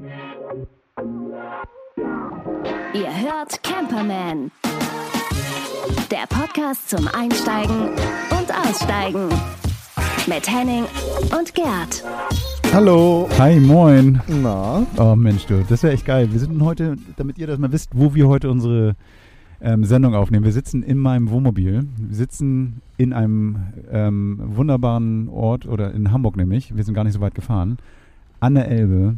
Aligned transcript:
Ihr 0.00 0.08
hört 3.22 3.62
Camperman. 3.62 4.50
Der 6.10 6.26
Podcast 6.26 6.88
zum 6.88 7.06
Einsteigen 7.08 7.90
und 8.30 8.50
Aussteigen. 8.50 9.28
Mit 10.26 10.50
Henning 10.50 10.84
und 11.38 11.54
Gerd. 11.54 12.02
Hallo. 12.72 13.28
Hi, 13.38 13.60
moin. 13.60 14.22
Na? 14.26 14.86
Oh 14.96 15.14
Mensch, 15.16 15.44
du, 15.44 15.62
das 15.68 15.82
wäre 15.82 15.92
echt 15.92 16.06
geil. 16.06 16.32
Wir 16.32 16.40
sind 16.40 16.62
heute, 16.62 16.96
damit 17.18 17.36
ihr 17.36 17.46
das 17.46 17.58
mal 17.58 17.70
wisst, 17.70 17.90
wo 17.92 18.14
wir 18.14 18.26
heute 18.26 18.50
unsere 18.50 18.96
ähm, 19.60 19.84
Sendung 19.84 20.14
aufnehmen. 20.14 20.46
Wir 20.46 20.52
sitzen 20.52 20.82
in 20.82 20.96
meinem 20.96 21.28
Wohnmobil. 21.28 21.86
Wir 21.98 22.16
sitzen 22.16 22.80
in 22.96 23.12
einem 23.12 23.66
ähm, 23.92 24.40
wunderbaren 24.42 25.28
Ort, 25.28 25.66
oder 25.66 25.92
in 25.92 26.10
Hamburg 26.10 26.38
nämlich. 26.38 26.74
Wir 26.74 26.84
sind 26.84 26.94
gar 26.94 27.04
nicht 27.04 27.12
so 27.12 27.20
weit 27.20 27.34
gefahren. 27.34 27.76
An 28.40 28.54
der 28.54 28.68
Elbe. 28.68 29.16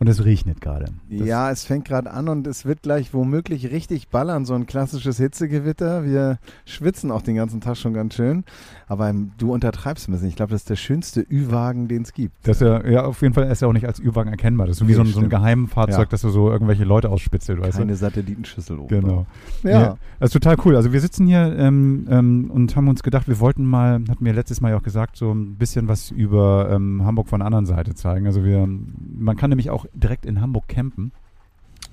Und 0.00 0.08
es 0.08 0.24
regnet 0.24 0.60
gerade. 0.60 0.86
Ja, 1.08 1.50
es 1.50 1.64
fängt 1.64 1.84
gerade 1.86 2.10
an 2.10 2.28
und 2.28 2.46
es 2.46 2.64
wird 2.64 2.82
gleich 2.82 3.14
womöglich 3.14 3.70
richtig 3.70 4.08
ballern, 4.08 4.44
so 4.44 4.54
ein 4.54 4.66
klassisches 4.66 5.18
Hitzegewitter. 5.18 6.04
Wir 6.04 6.38
schwitzen 6.64 7.10
auch 7.12 7.22
den 7.22 7.36
ganzen 7.36 7.60
Tag 7.60 7.76
schon 7.76 7.94
ganz 7.94 8.14
schön. 8.14 8.44
Aber 8.88 9.14
du 9.38 9.52
untertreibst 9.52 10.08
ein 10.08 10.12
bisschen. 10.12 10.28
Ich 10.28 10.36
glaube, 10.36 10.50
das 10.50 10.62
ist 10.62 10.70
der 10.70 10.76
schönste 10.76 11.20
Ü-Wagen, 11.20 11.88
den 11.88 12.02
es 12.02 12.12
gibt. 12.12 12.34
Das 12.42 12.56
ist 12.56 12.62
ja, 12.66 12.84
ja, 12.86 13.04
auf 13.04 13.22
jeden 13.22 13.34
Fall 13.34 13.44
ist 13.50 13.62
er 13.62 13.68
auch 13.68 13.72
nicht 13.72 13.86
als 13.86 14.00
Ü-Wagen 14.00 14.30
erkennbar. 14.30 14.66
Das 14.66 14.74
ist 14.76 14.80
so 14.80 14.88
wie 14.88 14.94
so 14.94 15.02
ein, 15.02 15.06
so 15.06 15.20
ein. 15.20 15.28
Geheimfahrzeug, 15.28 15.98
Ja. 15.98 16.04
das 16.06 16.20
du 16.22 16.30
so 16.30 16.50
irgendwelche 16.50 16.84
Leute 16.84 17.08
ausspitzelt, 17.08 17.60
weißt 17.60 17.78
Keine 17.78 17.92
du? 17.92 17.96
Satellitenschüssel 17.96 18.78
oben. 18.78 18.88
Genau. 18.88 19.26
Ja. 19.62 19.96
Das 20.18 20.28
ist 20.28 20.32
total 20.32 20.56
cool. 20.64 20.76
Also 20.76 20.92
wir 20.92 21.00
sitzen 21.00 21.26
hier 21.26 21.56
ähm, 21.56 22.06
ähm, 22.10 22.50
und 22.50 22.74
haben 22.76 22.88
uns 22.88 23.02
gedacht, 23.02 23.28
wir 23.28 23.38
wollten 23.40 23.64
mal, 23.64 24.02
hatten 24.08 24.24
wir 24.24 24.32
letztes 24.32 24.60
Mal 24.60 24.70
ja 24.70 24.76
auch 24.76 24.82
gesagt, 24.82 25.16
so 25.16 25.32
ein 25.32 25.56
bisschen 25.56 25.88
was 25.88 26.10
über 26.10 26.68
ähm, 26.70 27.04
Hamburg 27.04 27.28
von 27.28 27.40
der 27.40 27.46
anderen 27.46 27.66
Seite 27.66 27.94
zeigen. 27.94 28.26
Also 28.26 28.44
wir, 28.44 28.66
man 28.66 29.36
kann 29.36 29.50
nämlich 29.50 29.70
auch 29.70 29.83
direkt 29.92 30.26
in 30.26 30.40
Hamburg 30.40 30.68
campen. 30.68 31.12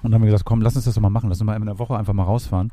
Und 0.03 0.11
dann 0.11 0.15
haben 0.15 0.21
wir 0.21 0.27
gesagt, 0.31 0.45
komm, 0.45 0.61
lass 0.61 0.75
uns 0.75 0.85
das 0.85 0.95
doch 0.95 1.01
mal 1.01 1.09
machen. 1.09 1.29
Lass 1.29 1.39
uns 1.39 1.45
mal 1.45 1.55
in 1.55 1.65
der 1.65 1.79
Woche 1.79 1.97
einfach 1.97 2.13
mal 2.13 2.23
rausfahren. 2.23 2.71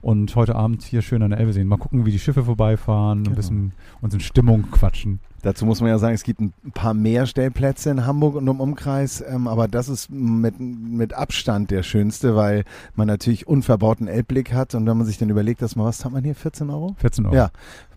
Und 0.00 0.36
heute 0.36 0.54
Abend 0.54 0.82
hier 0.82 1.00
schön 1.00 1.22
an 1.22 1.30
der 1.30 1.40
Elbe 1.40 1.54
sehen. 1.54 1.66
Mal 1.66 1.78
gucken, 1.78 2.04
wie 2.04 2.10
die 2.10 2.18
Schiffe 2.18 2.44
vorbeifahren, 2.44 3.20
Genau. 3.24 3.30
ein 3.30 3.36
bisschen 3.36 3.72
uns 4.02 4.12
in 4.12 4.20
Stimmung 4.20 4.70
quatschen. 4.70 5.18
Dazu 5.40 5.64
muss 5.64 5.80
man 5.80 5.88
ja 5.88 5.98
sagen, 5.98 6.14
es 6.14 6.24
gibt 6.24 6.40
ein 6.40 6.52
paar 6.74 6.92
mehr 6.94 7.24
Stellplätze 7.26 7.90
in 7.90 8.04
Hamburg 8.06 8.34
und 8.34 8.46
im 8.46 8.60
Umkreis, 8.60 9.24
ähm, 9.26 9.46
aber 9.48 9.66
das 9.68 9.88
ist 9.88 10.10
mit, 10.10 10.58
mit 10.60 11.14
Abstand 11.14 11.70
der 11.70 11.82
schönste, 11.82 12.36
weil 12.36 12.64
man 12.96 13.06
natürlich 13.06 13.46
unverbauten 13.46 14.06
Elbblick 14.08 14.52
hat 14.52 14.74
und 14.74 14.86
wenn 14.86 14.96
man 14.96 15.06
sich 15.06 15.16
dann 15.18 15.30
überlegt, 15.30 15.60
dass 15.62 15.74
man, 15.76 15.86
was 15.86 16.04
hat 16.04 16.12
man 16.12 16.22
hier, 16.24 16.34
14 16.34 16.68
Euro? 16.70 16.94
14 16.98 17.26
Euro. 17.26 17.34
Ja. 17.34 17.50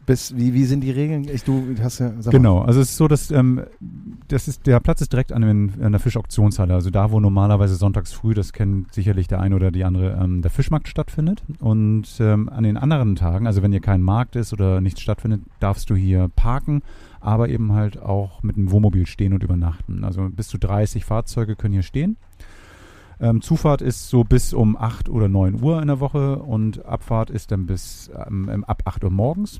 Bis, 0.07 0.37
wie, 0.37 0.53
wie 0.53 0.63
sind 0.63 0.85
die 0.85 0.91
Regeln? 0.91 1.27
Ich, 1.27 1.43
du 1.43 1.75
hast 1.81 1.99
ja. 1.99 2.13
Genau, 2.31 2.61
also 2.61 2.79
es 2.79 2.91
ist 2.91 2.97
so, 2.97 3.09
dass 3.09 3.29
ähm, 3.29 3.63
das 4.29 4.47
ist, 4.47 4.65
der 4.65 4.79
Platz 4.79 5.01
ist 5.01 5.11
direkt 5.11 5.33
an, 5.33 5.41
den, 5.41 5.73
an 5.81 5.91
der 5.91 5.99
Fischauktionshalle, 5.99 6.73
also 6.73 6.89
da, 6.89 7.11
wo 7.11 7.19
normalerweise 7.19 7.75
sonntags 7.75 8.13
früh, 8.13 8.33
das 8.33 8.53
kennt 8.53 8.93
sicherlich 8.93 9.27
der 9.27 9.41
eine 9.41 9.53
oder 9.53 9.69
die 9.69 9.83
andere, 9.83 10.17
ähm, 10.23 10.41
der 10.41 10.49
Fischmarkt 10.49 10.87
stattfindet. 10.87 11.43
Und 11.59 12.05
ähm, 12.21 12.47
an 12.47 12.63
den 12.63 12.77
anderen 12.77 13.17
Tagen, 13.17 13.47
also 13.47 13.61
wenn 13.61 13.73
hier 13.73 13.81
kein 13.81 14.01
Markt 14.01 14.37
ist 14.37 14.53
oder 14.53 14.79
nichts 14.79 15.01
stattfindet, 15.01 15.41
darfst 15.59 15.89
du 15.89 15.95
hier 15.95 16.31
parken, 16.33 16.83
aber 17.19 17.49
eben 17.49 17.73
halt 17.73 18.01
auch 18.01 18.41
mit 18.43 18.55
dem 18.55 18.71
Wohnmobil 18.71 19.07
stehen 19.07 19.33
und 19.33 19.43
übernachten. 19.43 20.05
Also 20.05 20.29
bis 20.29 20.47
zu 20.47 20.57
30 20.57 21.03
Fahrzeuge 21.03 21.57
können 21.57 21.73
hier 21.73 21.83
stehen. 21.83 22.15
Ähm, 23.19 23.41
Zufahrt 23.41 23.81
ist 23.81 24.07
so 24.07 24.23
bis 24.23 24.53
um 24.53 24.77
8 24.77 25.09
oder 25.09 25.27
9 25.27 25.61
Uhr 25.61 25.81
in 25.81 25.87
der 25.87 25.99
Woche 25.99 26.37
und 26.37 26.85
Abfahrt 26.85 27.29
ist 27.29 27.51
dann 27.51 27.65
bis 27.65 28.09
ähm, 28.25 28.63
ab 28.63 28.83
8 28.85 29.03
Uhr 29.03 29.09
morgens. 29.09 29.59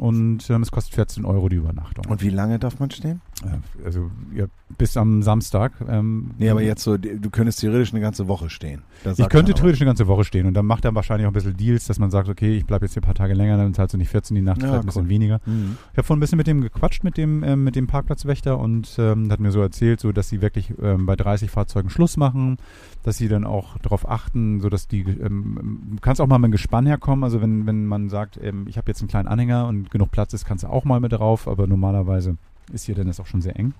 Und 0.00 0.48
ähm, 0.50 0.62
es 0.62 0.70
kostet 0.70 0.94
14 0.94 1.24
Euro 1.24 1.48
die 1.48 1.56
Übernachtung. 1.56 2.04
Und 2.06 2.22
wie 2.22 2.30
lange 2.30 2.58
darf 2.58 2.78
man 2.78 2.90
stehen? 2.90 3.20
Äh, 3.44 3.84
Also 3.84 4.10
ja, 4.34 4.46
bis 4.78 4.96
am 4.96 5.22
Samstag. 5.22 5.72
Ähm, 5.88 6.30
Nee, 6.38 6.50
aber 6.50 6.62
jetzt 6.62 6.82
so, 6.82 6.96
du 6.96 7.30
könntest 7.30 7.60
theoretisch 7.60 7.92
eine 7.92 8.00
ganze 8.00 8.28
Woche 8.28 8.50
stehen. 8.50 8.82
Ich 9.16 9.28
könnte 9.28 9.54
theoretisch 9.54 9.80
eine 9.80 9.88
ganze 9.88 10.06
Woche 10.06 10.24
stehen 10.24 10.46
und 10.46 10.54
dann 10.54 10.66
macht 10.66 10.84
er 10.84 10.94
wahrscheinlich 10.94 11.26
auch 11.26 11.30
ein 11.30 11.34
bisschen 11.34 11.56
Deals, 11.56 11.86
dass 11.86 11.98
man 11.98 12.10
sagt, 12.10 12.28
okay, 12.28 12.56
ich 12.56 12.66
bleibe 12.66 12.84
jetzt 12.84 12.94
hier 12.94 13.02
ein 13.02 13.06
paar 13.06 13.14
Tage 13.14 13.34
länger, 13.34 13.56
dann 13.56 13.74
zahlst 13.74 13.94
du 13.94 13.98
nicht 13.98 14.08
14 14.10 14.34
die 14.34 14.42
Nacht, 14.42 14.60
Ja, 14.62 14.68
vielleicht 14.68 14.82
ein 14.82 14.86
bisschen 14.86 15.02
cool. 15.02 15.08
weniger. 15.08 15.40
Mhm. 15.46 15.76
Ich 15.92 15.98
habe 15.98 16.06
vorhin 16.06 16.18
ein 16.18 16.20
bisschen 16.20 16.38
mit 16.38 16.46
dem 16.46 16.60
gequatscht, 16.62 17.04
mit 17.04 17.16
dem, 17.16 17.42
ähm, 17.44 17.64
mit 17.64 17.76
dem 17.76 17.86
Parkplatzwächter 17.86 18.58
und 18.58 18.94
ähm, 18.98 19.30
hat 19.30 19.40
mir 19.40 19.50
so 19.52 19.60
erzählt, 19.60 20.00
so 20.00 20.12
dass 20.12 20.28
sie 20.28 20.40
wirklich 20.42 20.72
ähm, 20.82 21.06
bei 21.06 21.16
30 21.16 21.50
Fahrzeugen 21.50 21.90
Schluss 21.90 22.16
machen, 22.16 22.56
dass 23.02 23.16
sie 23.18 23.28
dann 23.28 23.44
auch 23.44 23.78
darauf 23.78 24.08
achten, 24.08 24.60
so 24.60 24.68
dass 24.68 24.88
die, 24.88 25.02
ähm, 25.02 25.80
du 25.94 26.00
kannst 26.00 26.20
auch 26.20 26.26
mal 26.26 26.38
mit 26.38 26.48
dem 26.48 26.52
Gespann 26.52 26.86
herkommen, 26.86 27.22
also 27.24 27.40
wenn, 27.40 27.66
wenn 27.66 27.86
man 27.86 28.08
sagt, 28.08 28.38
ähm, 28.42 28.66
ich 28.68 28.76
habe 28.78 28.90
jetzt 28.90 29.00
einen 29.00 29.08
kleinen 29.08 29.28
Anhänger 29.28 29.66
und 29.68 29.85
genug 29.90 30.10
Platz 30.10 30.32
ist, 30.32 30.44
kannst 30.44 30.64
du 30.64 30.68
auch 30.68 30.84
mal 30.84 31.00
mit 31.00 31.12
drauf, 31.12 31.48
aber 31.48 31.66
normalerweise 31.66 32.36
ist 32.72 32.84
hier 32.84 32.94
dann 32.94 33.06
das 33.06 33.20
auch 33.20 33.26
schon 33.26 33.42
sehr 33.42 33.58
eng. 33.58 33.74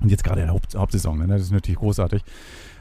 Und 0.00 0.10
jetzt 0.10 0.24
gerade 0.24 0.40
in 0.40 0.46
der 0.46 0.54
Haupt 0.54 0.74
Hauptsaison, 0.74 1.18
ne? 1.18 1.26
das 1.26 1.42
ist 1.42 1.52
natürlich 1.52 1.78
großartig. 1.78 2.22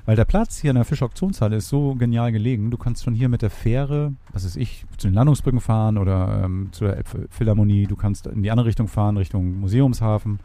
Weil 0.06 0.16
der 0.16 0.26
Platz 0.26 0.60
hier 0.60 0.70
in 0.72 0.76
der 0.76 0.86
Fischauktionshalle 0.86 1.56
ist 1.56 1.70
so 1.70 1.96
genial 1.96 2.32
gelegen. 2.32 2.70
Du 2.70 2.78
kannst 2.78 3.04
von 3.04 3.16
hier 3.16 3.28
mit 3.28 3.42
der 3.42 3.50
Fähre, 3.50 4.14
was 4.34 4.46
weiß 4.46 4.56
ich, 4.58 4.86
zu 4.98 5.08
den 5.08 5.16
Landungsbrücken 5.16 5.62
fahren 5.62 5.98
oder 5.98 6.44
ähm, 6.44 6.70
zur 6.72 6.96
Elbphilharmonie. 6.96 7.88
Du 7.88 7.96
kannst 7.96 8.28
in 8.28 8.44
die 8.44 8.52
andere 8.52 8.68
Richtung 8.68 8.88
fahren, 8.88 9.18
Richtung 9.18 9.60
Museumshafen 9.60 10.40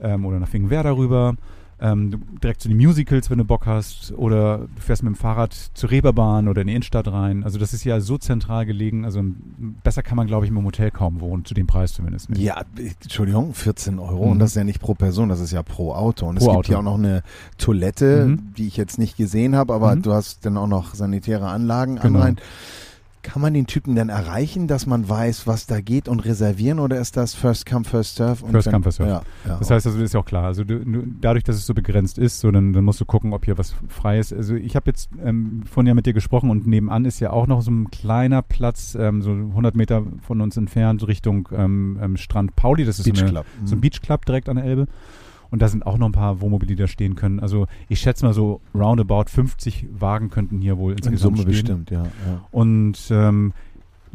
ähm, 0.00 0.26
oder 0.26 0.38
nach 0.38 0.48
Finkenwerder 0.48 0.96
rüber. 0.96 1.36
Ähm, 1.80 2.22
direkt 2.42 2.60
zu 2.60 2.68
den 2.68 2.76
Musicals, 2.76 3.30
wenn 3.30 3.38
du 3.38 3.44
Bock 3.44 3.66
hast. 3.66 4.12
Oder 4.16 4.58
du 4.74 4.80
fährst 4.80 5.02
mit 5.02 5.12
dem 5.12 5.16
Fahrrad 5.16 5.52
zur 5.74 5.90
Reeperbahn 5.90 6.48
oder 6.48 6.60
in 6.62 6.68
die 6.68 6.72
Innenstadt 6.74 7.08
rein. 7.08 7.42
Also 7.44 7.58
das 7.58 7.74
ist 7.74 7.82
hier 7.82 8.00
so 8.00 8.16
zentral 8.16 8.64
gelegen. 8.64 9.04
Also 9.04 9.22
besser 9.82 10.02
kann 10.02 10.16
man, 10.16 10.26
glaube 10.26 10.46
ich, 10.46 10.50
im 10.50 10.64
Hotel 10.64 10.90
kaum 10.90 11.20
wohnen, 11.20 11.44
zu 11.44 11.52
dem 11.54 11.66
Preis 11.66 11.92
zumindest. 11.92 12.30
nicht. 12.30 12.40
Ja, 12.40 12.62
ich- 12.78 12.94
Entschuldigung, 13.02 13.54
14 13.54 13.98
Euro 13.98 14.26
Mhm. 14.26 14.32
und 14.32 14.38
das 14.38 14.50
ist 14.50 14.56
ja 14.56 14.64
nicht 14.64 14.80
pro 14.80 14.94
Person, 14.94 15.28
das 15.28 15.40
ist 15.40 15.50
ja 15.52 15.62
pro 15.62 15.92
Auto. 15.92 16.26
Und 16.26 16.36
Pro 16.38 16.44
es 16.44 16.46
gibt 16.48 16.56
Auto. 16.58 16.72
ja 16.72 16.78
auch 16.78 16.82
noch 16.82 16.98
eine 16.98 17.22
Toilette, 17.58 18.26
Mhm. 18.26 18.54
die 18.56 18.66
ich 18.66 18.76
jetzt 18.76 18.98
nicht 18.98 19.16
gesehen 19.16 19.56
habe, 19.56 19.74
aber 19.74 19.96
Mhm. 19.96 20.02
du 20.02 20.12
hast 20.12 20.46
dann 20.46 20.56
auch 20.56 20.66
noch 20.68 20.94
sanitäre 20.94 21.48
Anlagen 21.48 21.96
Genau. 21.96 22.18
anrein. 22.20 22.36
Kann 23.24 23.40
man 23.40 23.54
den 23.54 23.66
Typen 23.66 23.94
denn 23.94 24.10
erreichen, 24.10 24.68
dass 24.68 24.84
man 24.84 25.08
weiß, 25.08 25.46
was 25.46 25.64
da 25.64 25.80
geht 25.80 26.08
und 26.08 26.20
reservieren 26.26 26.78
oder 26.78 27.00
ist 27.00 27.16
das 27.16 27.34
First 27.34 27.64
Come, 27.64 27.84
First 27.86 28.16
Serve? 28.16 28.44
Und 28.44 28.50
First 28.52 28.70
come, 28.70 28.82
first 28.82 28.98
serve. 28.98 29.10
Ja, 29.10 29.22
ja. 29.48 29.58
Das 29.58 29.70
heißt 29.70 29.86
also, 29.86 29.98
das 29.98 30.10
ist 30.10 30.12
ja 30.12 30.20
auch 30.20 30.26
klar. 30.26 30.44
Also 30.44 30.62
du, 30.62 30.84
du, 30.84 31.04
dadurch, 31.22 31.42
dass 31.42 31.56
es 31.56 31.64
so 31.64 31.72
begrenzt 31.72 32.18
ist, 32.18 32.40
so 32.40 32.50
dann, 32.50 32.74
dann 32.74 32.84
musst 32.84 33.00
du 33.00 33.06
gucken, 33.06 33.32
ob 33.32 33.46
hier 33.46 33.56
was 33.56 33.74
frei 33.88 34.18
ist. 34.18 34.34
Also 34.34 34.54
ich 34.54 34.76
habe 34.76 34.90
jetzt 34.90 35.08
ähm, 35.24 35.62
vorhin 35.64 35.88
ja 35.88 35.94
mit 35.94 36.04
dir 36.04 36.12
gesprochen 36.12 36.50
und 36.50 36.66
nebenan 36.66 37.06
ist 37.06 37.18
ja 37.18 37.30
auch 37.30 37.46
noch 37.46 37.62
so 37.62 37.70
ein 37.70 37.90
kleiner 37.90 38.42
Platz, 38.42 38.94
ähm, 38.94 39.22
so 39.22 39.30
100 39.30 39.74
Meter 39.74 40.02
von 40.20 40.42
uns 40.42 40.58
entfernt, 40.58 41.06
Richtung 41.08 41.48
ähm, 41.50 41.98
ähm, 42.02 42.16
Strand 42.18 42.54
Pauli. 42.56 42.84
Das 42.84 42.98
ist 42.98 43.06
Beach 43.06 43.16
so, 43.16 43.22
eine, 43.22 43.30
Club. 43.30 43.46
Mhm. 43.58 43.66
so 43.66 43.74
ein 43.74 43.80
Beach 43.80 44.02
Club 44.02 44.26
direkt 44.26 44.50
an 44.50 44.56
der 44.56 44.66
Elbe. 44.66 44.86
Und 45.54 45.62
da 45.62 45.68
sind 45.68 45.86
auch 45.86 45.98
noch 45.98 46.06
ein 46.06 46.12
paar 46.12 46.40
Wohnmobile, 46.40 46.66
die 46.66 46.74
da 46.74 46.88
stehen 46.88 47.14
können. 47.14 47.38
Also 47.38 47.68
ich 47.88 48.00
schätze 48.00 48.24
mal 48.24 48.34
so 48.34 48.60
roundabout 48.74 49.26
50 49.28 49.86
Wagen 49.92 50.28
könnten 50.28 50.60
hier 50.60 50.78
wohl 50.78 50.90
in 50.90 50.98
insgesamt 50.98 51.36
Summe 51.36 51.42
stehen. 51.42 51.52
bestimmt, 51.52 51.90
ja. 51.92 52.02
ja. 52.02 52.44
Und 52.50 52.98
ähm, 53.12 53.52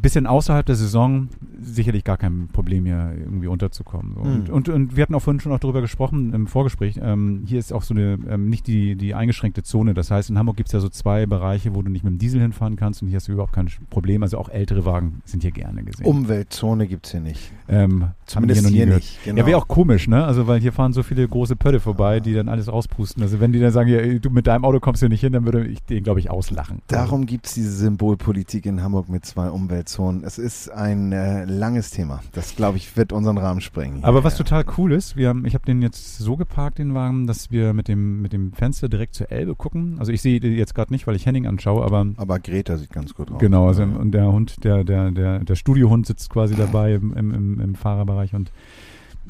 bisschen 0.02 0.28
außerhalb 0.28 0.66
der 0.66 0.76
Saison 0.76 1.30
sicherlich 1.62 2.04
gar 2.04 2.18
kein 2.18 2.48
Problem 2.52 2.86
hier 2.86 3.14
irgendwie 3.18 3.48
unterzukommen. 3.48 4.14
So. 4.16 4.22
Und, 4.22 4.48
Hm. 4.48 4.54
und, 4.54 4.70
und 4.70 4.96
wir 4.96 5.02
hatten 5.04 5.16
auch 5.16 5.22
vorhin 5.22 5.40
schon 5.40 5.52
auch 5.52 5.60
darüber 5.60 5.82
gesprochen 5.82 6.34
im 6.34 6.48
Vorgespräch. 6.48 7.00
Ähm, 7.02 7.44
hier 7.46 7.60
ist 7.60 7.74
auch 7.74 7.84
so 7.84 7.94
eine, 7.94 8.18
ähm, 8.30 8.50
nicht 8.50 8.68
die, 8.68 8.96
die 8.96 9.14
eingeschränkte 9.14 9.64
Zone. 9.64 9.94
Das 9.94 10.10
heißt, 10.12 10.30
in 10.30 10.38
Hamburg 10.38 10.58
gibt 10.58 10.70
es 10.70 10.74
ja 10.74 10.80
so 10.80 10.90
zwei 10.90 11.26
Bereiche, 11.26 11.76
wo 11.76 11.82
du 11.82 11.90
nicht 11.92 12.04
mit 12.04 12.14
dem 12.14 12.18
Diesel 12.20 12.42
hinfahren 12.42 12.76
kannst 12.76 13.02
und 13.02 13.10
hier 13.10 13.18
hast 13.18 13.28
du 13.28 13.34
überhaupt 13.34 13.54
kein 13.54 13.70
Problem. 13.90 14.24
Also 14.24 14.38
auch 14.38 14.50
ältere 14.50 14.86
Wagen 14.86 15.22
sind 15.26 15.42
hier 15.44 15.52
gerne 15.52 15.84
gesehen. 15.84 16.06
Umweltzone 16.06 16.88
gibt's 16.88 17.12
hier 17.12 17.22
nicht. 17.22 17.52
ähm, 17.68 18.06
Zumindest 18.26 18.68
hier 18.68 18.86
gehört. 18.86 19.02
nicht. 19.04 19.24
Genau. 19.26 19.40
Ja, 19.40 19.46
wäre 19.48 19.58
auch 19.58 19.68
komisch, 19.68 20.08
ne? 20.08 20.24
Also, 20.24 20.48
weil 20.48 20.60
hier 20.60 20.72
fahren 20.72 20.94
so 20.94 21.04
viele 21.04 21.28
große 21.28 21.56
Pötte 21.56 21.80
vorbei, 21.80 22.20
die 22.20 22.34
dann 22.34 22.48
alles 22.48 22.72
rauspusten. 22.72 23.22
Also, 23.24 23.40
wenn 23.40 23.52
die 23.52 23.60
dann 23.60 23.72
sagen, 23.72 23.90
ja, 23.90 24.02
du 24.20 24.30
mit 24.30 24.48
deinem 24.48 24.64
Auto 24.66 24.80
kommst 24.80 25.02
hier 25.02 25.10
nicht 25.10 25.22
hin, 25.22 25.34
dann 25.34 25.46
würde 25.46 25.66
ich 25.66 25.82
den, 25.84 26.04
glaube 26.04 26.20
ich, 26.20 26.30
auslachen. 26.30 26.80
Darum 26.88 27.26
gibt's 27.26 27.54
diese 27.56 27.72
Symbolpolitik 27.72 28.66
in 28.66 28.82
Hamburg 28.84 29.10
mit 29.10 29.26
zwei 29.26 29.50
Umweltzonen. 29.50 29.89
Es 30.24 30.38
ist 30.38 30.70
ein 30.70 31.12
äh, 31.12 31.46
langes 31.46 31.90
Thema. 31.92 32.22
Das, 32.34 32.56
glaube 32.56 32.78
ich, 32.78 32.96
wird 32.96 33.12
unseren 33.12 33.38
Rahmen 33.38 33.60
sprengen. 33.62 34.04
Aber 34.04 34.24
was 34.24 34.34
Ja. 34.38 34.44
total 34.44 34.66
cool 34.78 34.92
ist, 34.94 35.16
wir 35.18 35.30
haben, 35.30 35.46
ich 35.46 35.54
habe 35.56 35.66
den 35.66 35.82
jetzt 35.82 36.18
so 36.18 36.38
geparkt, 36.38 36.78
den 36.78 36.94
Wagen, 36.94 37.26
dass 37.28 37.50
wir 37.52 37.74
mit 37.74 37.88
dem, 37.88 38.22
mit 38.22 38.32
dem 38.34 38.54
Fenster 38.54 38.88
direkt 38.90 39.16
zur 39.16 39.32
Elbe 39.32 39.56
gucken. 39.56 39.96
Also 40.00 40.12
ich 40.12 40.22
sehe 40.22 40.40
jetzt 40.40 40.76
gerade 40.76 40.94
nicht, 40.94 41.08
weil 41.08 41.16
ich 41.16 41.26
Henning 41.26 41.48
anschaue, 41.48 41.84
aber 41.84 42.06
Aber 42.18 42.40
Greta 42.40 42.78
sieht 42.78 42.92
ganz 42.92 43.14
gut 43.14 43.32
aus. 43.32 43.40
genau, 43.40 43.68
also 43.68 43.82
Ja. 43.84 43.88
und 43.88 44.12
der 44.12 44.32
Hund, 44.32 44.64
der, 44.64 44.84
der, 44.84 45.12
der, 45.12 45.40
der 45.40 45.56
Studiohund 45.56 46.06
sitzt 46.06 46.30
quasi 46.30 46.56
dabei 46.56 46.94
im, 46.94 47.14
im, 47.14 47.34
im, 47.34 47.60
im 47.60 47.76
Fahrerbereich 47.76 48.34
und 48.36 48.52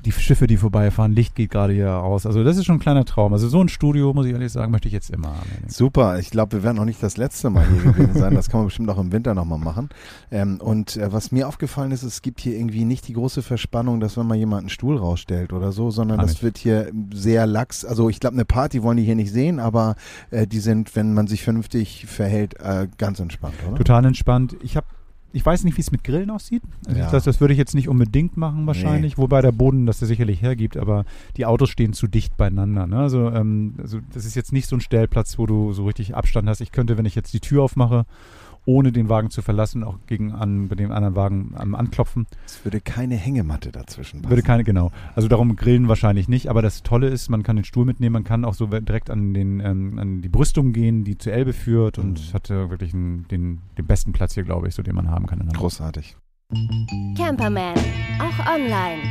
die 0.06 0.12
Schiffe, 0.12 0.48
die 0.48 0.58
vorbeifahren, 0.58 1.14
Licht 1.14 1.36
geht 1.36 1.52
gerade 1.52 1.74
hier 1.74 1.96
aus. 1.96 2.26
Also 2.26 2.44
das 2.44 2.58
ist 2.58 2.66
schon 2.66 2.78
ein 2.78 2.80
kleiner 2.80 3.06
Traum. 3.06 3.34
Also 3.34 3.48
so 3.48 3.62
ein 3.62 3.70
Studio, 3.70 4.14
muss 4.14 4.26
ich 4.26 4.34
ehrlich 4.34 4.52
sagen, 4.52 4.72
möchte 4.72 4.88
ich 4.88 4.94
jetzt 4.94 5.10
immer 5.10 5.30
haben. 5.30 5.50
Super, 5.68 6.20
ich 6.20 6.30
glaube, 6.30 6.58
wir 6.58 6.64
werden 6.64 6.80
auch 6.80 6.86
nicht 6.86 7.02
das 7.02 7.18
letzte 7.18 7.50
Mal 7.50 7.66
hier 7.68 7.92
gewesen 7.92 8.14
sein. 8.14 8.34
Das 8.36 8.50
kann 8.50 8.62
man 8.62 8.68
bestimmt 8.68 8.90
auch 8.90 8.98
im 8.98 9.12
Winter 9.12 9.34
nochmal 9.34 9.60
machen. 9.60 9.90
Ähm, 10.32 10.60
und 10.62 10.98
äh, 10.98 11.12
was 11.12 11.32
mir 11.32 11.48
aufgefallen 11.48 11.92
ist, 11.92 12.04
es 12.04 12.22
gibt 12.22 12.42
hier 12.42 12.56
irgendwie 12.56 12.86
nicht 12.86 13.08
die 13.08 13.14
große 13.14 13.42
Verspannung, 13.42 14.00
dass 14.00 14.18
wenn 14.18 14.28
mal 14.28 14.36
jemand 14.36 14.62
einen 14.62 14.70
Stuhl 14.70 14.98
rausstellt 14.98 15.54
oder 15.54 15.72
so, 15.72 15.92
sondern 15.92 16.20
das 16.20 16.32
nicht. 16.32 16.44
wird 16.44 16.58
hier 16.58 16.92
sehr 17.14 17.46
lax. 17.46 17.86
Also 17.86 18.10
ich 18.10 18.20
glaube, 18.20 18.36
eine 18.36 18.46
Party 18.46 18.84
wollen 18.84 18.98
die 18.98 19.04
hier 19.04 19.16
nicht 19.16 19.32
sehen, 19.32 19.60
aber 19.60 19.96
äh, 20.32 20.48
die 20.48 20.60
sind, 20.60 20.96
wenn 20.96 21.14
man 21.14 21.28
sich 21.28 21.44
vernünftig 21.44 22.06
verhält, 22.06 22.60
äh, 22.60 22.88
ganz 22.98 23.20
entspannt, 23.20 23.56
oder? 23.68 23.78
Total 23.78 24.06
entspannt. 24.06 24.56
Ich 24.62 24.78
habe 24.78 24.88
ich 25.32 25.46
weiß 25.46 25.64
nicht, 25.64 25.78
wie 25.78 25.82
es 25.82 25.92
mit 25.92 26.04
Grillen 26.04 26.30
aussieht. 26.32 26.64
Also 26.88 27.00
Ja. 27.00 27.10
das, 27.12 27.24
das 27.24 27.40
würde 27.40 27.54
ich 27.54 27.58
jetzt 27.58 27.76
nicht 27.76 27.88
unbedingt 27.88 28.36
machen 28.38 28.66
wahrscheinlich, 28.66 29.18
wobei 29.18 29.42
der 29.42 29.52
Boden 29.52 29.86
das 29.86 30.02
ja 30.02 30.08
sicherlich 30.08 30.42
hergibt, 30.42 30.76
aber 30.78 31.06
die 31.38 31.46
Autos 31.46 31.70
stehen 31.70 31.94
zu 31.94 32.08
dicht 32.08 32.36
beieinander. 32.38 32.88
Ne? 32.88 32.98
Also, 32.98 33.30
ähm, 33.30 33.76
also 33.78 34.00
das 34.14 34.26
ist 34.26 34.36
jetzt 34.36 34.52
nicht 34.54 34.68
so 34.68 34.76
ein 34.76 34.82
Stellplatz, 34.82 35.38
wo 35.38 35.46
du 35.46 35.72
so 35.74 35.86
richtig 35.86 36.16
Abstand 36.16 36.50
hast. 36.50 36.62
Ich 36.62 36.72
könnte, 36.72 36.98
wenn 36.98 37.06
ich 37.06 37.16
jetzt 37.16 37.34
die 37.34 37.40
Tür 37.40 37.64
aufmache, 37.64 38.06
ohne 38.70 38.92
den 38.92 39.10
Wagen 39.10 39.32
zu 39.32 39.42
verlassen, 39.42 39.84
auch 39.84 39.98
gegen 40.06 40.32
an, 40.32 40.68
bei 40.68 40.76
dem 40.76 40.92
anderen 40.92 41.16
Wagen 41.16 41.54
am 41.58 41.74
Anklopfen. 41.74 42.28
Es 42.46 42.64
würde 42.64 42.80
keine 42.82 43.16
Hängematte 43.16 43.72
dazwischen 43.72 44.22
passen. 44.22 44.30
Würde 44.30 44.44
keine, 44.44 44.64
genau. 44.64 44.92
Also 45.16 45.28
darum 45.28 45.56
grillen 45.56 45.88
wahrscheinlich 45.88 46.28
nicht, 46.28 46.50
aber 46.50 46.62
das 46.62 46.84
Tolle 46.84 47.08
ist, 47.08 47.30
man 47.30 47.42
kann 47.42 47.56
den 47.56 47.66
Stuhl 47.66 47.86
mitnehmen, 47.86 48.14
man 48.14 48.24
kann 48.24 48.46
auch 48.46 48.54
so 48.54 48.68
direkt 48.68 49.10
an, 49.10 49.34
den, 49.34 49.60
ähm, 49.60 49.98
an 49.98 50.22
die 50.22 50.30
Brüstung 50.30 50.72
gehen, 50.72 51.04
die 51.04 51.18
zur 51.18 51.34
Elbe 51.34 51.54
führt 51.54 51.98
und 51.98 52.20
Mhm. 52.30 52.34
hat 52.34 52.50
äh, 52.52 52.70
wirklich 52.70 52.94
einen, 52.94 53.28
den, 53.30 53.62
den 53.78 53.86
besten 53.88 54.12
Platz 54.12 54.36
hier, 54.36 54.44
glaube 54.44 54.68
ich, 54.68 54.76
so 54.76 54.84
den 54.84 54.94
man 54.96 55.10
haben 55.10 55.26
kann. 55.26 55.48
Großartig. 55.50 56.16
Camperman, 57.18 57.76
auch 58.20 58.54
online. 58.56 59.02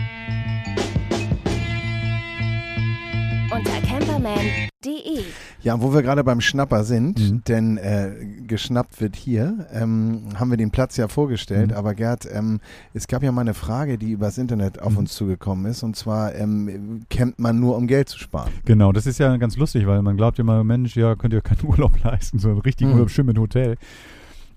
Unter 3.59 3.81
camperman.de. 3.81 5.25
Ja, 5.63 5.83
wo 5.83 5.93
wir 5.93 6.03
gerade 6.03 6.23
beim 6.23 6.41
Schnapper 6.41 6.85
sind, 6.85 7.19
Mhm. 7.19 7.43
denn 7.49 7.77
äh, 7.79 8.13
geschnappt 8.47 9.01
wird 9.01 9.17
hier, 9.17 9.67
ähm, 9.73 10.29
haben 10.37 10.51
wir 10.51 10.57
den 10.57 10.71
Platz 10.71 10.97
ja 10.97 11.09
vorgestellt. 11.09 11.71
Mhm. 11.73 11.77
Aber 11.77 11.95
Gerd, 11.95 12.29
ähm, 12.33 12.61
es 12.95 13.09
gab 13.09 13.25
ja 13.25 13.33
mal 13.33 13.41
eine 13.41 13.55
Frage, 13.55 13.99
die 13.99 14.13
übers 14.13 14.39
Internet 14.39 14.81
auf 14.81 14.93
Mhm. 14.93 14.99
uns 14.99 15.15
zugekommen 15.15 15.67
ist. 15.67 15.83
Und 15.83 15.97
zwar, 15.97 16.37
ähm, 16.37 17.01
campt 17.11 17.41
man 17.41 17.59
nur, 17.59 17.77
um 17.77 17.89
Geld 17.89 18.09
zu 18.09 18.19
sparen? 18.21 18.53
Genau, 18.65 18.93
das 18.93 19.07
ist 19.07 19.19
ja 19.19 19.37
ganz 19.39 19.57
lustig, 19.57 19.87
weil 19.89 20.03
man 20.03 20.17
glaubt 20.17 20.39
immer, 20.39 20.63
Mensch, 20.63 20.97
ja, 20.97 21.17
könnt 21.17 21.35
ihr 21.35 21.41
keinen 21.41 21.65
Urlaub 21.67 21.93
leisten, 22.05 22.39
so 22.39 22.51
einen 22.51 22.61
richtigen 22.61 22.91
Mhm. 22.91 22.95
Urlaub 22.97 23.11
schön 23.11 23.27
mit 23.27 23.39
Hotel. 23.39 23.77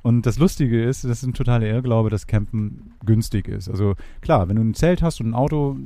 Und 0.04 0.26
das 0.28 0.38
Lustige 0.38 0.84
ist, 0.84 1.04
das 1.04 1.12
ist 1.12 1.24
ein 1.24 1.34
totaler 1.34 1.66
Irrglaube, 1.68 2.10
dass 2.12 2.26
Campen 2.28 2.92
günstig 3.06 3.48
ist. 3.48 3.70
Also 3.70 3.96
klar, 4.22 4.50
wenn 4.50 4.56
du 4.56 4.62
ein 4.64 4.74
Zelt 4.74 5.02
hast 5.04 5.22
und 5.22 5.30
ein 5.30 5.34
Auto, 5.36 5.78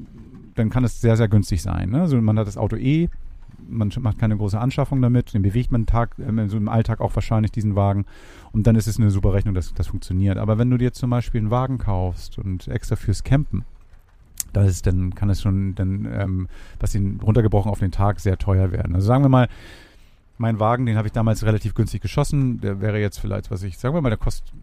dann 0.56 0.70
kann 0.70 0.84
es 0.84 1.02
sehr, 1.02 1.18
sehr 1.18 1.28
günstig 1.28 1.62
sein. 1.62 1.92
Ne? 1.92 2.02
Also 2.02 2.20
man 2.22 2.40
hat 2.40 2.48
das 2.48 2.58
Auto 2.58 2.76
eh, 2.76 3.10
man 3.68 3.92
macht 4.00 4.20
keine 4.20 4.38
große 4.38 4.60
Anschaffung 4.60 5.02
damit, 5.02 5.34
den 5.34 5.42
bewegt 5.42 5.72
man 5.72 5.86
Tag, 5.86 6.16
so 6.18 6.58
im 6.58 6.70
Alltag 6.70 7.02
auch 7.02 7.16
wahrscheinlich 7.16 7.52
diesen 7.52 7.76
Wagen 7.76 8.06
und 8.52 8.68
dann 8.68 8.76
ist 8.76 8.88
es 8.88 9.00
eine 9.00 9.10
super 9.12 9.34
Rechnung, 9.34 9.54
dass 9.54 9.74
das 9.74 9.88
funktioniert. 9.88 10.38
Aber 10.38 10.58
wenn 10.58 10.70
du 10.70 10.78
dir 10.78 10.94
zum 10.94 11.10
Beispiel 11.10 11.40
einen 11.40 11.52
Wagen 11.52 11.78
kaufst 11.78 12.38
und 12.38 12.68
extra 12.68 12.96
fürs 12.96 13.24
Campen, 13.24 13.64
da 14.54 14.64
ist 14.64 14.88
dann 14.88 15.16
kann 15.16 15.30
es 15.30 15.42
schon 15.42 15.76
dann, 15.76 16.08
ähm, 16.12 16.48
was 16.80 16.96
ihn 16.96 17.20
runtergebrochen 17.22 17.72
auf 17.72 17.80
den 17.80 17.92
Tag 17.92 18.20
sehr 18.20 18.38
teuer 18.38 18.72
werden. 18.72 18.96
Also 18.96 19.08
sagen 19.08 19.24
wir 19.24 19.30
mal, 19.30 19.50
mein 20.38 20.60
Wagen, 20.60 20.86
den 20.86 20.98
habe 20.98 21.08
ich 21.08 21.14
damals 21.14 21.46
relativ 21.46 21.76
günstig 21.76 22.02
geschossen, 22.02 22.60
der 22.62 22.82
wäre 22.82 23.00
jetzt 23.00 23.20
vielleicht, 23.20 23.52
was 23.52 23.64
ich, 23.64 23.78
sagen 23.78 23.96
wir 23.96 24.02
mal, 24.02 24.10
der 24.10 24.18
kostet 24.18 24.54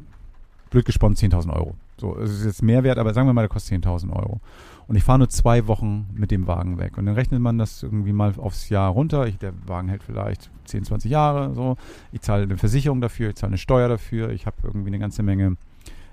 blöd 0.71 0.85
gesponnen 0.85 1.17
10.000 1.17 1.53
Euro. 1.53 1.77
So, 2.03 2.19
es 2.19 2.33
ist 2.33 2.45
jetzt 2.45 2.63
mehr 2.65 2.83
wert, 2.83 2.99
aber 2.99 3.15
sagen 3.15 3.29
wir 3.29 3.33
mal, 3.33 3.43
der 3.43 3.49
kostet 3.49 3.85
10.000 3.85 4.13
Euro. 4.13 4.41
Und 4.89 4.97
ich 4.97 5.05
fahre 5.05 5.21
nur 5.21 5.29
zwei 5.29 5.69
Wochen 5.69 6.09
mit 6.13 6.33
dem 6.33 6.49
Wagen 6.49 6.77
weg. 6.77 6.99
Und 6.99 7.07
dann 7.07 7.15
rechnet 7.15 7.41
man 7.41 7.59
das 7.59 7.85
irgendwie 7.85 8.13
mal 8.13 8.35
aufs 8.39 8.71
Jahr 8.71 8.91
runter. 8.91 9.29
Ich, 9.29 9.39
der 9.39 9.53
Wagen 9.69 9.89
hält 9.89 10.03
vielleicht 10.03 10.51
10, 10.65 10.83
20 10.83 11.09
Jahre. 11.13 11.55
So. 11.55 11.77
Ich 12.11 12.21
zahle 12.21 12.43
eine 12.43 12.57
Versicherung 12.57 13.01
dafür, 13.01 13.29
ich 13.29 13.37
zahle 13.37 13.51
eine 13.51 13.59
Steuer 13.59 13.89
dafür. 13.89 14.31
Ich 14.31 14.47
habe 14.47 14.57
irgendwie 14.65 14.89
eine 14.89 14.99
ganze 14.99 15.23
Menge 15.23 15.57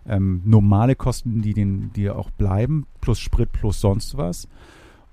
ähm, 0.08 0.44
normale 0.46 0.96
Kosten, 0.96 1.42
die, 1.42 1.56
den, 1.56 1.92
die 1.94 2.08
auch 2.12 2.30
bleiben, 2.30 2.86
plus 3.02 3.20
Sprit, 3.20 3.52
plus 3.52 3.82
sonst 3.82 4.16
was. 4.16 4.48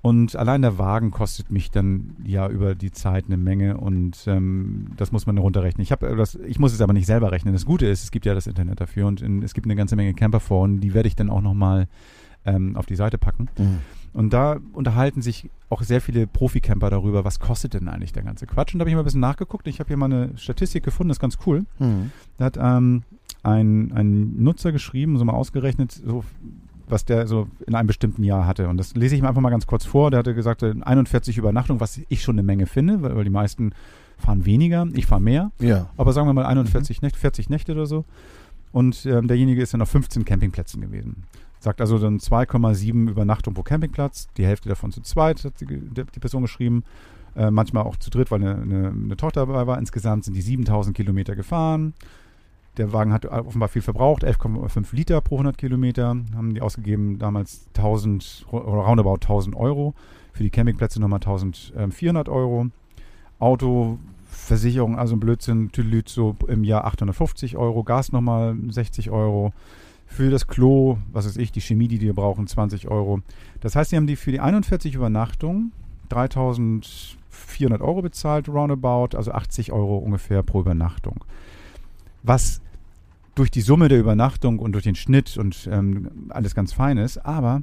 Und 0.07 0.37
allein 0.37 0.63
der 0.63 0.79
Wagen 0.79 1.11
kostet 1.11 1.51
mich 1.51 1.73
dann 1.73 2.15
ja 2.25 2.49
über 2.49 2.77
die 2.77 2.93
Zeit 2.93 3.25
eine 3.27 3.37
Menge 3.37 3.77
und 3.77 4.17
ähm, 4.29 4.93
das 4.97 5.11
muss 5.11 5.27
man 5.27 5.37
runterrechnen. 5.37 5.83
Ich, 5.83 5.91
hab, 5.91 6.05
äh, 6.05 6.15
das, 6.15 6.37
ich 6.37 6.61
muss 6.61 6.73
es 6.73 6.81
aber 6.81 6.93
nicht 6.93 7.07
selber 7.07 7.33
rechnen. 7.33 7.53
Das 7.53 7.67
Gute 7.67 7.87
ist, 7.87 8.05
es 8.05 8.13
gibt 8.13 8.25
ja 8.25 8.33
das 8.33 8.47
Internet 8.47 8.81
dafür 8.81 9.09
und 9.09 9.21
in, 9.21 9.43
es 9.43 9.53
gibt 9.53 9.67
eine 9.67 9.75
ganze 9.75 9.97
Menge 9.97 10.15
Camperforen, 10.15 10.79
die 10.79 10.95
werde 10.95 11.09
ich 11.09 11.17
dann 11.17 11.29
auch 11.29 11.41
nochmal 11.41 11.89
ähm, 12.45 12.77
auf 12.77 12.87
die 12.87 12.95
Seite 12.95 13.19
packen. 13.19 13.49
Und 14.13 14.33
da 14.33 14.61
unterhalten 14.75 15.23
sich 15.23 15.51
auch 15.71 15.83
sehr 15.83 16.01
viele 16.01 16.29
Profi-Camper 16.29 16.89
darüber, 16.89 17.25
was 17.25 17.41
kostet 17.41 17.75
denn 17.75 17.89
eigentlich 17.89 18.13
der 18.13 18.23
ganze 18.23 18.47
Quatsch. 18.47 18.75
Und 18.75 18.79
da 18.79 18.85
habe 18.85 18.91
ich 18.91 18.95
mal 18.95 19.03
ein 19.03 19.07
bisschen 19.07 19.19
nachgeguckt. 19.19 19.67
Ich 19.67 19.81
habe 19.81 19.89
hier 19.89 19.97
mal 19.97 20.07
eine 20.07 20.39
Statistik 20.39 20.85
gefunden, 20.85 21.09
das 21.09 21.17
ist 21.17 21.21
ganz 21.21 21.37
cool. 21.47 21.67
Mhm. 21.81 22.13
Da 22.39 22.45
hat 22.45 22.57
ähm, 22.57 23.03
ein, 23.43 23.91
ein 23.91 24.41
Nutzer 24.41 24.71
geschrieben, 24.71 25.19
so 25.19 25.25
mal 25.25 25.33
ausgerechnet, 25.33 25.91
so, 25.91 26.23
was 26.89 27.05
der 27.05 27.27
so 27.27 27.49
in 27.67 27.75
einem 27.75 27.87
bestimmten 27.87 28.23
Jahr 28.23 28.47
hatte. 28.47 28.69
Und 28.69 28.77
das 28.77 28.95
lese 28.95 29.15
ich 29.15 29.23
mir 29.23 29.29
einfach 29.29 29.41
mal 29.41 29.51
ganz 29.51 29.67
kurz 29.67 29.85
vor. 29.85 30.11
Der 30.11 30.19
hatte 30.19 30.35
gesagt, 30.35 30.63
äh, 30.63 30.75
41 30.81 31.39
Übernachtungen, 31.39 31.81
was 31.81 32.01
ich 32.09 32.23
schon 32.23 32.37
eine 32.37 32.43
Menge 32.43 32.67
finde, 32.67 33.03
weil, 33.03 33.17
weil 33.17 33.25
die 33.25 33.31
meisten 33.31 33.73
fahren 34.19 34.47
weniger, 34.47 34.87
ich 34.95 35.07
fahre 35.07 35.21
mehr. 35.21 35.51
Ja. 35.59 35.91
Aber 35.97 36.13
sagen 36.13 36.27
wir 36.27 36.33
mal 36.33 36.47
41 36.47 37.03
Nächte, 37.03 37.19
40 37.19 37.51
Nächte 37.51 37.73
oder 37.73 37.87
so. 37.87 38.05
Und 38.73 39.07
ähm, 39.07 39.29
derjenige 39.29 39.63
ist 39.63 39.75
dann 39.75 39.83
auf 39.83 39.91
15 39.91 40.25
Campingplätzen 40.25 40.81
gewesen. 40.81 41.25
Sagt 41.61 41.81
also 41.81 41.99
dann 41.99 42.19
2,7 42.19 43.11
Übernachtung 43.11 43.55
pro 43.55 43.63
Campingplatz. 43.63 44.29
Die 44.37 44.47
Hälfte 44.47 44.69
davon 44.69 44.93
zu 44.93 45.01
zweit, 45.01 45.45
hat 45.45 45.61
die, 45.61 45.67
die, 45.67 46.05
die 46.05 46.21
Person 46.21 46.43
geschrieben. 46.43 46.85
Äh, 47.35 47.51
manchmal 47.51 47.85
auch 47.85 47.97
zu 47.97 48.11
dritt, 48.11 48.31
weil 48.31 48.41
eine, 48.41 48.57
eine, 48.57 48.89
eine 48.89 49.17
Tochter 49.17 49.47
dabei 49.47 49.67
war. 49.67 49.79
Insgesamt 49.79 50.25
sind 50.25 50.35
die 50.35 50.43
7000 50.43 50.97
Kilometer 50.97 51.37
gefahren. 51.37 51.95
Der 52.77 52.93
Wagen 52.93 53.13
hat 53.13 53.25
offenbar 53.25 53.69
viel 53.69 53.83
verbraucht, 53.83 54.25
11,5 54.25 54.95
Liter 54.95 55.21
pro 55.21 55.37
100 55.37 55.57
Kilometer. 55.57 56.17
Haben 56.35 56.55
die 56.55 56.61
ausgegeben 56.61 57.19
damals 57.19 57.67
1000, 57.77 58.47
oder 58.51 58.65
roundabout 58.65 59.15
1000 59.15 59.57
Euro. 59.57 59.95
Für 60.33 60.43
die 60.43 60.51
Campingplätze 60.51 61.01
nochmal 61.01 61.21
1400 61.21 62.29
Euro. 62.29 62.67
Auto, 63.39 63.99
Versicherung, 64.25 64.99
also 64.99 65.17
ein 65.17 65.21
Blödsinn, 65.21 65.73
Tüdelüt, 65.73 66.09
so 66.09 66.37
im 66.49 66.65
Jahr 66.65 66.85
850 66.85 67.57
Euro. 67.57 67.83
Gas 67.83 68.13
nochmal 68.13 68.57
60 68.69 69.11
Euro. 69.11 69.53
Für 70.07 70.31
das 70.31 70.47
Klo, 70.47 70.99
was 71.13 71.27
weiß 71.27 71.37
ich, 71.39 71.53
die 71.53 71.61
Chemie, 71.61 71.89
die 71.89 71.99
die 71.99 72.13
brauchen, 72.13 72.47
20 72.47 72.89
Euro. 72.89 73.21
Das 73.61 73.75
heißt, 73.75 73.91
sie 73.91 73.97
haben 73.97 74.07
die 74.07 74.17
für 74.17 74.33
die 74.33 74.41
41 74.41 74.95
Übernachtungen 74.95 75.73
3400 76.11 77.81
Euro 77.81 78.03
bezahlt, 78.03 78.49
roundabout, 78.49 79.17
also 79.17 79.33
80 79.33 79.73
Euro 79.73 79.99
ungefähr 79.99 80.43
pro 80.43 80.61
Übernachtung. 80.61 81.25
Was 82.23 82.61
durch 83.37 83.51
die 83.53 83.61
Summe 83.61 83.89
der 83.89 84.01
Übernachtung 84.01 84.59
und 84.59 84.73
durch 84.73 84.85
den 84.85 84.97
Schnitt 84.97 85.37
und 85.37 85.69
ähm, 85.71 86.11
alles 86.31 86.55
ganz 86.55 86.73
fein 86.73 86.99
ist, 86.99 87.19
aber 87.19 87.63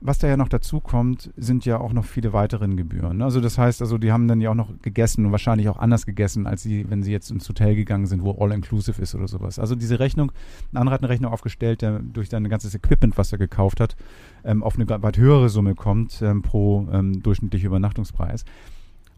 was 0.00 0.18
da 0.18 0.26
ja 0.28 0.38
noch 0.38 0.48
dazu 0.48 0.80
kommt, 0.80 1.30
sind 1.36 1.66
ja 1.66 1.78
auch 1.78 1.92
noch 1.92 2.06
viele 2.06 2.32
weiteren 2.32 2.76
Gebühren. 2.78 3.18
ne? 3.18 3.24
Also 3.24 3.42
das 3.42 3.58
heißt, 3.58 3.82
also 3.82 3.98
die 3.98 4.12
haben 4.12 4.28
dann 4.28 4.40
ja 4.40 4.50
auch 4.50 4.54
noch 4.54 4.70
gegessen 4.80 5.26
und 5.26 5.32
wahrscheinlich 5.32 5.68
auch 5.68 5.78
anders 5.78 6.06
gegessen, 6.06 6.46
als 6.46 6.62
sie, 6.62 6.88
wenn 6.88 7.02
sie 7.02 7.12
jetzt 7.12 7.30
ins 7.30 7.46
Hotel 7.46 7.76
gegangen 7.76 8.06
sind, 8.06 8.22
wo 8.22 8.32
all-inclusive 8.42 9.00
ist 9.00 9.14
oder 9.14 9.28
sowas. 9.28 9.58
Also 9.58 9.74
diese 9.74 10.00
Rechnung, 10.00 10.32
ein 10.72 10.78
anderer 10.78 10.94
hat 10.94 11.02
eine 11.02 11.10
Rechnung 11.10 11.30
aufgestellt, 11.30 11.82
der 11.82 11.98
durch 11.98 12.30
sein 12.30 12.48
ganzes 12.48 12.74
Equipment, 12.74 13.18
was 13.18 13.30
er 13.32 13.38
gekauft 13.38 13.78
hat, 13.78 13.94
ähm, 14.42 14.62
auf 14.62 14.76
eine 14.76 14.88
weit 14.88 15.18
höhere 15.18 15.50
Summe 15.50 15.74
kommt 15.74 16.22
ähm, 16.22 16.40
pro 16.40 16.88
ähm, 16.90 17.22
durchschnittlichen 17.22 17.66
Übernachtungspreis. 17.66 18.46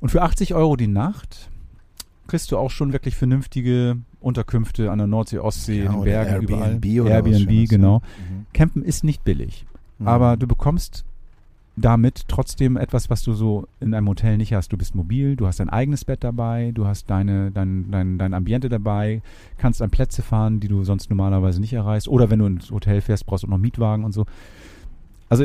Und 0.00 0.08
für 0.08 0.22
80 0.22 0.54
Euro 0.54 0.74
die 0.74 0.88
Nacht 0.88 1.51
kriegst 2.32 2.50
du 2.50 2.56
auch 2.56 2.70
schon 2.70 2.94
wirklich 2.94 3.14
vernünftige 3.14 3.98
Unterkünfte 4.22 4.90
an 4.90 4.96
der 4.96 5.06
Nordsee, 5.06 5.38
Ostsee, 5.38 5.80
Ja, 5.80 5.84
in 5.84 5.90
den 5.90 6.00
oder 6.00 6.10
Bergen, 6.10 6.42
überall. 6.44 6.70
Airbnb 6.70 7.00
oder 7.02 7.04
was 7.04 7.10
Airbnb, 7.10 7.50
Schönes, 7.50 7.68
genau. 7.68 7.98
Mhm. 7.98 8.46
Campen 8.54 8.82
ist 8.82 9.04
nicht 9.04 9.22
billig. 9.22 9.66
Mhm. 9.98 10.08
Aber 10.08 10.38
du 10.38 10.46
bekommst 10.46 11.04
damit 11.76 12.24
trotzdem 12.28 12.78
etwas, 12.78 13.10
was 13.10 13.22
du 13.22 13.34
so 13.34 13.68
in 13.80 13.92
einem 13.92 14.08
Hotel 14.08 14.38
nicht 14.38 14.54
hast. 14.54 14.72
Du 14.72 14.78
bist 14.78 14.94
mobil, 14.94 15.36
du 15.36 15.46
hast 15.46 15.60
dein 15.60 15.68
eigenes 15.68 16.06
Bett 16.06 16.24
dabei, 16.24 16.70
du 16.72 16.86
hast 16.86 17.10
deine, 17.10 17.50
dein, 17.50 17.90
dein, 17.90 18.16
dein 18.16 18.32
Ambiente 18.32 18.70
dabei, 18.70 19.20
kannst 19.58 19.82
an 19.82 19.90
Plätze 19.90 20.22
fahren, 20.22 20.58
die 20.58 20.68
du 20.68 20.84
sonst 20.84 21.10
normalerweise 21.10 21.60
nicht 21.60 21.74
erreichst. 21.74 22.08
Oder 22.08 22.30
wenn 22.30 22.38
du 22.38 22.46
ins 22.46 22.70
Hotel 22.70 23.02
fährst, 23.02 23.26
brauchst 23.26 23.44
du 23.44 23.48
noch 23.48 23.58
Mietwagen 23.58 24.06
und 24.06 24.12
so. 24.12 24.24
Also 25.28 25.44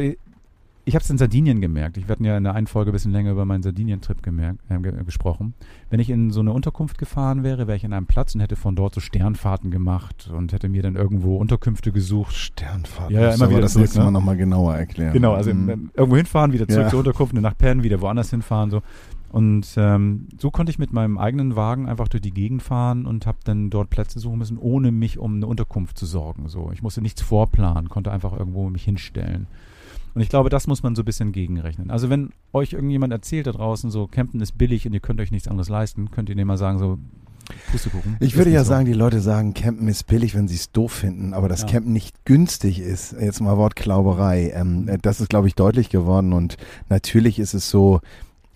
ich 0.87 0.95
habe 0.95 1.03
es 1.03 1.09
in 1.09 1.17
Sardinien 1.17 1.59
gemerkt. 1.59 1.97
Ich 1.97 2.07
werde 2.07 2.23
ja 2.23 2.37
in 2.37 2.43
der 2.45 2.55
einen 2.55 2.65
Folge 2.67 2.91
ein 2.91 2.93
bisschen 2.93 3.11
länger 3.11 3.31
über 3.31 3.43
meinen 3.45 3.61
Sardinien-Trip 3.61 4.23
gemerkt, 4.23 4.59
äh, 4.69 4.79
ge 4.79 4.93
gesprochen. 5.05 5.53
Wenn 5.89 5.99
ich 5.99 6.09
in 6.09 6.31
so 6.31 6.39
eine 6.39 6.53
Unterkunft 6.53 6.97
gefahren 6.97 7.43
wäre, 7.43 7.67
wäre 7.67 7.75
ich 7.75 7.83
in 7.83 7.91
einem 7.93 8.05
Platz 8.05 8.33
und 8.35 8.41
hätte 8.41 8.55
von 8.55 8.75
dort 8.75 8.95
so 8.95 9.01
Sternfahrten 9.01 9.69
gemacht 9.69 10.31
und 10.33 10.53
hätte 10.53 10.69
mir 10.69 10.81
dann 10.81 10.95
irgendwo 10.95 11.35
Unterkünfte 11.37 11.91
gesucht. 11.91 12.33
Sternfahrt. 12.33 13.11
Ja, 13.11 13.21
ja, 13.21 13.33
immer 13.33 13.49
wieder 13.49 13.61
das 13.61 13.73
zurück, 13.73 13.83
nächste 13.83 13.99
ne? 13.99 14.05
Mal 14.05 14.11
nochmal 14.11 14.37
genauer 14.37 14.75
erklären. 14.75 15.11
Genau, 15.13 15.33
also 15.33 15.53
Mhm. 15.53 15.69
ähm, 15.69 15.91
irgendwo 15.93 16.15
hinfahren, 16.15 16.53
wieder 16.53 16.67
zurück 16.67 16.83
Ja. 16.85 16.89
zur 16.89 16.99
Unterkunft, 16.99 17.33
eine 17.33 17.41
Nacht 17.41 17.57
pennen, 17.57 17.83
wieder 17.83 17.99
woanders 18.01 18.29
hinfahren. 18.29 18.71
So. 18.71 18.81
Und 19.29 19.67
ähm, 19.75 20.27
so 20.39 20.51
konnte 20.51 20.69
ich 20.69 20.79
mit 20.79 20.93
meinem 20.93 21.17
eigenen 21.17 21.57
Wagen 21.57 21.89
einfach 21.89 22.07
durch 22.07 22.21
die 22.21 22.31
Gegend 22.31 22.63
fahren 22.63 23.05
und 23.05 23.25
habe 23.25 23.39
dann 23.43 23.69
dort 23.69 23.89
Plätze 23.89 24.19
suchen 24.19 24.39
müssen, 24.39 24.57
ohne 24.57 24.93
mich 24.93 25.19
um 25.19 25.35
eine 25.35 25.47
Unterkunft 25.47 25.97
zu 25.97 26.05
sorgen. 26.05 26.47
So. 26.47 26.71
Ich 26.73 26.81
musste 26.81 27.01
nichts 27.01 27.21
vorplanen, 27.21 27.89
konnte 27.89 28.11
einfach 28.11 28.31
irgendwo 28.31 28.69
mich 28.69 28.83
hinstellen. 28.85 29.47
Und 30.17 30.23
ich 30.23 30.29
glaube, 30.29 30.49
das 30.49 30.65
muss 30.65 30.81
man 30.81 30.95
so 30.95 31.03
ein 31.03 31.05
bisschen 31.05 31.31
gegenrechnen. 31.31 31.91
Also 31.91 32.09
wenn 32.09 32.31
euch 32.51 32.73
irgendjemand 32.73 33.13
erzählt 33.13 33.45
da 33.45 33.51
draußen, 33.51 33.91
so 33.91 34.07
Campen 34.07 34.41
ist 34.41 34.57
billig 34.57 34.87
und 34.87 34.93
ihr 34.93 34.99
könnt 34.99 35.21
euch 35.21 35.29
nichts 35.29 35.47
anderes 35.47 35.69
leisten, 35.69 36.09
könnt 36.09 36.27
ihr 36.29 36.35
dem 36.35 36.47
mal 36.47 36.57
sagen, 36.57 36.79
so 36.79 36.97
Pustekuchen. 37.71 38.17
Ich 38.19 38.35
würde 38.35 38.49
ja 38.49 38.63
so. 38.63 38.69
sagen, 38.69 38.87
die 38.87 38.93
Leute 38.93 39.21
sagen, 39.21 39.53
Campen 39.53 39.87
ist 39.87 40.07
billig, 40.07 40.33
wenn 40.33 40.47
sie 40.47 40.55
es 40.55 40.71
doof 40.71 40.91
finden, 40.91 41.35
aber 41.35 41.47
dass 41.47 41.61
Ja. 41.61 41.67
Campen 41.67 41.93
nicht 41.93 42.25
günstig 42.25 42.79
ist, 42.79 43.11
jetzt 43.11 43.41
mal 43.41 43.57
Wortklauberei, 43.57 44.53
ähm, 44.55 44.87
äh, 44.87 44.97
das 44.99 45.21
ist, 45.21 45.29
glaube 45.29 45.49
ich, 45.49 45.53
deutlich 45.53 45.89
geworden 45.91 46.33
und 46.33 46.57
natürlich 46.89 47.37
ist 47.37 47.53
es 47.53 47.69
so, 47.69 48.01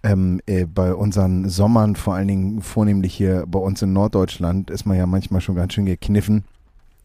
ähm, 0.01 0.41
äh, 0.47 0.65
bei 0.65 0.95
unseren 0.95 1.47
Sommern, 1.47 1.95
vor 1.95 2.15
allen 2.15 2.27
Dingen 2.27 2.61
vornehmlich 2.63 3.13
hier 3.13 3.45
bei 3.47 3.59
uns 3.59 3.83
in 3.83 3.93
Norddeutschland, 3.93 4.71
ist 4.71 4.87
man 4.87 4.97
ja 4.97 5.05
manchmal 5.05 5.41
schon 5.41 5.53
ganz 5.53 5.73
schön 5.73 5.85
gekniffen. 5.85 6.43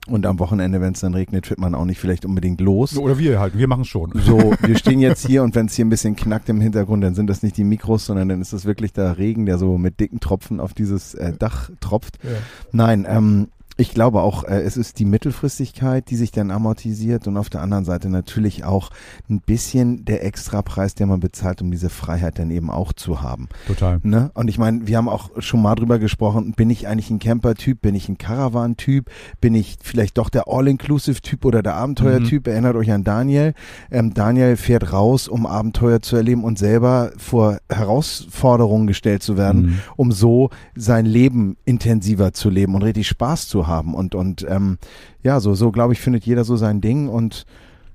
Und 0.09 0.25
am 0.25 0.39
Wochenende, 0.39 0.81
wenn 0.81 0.93
es 0.93 1.01
dann 1.01 1.15
regnet, 1.15 1.51
wird 1.51 1.59
man 1.59 1.75
auch 1.75 1.85
nicht 1.85 1.99
vielleicht 1.99 2.25
unbedingt 2.25 2.61
los. 2.61 2.97
Oder 2.97 3.19
wir 3.19 3.41
halt, 3.41 3.59
wir 3.59 3.67
machen 3.67 3.83
es 3.83 3.89
schon. 3.89 4.13
So, 4.15 4.55
wir 4.61 4.77
stehen 4.79 5.01
jetzt 5.01 5.27
hier 5.27 5.43
und 5.43 5.55
wenn 5.55 5.67
es 5.67 5.75
hier 5.75 5.85
ein 5.85 5.91
bisschen 5.91 6.15
knackt 6.15 6.49
im 6.49 6.61
Hintergrund, 6.61 7.03
dann 7.03 7.15
sind 7.15 7.29
das 7.29 7.43
nicht 7.43 7.57
die 7.57 7.65
Mikros, 7.65 8.07
sondern 8.07 8.29
dann 8.29 8.41
ist 8.41 8.53
das 8.53 8.65
wirklich 8.65 8.93
der 8.93 9.19
Regen, 9.19 9.47
der 9.47 9.59
so 9.59 9.79
mit 9.79 9.99
dicken 9.99 10.21
Tropfen 10.21 10.61
auf 10.61 10.75
dieses 10.75 11.15
äh, 11.15 11.33
Dach 11.37 11.71
tropft. 11.81 12.19
Ja. 12.23 12.31
Nein, 12.71 13.05
ähm, 13.09 13.49
ich 13.79 13.93
glaube 13.93 14.23
auch, 14.23 14.45
äh, 14.45 14.61
es 14.63 14.77
ist 14.77 14.99
die 14.99 15.05
Mittelfristigkeit, 15.05 16.09
die 16.09 16.17
sich 16.17 16.31
dann 16.31 16.51
amortisiert 16.51 17.27
und 17.27 17.37
auf 17.37 17.51
der 17.51 17.61
anderen 17.61 17.85
Seite 17.85 18.09
natürlich 18.09 18.65
auch 18.65 18.91
ein 19.29 19.41
bisschen 19.41 20.05
der 20.07 20.25
Extrapreis, 20.25 20.95
der 20.95 21.07
man 21.07 21.21
bezahlt, 21.21 21.61
um 21.61 21.71
diese 21.71 21.91
Freiheit 21.91 22.39
dann 22.39 22.51
eben 22.51 22.71
auch 22.71 22.95
zu 22.95 23.21
haben. 23.21 23.49
Total. 23.67 24.01
Ne? 24.03 24.31
Und 24.35 24.49
ich 24.49 24.57
meine, 24.59 24.87
wir 24.87 24.97
haben 24.97 25.09
auch 25.11 25.31
schon 25.41 25.61
mal 25.61 25.75
drüber 25.75 25.99
gesprochen, 25.99 26.53
bin 26.53 26.71
ich 26.71 26.89
eigentlich 26.89 27.11
ein 27.11 27.19
Camper-Typ, 27.19 27.83
bin 27.83 27.95
ich 27.95 28.09
ein 28.09 28.17
Caravan-Typ, 28.17 29.11
bin 29.43 29.55
ich 29.55 29.77
vielleicht 29.83 30.17
doch 30.17 30.31
der 30.31 30.45
All-Inclusive-Typ 30.49 31.45
oder 31.45 31.63
der 31.63 31.75
Abenteuer-Typ? 31.75 32.47
Erinnert 32.47 32.77
euch 32.77 32.91
an 32.91 33.05
Daniel. 33.05 33.53
Ähm, 33.91 34.15
Daniel 34.15 34.57
fährt 34.57 34.93
raus, 34.93 35.29
um 35.29 35.45
Abenteuer 35.45 36.01
zu 36.01 36.17
erleben 36.17 36.45
und 36.45 36.59
selber 36.59 37.11
vor 37.19 37.59
Herausforderungen 37.71 38.87
gestellt 38.87 39.23
zu 39.23 39.37
werden, 39.37 39.63
Mhm. 39.67 39.79
um 39.97 40.13
so 40.13 40.49
sein 40.75 41.05
Leben 41.05 41.57
intensiver 41.67 42.33
zu 42.33 42.49
leben 42.49 42.75
und 42.75 42.83
richtig 42.83 43.07
Spaß 43.09 43.49
zu 43.49 43.59
haben. 43.59 43.66
Und, 43.95 44.15
und 44.15 44.47
ähm, 44.49 44.79
ja, 45.23 45.41
so, 45.41 45.55
so 45.55 45.71
glaube 45.73 45.93
ich, 45.93 46.01
findet 46.01 46.25
jeder 46.25 46.45
so 46.45 46.57
sein 46.57 46.81
Ding 46.81 47.09
und 47.09 47.47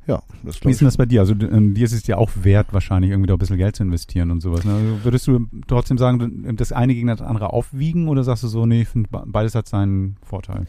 ja, 0.07 0.23
das 0.43 0.63
Wie 0.63 0.71
ist 0.71 0.81
denn 0.81 0.87
das 0.87 0.97
bei 0.97 1.05
dir? 1.05 1.21
Also 1.21 1.33
ähm, 1.33 1.75
dir 1.75 1.85
ist 1.85 1.93
es 1.93 2.07
ja 2.07 2.17
auch 2.17 2.31
wert, 2.41 2.73
wahrscheinlich 2.73 3.11
irgendwie 3.11 3.27
da 3.27 3.35
ein 3.35 3.39
bisschen 3.39 3.57
Geld 3.57 3.75
zu 3.75 3.83
investieren 3.83 4.31
und 4.31 4.41
sowas. 4.41 4.65
Ne? 4.65 4.73
Also 4.73 5.03
würdest 5.03 5.27
du 5.27 5.47
trotzdem 5.67 5.97
sagen, 5.97 6.55
das 6.57 6.71
eine 6.71 6.95
gegen 6.95 7.07
das 7.07 7.21
andere 7.21 7.53
aufwiegen 7.53 8.07
oder 8.07 8.23
sagst 8.23 8.43
du 8.43 8.47
so, 8.47 8.65
nee, 8.65 8.81
ich 8.81 8.87
finde 8.87 9.09
beides 9.11 9.53
hat 9.53 9.67
seinen 9.67 10.17
Vorteil? 10.23 10.65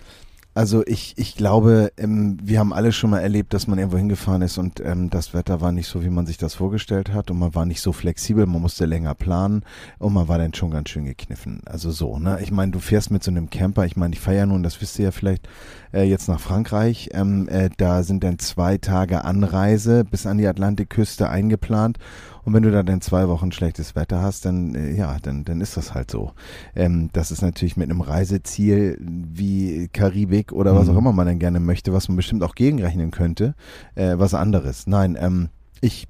Also 0.55 0.83
ich, 0.87 1.15
ich 1.17 1.35
glaube, 1.35 1.93
ähm, 1.97 2.37
wir 2.43 2.59
haben 2.59 2.75
alle 2.75 2.93
schon 2.93 3.09
mal 3.09 3.21
erlebt, 3.21 3.55
dass 3.55 3.67
man 3.67 3.79
irgendwo 3.79 3.97
hingefahren 3.97 4.43
ist 4.43 4.59
und 4.59 4.81
ähm, 4.81 5.09
das 5.09 5.33
Wetter 5.33 5.63
war 5.63 5.73
nicht 5.73 5.87
so, 5.87 6.05
wie 6.05 6.11
man 6.11 6.27
sich 6.27 6.37
das 6.37 6.55
vorgestellt 6.55 7.13
hat 7.15 7.31
und 7.31 7.39
man 7.39 7.55
war 7.55 7.65
nicht 7.65 7.81
so 7.81 7.93
flexibel, 7.93 8.45
man 8.45 8.61
musste 8.61 8.85
länger 8.85 9.15
planen 9.15 9.65
und 9.99 10.13
man 10.13 10.29
war 10.29 10.37
dann 10.37 10.53
schon 10.53 10.71
ganz 10.71 10.91
schön 10.91 11.07
gekniffen. 11.07 11.63
Also 11.65 11.91
so, 11.91 12.19
ne? 12.19 12.39
Ich 12.43 12.51
meine, 12.51 12.71
du 12.73 12.81
fährst 12.81 13.11
mit 13.11 13.25
so 13.25 13.31
einem 13.31 13.49
Camper, 13.49 13.87
ich 13.87 13.97
meine, 13.97 14.15
ich 14.15 14.21
fahre 14.21 14.37
ja 14.37 14.47
nun, 14.47 14.63
das 14.63 14.79
wisst 14.83 14.99
ihr 14.99 15.07
ja 15.07 15.11
vielleicht, 15.11 15.49
äh, 15.93 16.03
jetzt 16.03 16.29
nach 16.29 16.41
Frankreich. 16.41 17.11
Ähm, 17.13 17.49
äh, 17.49 17.71
da 17.77 18.03
sind 18.03 18.25
dann 18.25 18.39
zwei 18.39 18.79
Tage 18.79 19.25
Anreise 19.25 20.05
bis 20.05 20.27
an 20.27 20.39
die 20.39 20.47
Atlantikküste 20.47 21.29
eingeplant. 21.29 21.99
Und 22.45 22.55
wenn 22.55 22.63
du 22.63 22.71
da 22.71 22.83
dann 22.83 23.01
zwei 23.01 23.29
Wochen 23.29 23.53
schlechtes 23.53 23.95
Wetter 23.95 24.21
hast, 24.21 24.45
dann 24.45 24.75
äh, 24.75 24.95
ja, 24.95 25.17
dann, 25.23 25.45
dann 25.45 25.61
ist 25.61 25.77
das 25.77 25.95
halt 25.95 26.11
so. 26.11 26.33
Ähm, 26.75 27.09
das 27.13 27.31
ist 27.31 27.43
natürlich 27.43 27.77
mit 27.77 27.89
einem 27.91 28.01
Reiseziel 28.01 28.99
wie 29.01 29.89
Karibik 29.93 30.53
oder 30.53 30.75
was 30.75 30.89
Mhm. 30.89 30.95
auch 30.95 30.99
immer 30.99 31.13
man 31.13 31.27
dann 31.27 31.39
gerne 31.39 31.61
möchte, 31.61 31.93
was 31.93 32.09
man 32.09 32.17
bestimmt 32.17 32.43
auch 32.43 32.55
gegenrechnen 32.55 33.11
könnte, 33.11 33.55
äh, 33.95 34.15
was 34.19 34.35
anderes. 34.35 34.87
Nein, 34.87 35.17
ähm, 35.21 35.49
ich 35.81 36.09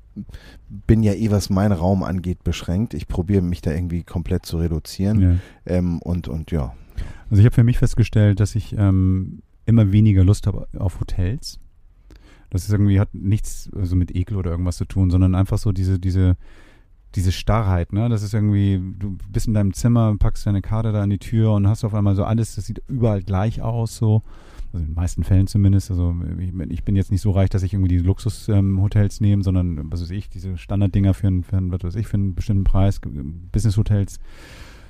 bin 0.68 1.02
ja 1.02 1.12
eh, 1.14 1.30
was 1.30 1.48
mein 1.50 1.72
Raum 1.72 2.02
angeht, 2.02 2.44
beschränkt. 2.44 2.92
Ich 2.94 3.08
probiere 3.08 3.42
mich 3.42 3.60
da 3.62 3.70
irgendwie 3.72 4.02
komplett 4.02 4.44
zu 4.46 4.58
reduzieren. 4.58 5.20
Ja. 5.20 5.34
Ähm, 5.74 6.00
und, 6.00 6.28
und 6.28 6.50
ja. 6.50 6.74
Also 7.30 7.40
ich 7.40 7.46
habe 7.46 7.54
für 7.54 7.64
mich 7.64 7.78
festgestellt, 7.78 8.40
dass 8.40 8.54
ich 8.54 8.74
ähm, 8.76 9.40
immer 9.64 9.92
weniger 9.92 10.24
Lust 10.24 10.46
habe 10.46 10.66
auf 10.78 11.00
Hotels. 11.00 11.58
Das 12.52 12.64
ist 12.64 12.71
irgendwie, 12.71 13.00
hat 13.00 13.14
nichts 13.14 13.71
so 13.82 13.97
mit 13.97 14.14
Ekel 14.14 14.37
oder 14.37 14.50
irgendwas 14.50 14.76
zu 14.76 14.85
tun, 14.85 15.11
sondern 15.11 15.35
einfach 15.35 15.56
so 15.56 15.73
diese, 15.73 15.99
diese, 15.99 16.37
diese 17.14 17.32
Starrheit, 17.32 17.94
ne? 17.94 18.11
Das 18.11 18.23
ist 18.23 18.35
irgendwie, 18.35 18.78
du 18.99 19.16
bist 19.30 19.47
in 19.47 19.54
deinem 19.54 19.73
Zimmer, 19.73 20.14
packst 20.18 20.47
deine 20.47 20.61
Karte 20.61 20.92
da 20.92 21.02
an 21.02 21.09
die 21.09 21.18
Tür 21.18 21.52
und 21.54 21.66
hast 21.66 21.82
auf 21.82 21.94
einmal 21.94 22.14
so 22.14 22.25
alles, 22.25 22.54
das 22.54 22.66
sieht 22.66 22.82
überall 22.88 23.23
gleich 23.23 23.62
aus, 23.62 23.97
so. 23.97 24.23
Also 24.75 24.85
in 24.85 24.90
den 24.90 24.94
meisten 24.94 25.25
Fällen 25.25 25.47
zumindest. 25.47 25.90
Also 25.90 26.14
ich, 26.68 26.85
bin 26.85 26.94
jetzt 26.94 27.11
nicht 27.11 27.23
so 27.23 27.30
reich, 27.30 27.49
dass 27.49 27.62
ich 27.62 27.73
irgendwie 27.73 27.88
die 27.88 27.99
Luxushotels 27.99 29.21
ähm, 29.21 29.26
nehme, 29.26 29.42
sondern 29.42 29.90
was 29.90 30.02
weiß 30.02 30.11
ich, 30.11 30.28
diese 30.28 30.59
Standarddinger 30.59 31.14
für, 31.14 31.28
einen- 31.28 31.44
für, 31.44 31.56
einen, 31.56 31.73
was 31.73 31.82
weiß 31.85 31.94
ich, 31.97 32.06
für 32.06 32.18
einen 32.18 32.35
bestimmten 32.35 32.64
Preis, 32.64 33.00
Business-Hotels. 33.52 34.18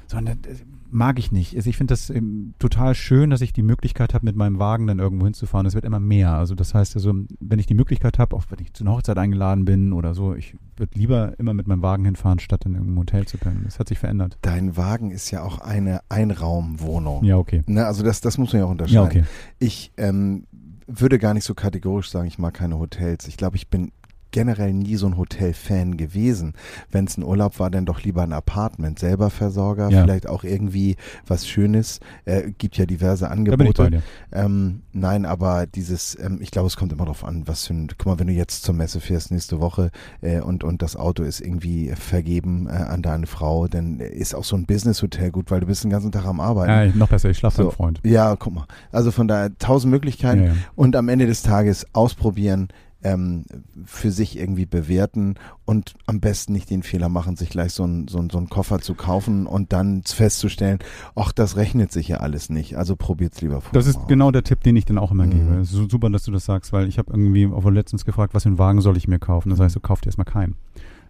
Sondern 0.08 0.38
das 0.42 0.64
mag 0.92 1.18
ich 1.18 1.32
nicht. 1.32 1.56
Also 1.56 1.68
ich 1.70 1.76
finde 1.76 1.92
das 1.92 2.10
ähm, 2.10 2.54
total 2.58 2.94
schön, 2.94 3.30
dass 3.30 3.40
ich 3.40 3.52
die 3.52 3.62
Möglichkeit 3.62 4.14
habe, 4.14 4.24
mit 4.26 4.36
meinem 4.36 4.58
Wagen 4.58 4.86
dann 4.86 4.98
irgendwo 4.98 5.24
hinzufahren. 5.24 5.66
Es 5.66 5.74
wird 5.74 5.84
immer 5.84 6.00
mehr. 6.00 6.32
Also 6.32 6.54
das 6.54 6.74
heißt 6.74 6.94
also, 6.96 7.12
wenn 7.40 7.58
ich 7.58 7.66
die 7.66 7.74
Möglichkeit 7.74 8.18
habe, 8.18 8.36
auch 8.36 8.44
wenn 8.50 8.58
ich 8.60 8.72
zu 8.74 8.84
einer 8.84 8.92
Hochzeit 8.92 9.18
eingeladen 9.18 9.64
bin 9.64 9.92
oder 9.92 10.14
so, 10.14 10.34
ich 10.34 10.54
würde 10.76 10.98
lieber 10.98 11.38
immer 11.38 11.54
mit 11.54 11.66
meinem 11.66 11.82
Wagen 11.82 12.04
hinfahren, 12.04 12.38
statt 12.38 12.64
in 12.66 12.72
irgendeinem 12.72 12.98
Hotel 12.98 13.26
zu 13.26 13.38
pennen. 13.38 13.62
Das 13.64 13.78
hat 13.78 13.88
sich 13.88 13.98
verändert. 13.98 14.38
Dein 14.42 14.76
Wagen 14.76 15.10
ist 15.10 15.30
ja 15.30 15.42
auch 15.42 15.58
eine 15.58 16.00
Einraumwohnung. 16.08 17.24
Ja, 17.24 17.38
okay. 17.38 17.62
Ne, 17.66 17.86
also 17.86 18.02
das, 18.02 18.20
das 18.20 18.38
muss 18.38 18.52
man 18.52 18.60
ja 18.60 18.66
auch 18.66 18.70
unterscheiden. 18.70 19.02
Ja, 19.02 19.04
okay. 19.04 19.24
Ich 19.58 19.92
ähm, 19.96 20.46
würde 20.86 21.18
gar 21.18 21.34
nicht 21.34 21.44
so 21.44 21.54
kategorisch 21.54 22.10
sagen, 22.10 22.28
ich 22.28 22.38
mag 22.38 22.54
keine 22.54 22.78
Hotels. 22.78 23.26
Ich 23.28 23.36
glaube, 23.36 23.56
ich 23.56 23.68
bin 23.68 23.92
generell 24.32 24.72
nie 24.72 24.96
so 24.96 25.06
ein 25.06 25.16
Hotel-Fan 25.16 25.96
gewesen. 25.96 26.54
Wenn 26.90 27.04
es 27.04 27.16
ein 27.16 27.22
Urlaub 27.22 27.60
war, 27.60 27.70
dann 27.70 27.86
doch 27.86 28.02
lieber 28.02 28.22
ein 28.22 28.32
Apartment. 28.32 28.98
Selber 28.98 29.30
Versorger, 29.30 29.88
Ja. 29.90 30.02
vielleicht 30.02 30.28
auch 30.28 30.42
irgendwie 30.44 30.96
was 31.26 31.46
Schönes. 31.46 32.00
Äh, 32.24 32.50
gibt 32.58 32.76
ja 32.76 32.86
diverse 32.86 33.30
Angebote. 33.30 34.02
Ähm, 34.32 34.82
nein, 34.92 35.24
aber 35.24 35.66
dieses, 35.66 36.18
ähm, 36.18 36.38
ich 36.40 36.50
glaube, 36.50 36.66
es 36.66 36.76
kommt 36.76 36.92
immer 36.92 37.04
darauf 37.04 37.24
an, 37.24 37.46
was 37.46 37.66
für 37.66 37.74
ein, 37.74 37.88
guck 37.96 38.06
mal, 38.06 38.18
wenn 38.18 38.26
du 38.26 38.32
jetzt 38.32 38.64
zur 38.64 38.74
Messe 38.74 39.00
fährst 39.00 39.30
nächste 39.30 39.60
Woche 39.60 39.90
äh, 40.20 40.40
und, 40.40 40.64
und 40.64 40.82
das 40.82 40.96
Auto 40.96 41.22
ist 41.22 41.40
irgendwie 41.40 41.92
vergeben 41.94 42.66
äh, 42.68 42.72
an 42.72 43.02
deine 43.02 43.26
Frau, 43.26 43.68
dann 43.68 44.00
ist 44.00 44.34
auch 44.34 44.44
so 44.44 44.56
ein 44.56 44.66
Business-Hotel 44.66 45.30
gut, 45.30 45.50
weil 45.50 45.60
du 45.60 45.66
bist 45.66 45.84
den 45.84 45.90
ganzen 45.90 46.10
Tag 46.10 46.24
am 46.24 46.40
Arbeiten. 46.40 46.70
Ja, 46.90 46.96
noch 46.96 47.08
besser, 47.08 47.30
ich 47.30 47.38
schlafe 47.38 47.62
So. 47.64 47.70
Freund. 47.70 48.00
Ja, 48.04 48.34
guck 48.36 48.54
mal. 48.54 48.66
Also 48.90 49.10
von 49.10 49.28
daher 49.28 49.56
tausend 49.58 49.90
Möglichkeiten 49.90 50.44
ja. 50.44 50.52
und 50.74 50.96
am 50.96 51.08
Ende 51.08 51.26
des 51.26 51.42
Tages 51.42 51.86
ausprobieren, 51.92 52.68
ähm, 53.04 53.44
für 53.84 54.10
sich 54.10 54.38
irgendwie 54.38 54.66
bewerten 54.66 55.34
und 55.64 55.94
am 56.06 56.20
besten 56.20 56.52
nicht 56.52 56.70
den 56.70 56.82
Fehler 56.82 57.08
machen, 57.08 57.36
sich 57.36 57.48
gleich 57.50 57.72
so 57.72 57.82
einen 57.84 58.08
so 58.08 58.22
so 58.30 58.38
einen 58.38 58.48
Koffer 58.48 58.80
zu 58.80 58.94
kaufen 58.94 59.46
und 59.46 59.72
dann 59.72 60.02
festzustellen, 60.02 60.78
ach, 61.14 61.32
das 61.32 61.56
rechnet 61.56 61.92
sich 61.92 62.08
ja 62.08 62.18
alles 62.18 62.50
nicht. 62.50 62.76
Also 62.76 62.96
probiert's 62.96 63.40
lieber 63.40 63.60
vorher. 63.60 63.72
Das 63.72 63.86
ist 63.86 63.96
aus. 63.98 64.06
genau 64.08 64.30
der 64.30 64.44
Tipp, 64.44 64.62
den 64.62 64.76
ich 64.76 64.84
dann 64.84 64.98
auch 64.98 65.10
immer 65.10 65.26
Mhm. 65.26 65.30
gebe. 65.30 65.54
Es 65.60 65.70
ist 65.70 65.76
so 65.76 65.88
super, 65.88 66.10
dass 66.10 66.24
du 66.24 66.30
das 66.32 66.44
sagst, 66.44 66.72
weil 66.72 66.88
ich 66.88 66.98
habe 66.98 67.10
irgendwie 67.12 67.46
auch 67.46 67.64
letztens 67.70 68.04
gefragt, 68.04 68.34
was 68.34 68.42
für 68.44 68.48
einen 68.50 68.58
Wagen 68.58 68.80
soll 68.80 68.96
ich 68.96 69.08
mir 69.08 69.18
kaufen? 69.18 69.50
Das 69.50 69.60
heißt, 69.60 69.74
du 69.76 69.80
kauf 69.80 70.00
dir 70.00 70.06
erstmal 70.08 70.24
keinen. 70.24 70.54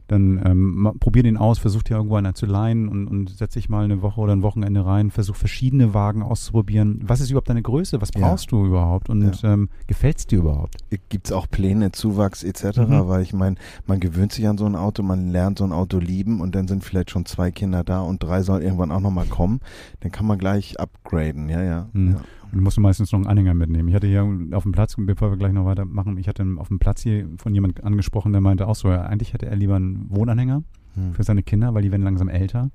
Dann 0.08 0.40
ähm, 0.44 0.92
probier 1.00 1.22
den 1.22 1.36
aus, 1.36 1.58
versuch 1.58 1.82
dir 1.82 1.96
irgendwo 1.96 2.16
einer 2.16 2.34
zu 2.34 2.46
leihen 2.46 2.88
und, 2.88 3.06
und 3.08 3.30
setz 3.30 3.54
dich 3.54 3.68
mal 3.68 3.84
eine 3.84 4.02
Woche 4.02 4.20
oder 4.20 4.32
ein 4.34 4.42
Wochenende 4.42 4.84
rein, 4.84 5.10
versuch 5.10 5.36
verschiedene 5.36 5.94
Wagen 5.94 6.22
auszuprobieren. 6.22 7.00
Was 7.04 7.20
ist 7.20 7.30
überhaupt 7.30 7.48
deine 7.48 7.62
Größe? 7.62 8.00
Was 8.00 8.10
Ja. 8.14 8.20
brauchst 8.28 8.52
du 8.52 8.66
überhaupt? 8.66 9.08
Und 9.08 9.40
ähm, 9.44 9.68
gefällt's 9.86 10.26
dir 10.26 10.40
überhaupt? 10.40 10.76
Gibt's 11.08 11.32
auch 11.32 11.46
Pläne, 11.50 11.92
Zuwachs 11.92 12.42
etc., 12.44 12.78
Mhm. 12.78 13.08
weil 13.08 13.22
ich 13.22 13.32
meine, 13.32 13.56
man 13.86 14.00
gewöhnt 14.00 14.32
sich 14.32 14.46
an 14.48 14.58
so 14.58 14.66
ein 14.66 14.76
Auto, 14.76 15.02
man 15.02 15.28
lernt 15.30 15.58
so 15.58 15.64
ein 15.64 15.72
Auto 15.72 15.98
lieben 15.98 16.40
und 16.40 16.54
dann 16.54 16.68
sind 16.68 16.84
vielleicht 16.84 17.10
schon 17.10 17.24
zwei 17.26 17.50
Kinder 17.50 17.84
da 17.84 18.00
und 18.00 18.22
drei 18.22 18.42
sollen 18.42 18.62
irgendwann 18.62 18.90
auch 18.90 19.00
nochmal 19.00 19.26
kommen. 19.26 19.60
Dann 20.00 20.10
kann 20.12 20.26
man 20.26 20.38
gleich 20.38 20.78
upgraden, 20.80 21.48
ja, 21.48 21.62
ja. 21.62 21.88
Mhm. 21.92 22.12
ja. 22.12 22.20
Und 22.52 22.58
du 22.58 22.64
musst 22.64 22.78
meistens 22.78 23.10
noch 23.12 23.18
einen 23.18 23.26
Anhänger 23.26 23.54
mitnehmen. 23.54 23.88
Ich 23.88 23.94
hatte 23.94 24.06
hier 24.06 24.22
auf 24.52 24.62
dem 24.62 24.72
Platz, 24.72 24.94
bevor 24.98 25.30
wir 25.30 25.38
gleich 25.38 25.52
noch 25.52 25.64
weitermachen, 25.64 26.18
ich 26.18 26.28
hatte 26.28 26.46
auf 26.58 26.68
dem 26.68 26.78
Platz 26.78 27.02
hier 27.02 27.26
von 27.38 27.54
jemand 27.54 27.82
angesprochen, 27.82 28.32
der 28.32 28.42
meinte 28.42 28.68
auch 28.68 28.74
so, 28.74 28.88
ja, 28.88 29.02
eigentlich 29.02 29.32
hätte 29.32 29.46
er 29.46 29.56
lieber 29.56 29.76
einen 29.76 30.06
Wohnanhänger 30.10 30.62
Hm. 30.94 31.14
für 31.14 31.22
seine 31.22 31.42
Kinder, 31.42 31.74
weil 31.74 31.82
die 31.82 31.90
werden 31.90 32.02
langsam 32.02 32.28
älter. 32.28 32.70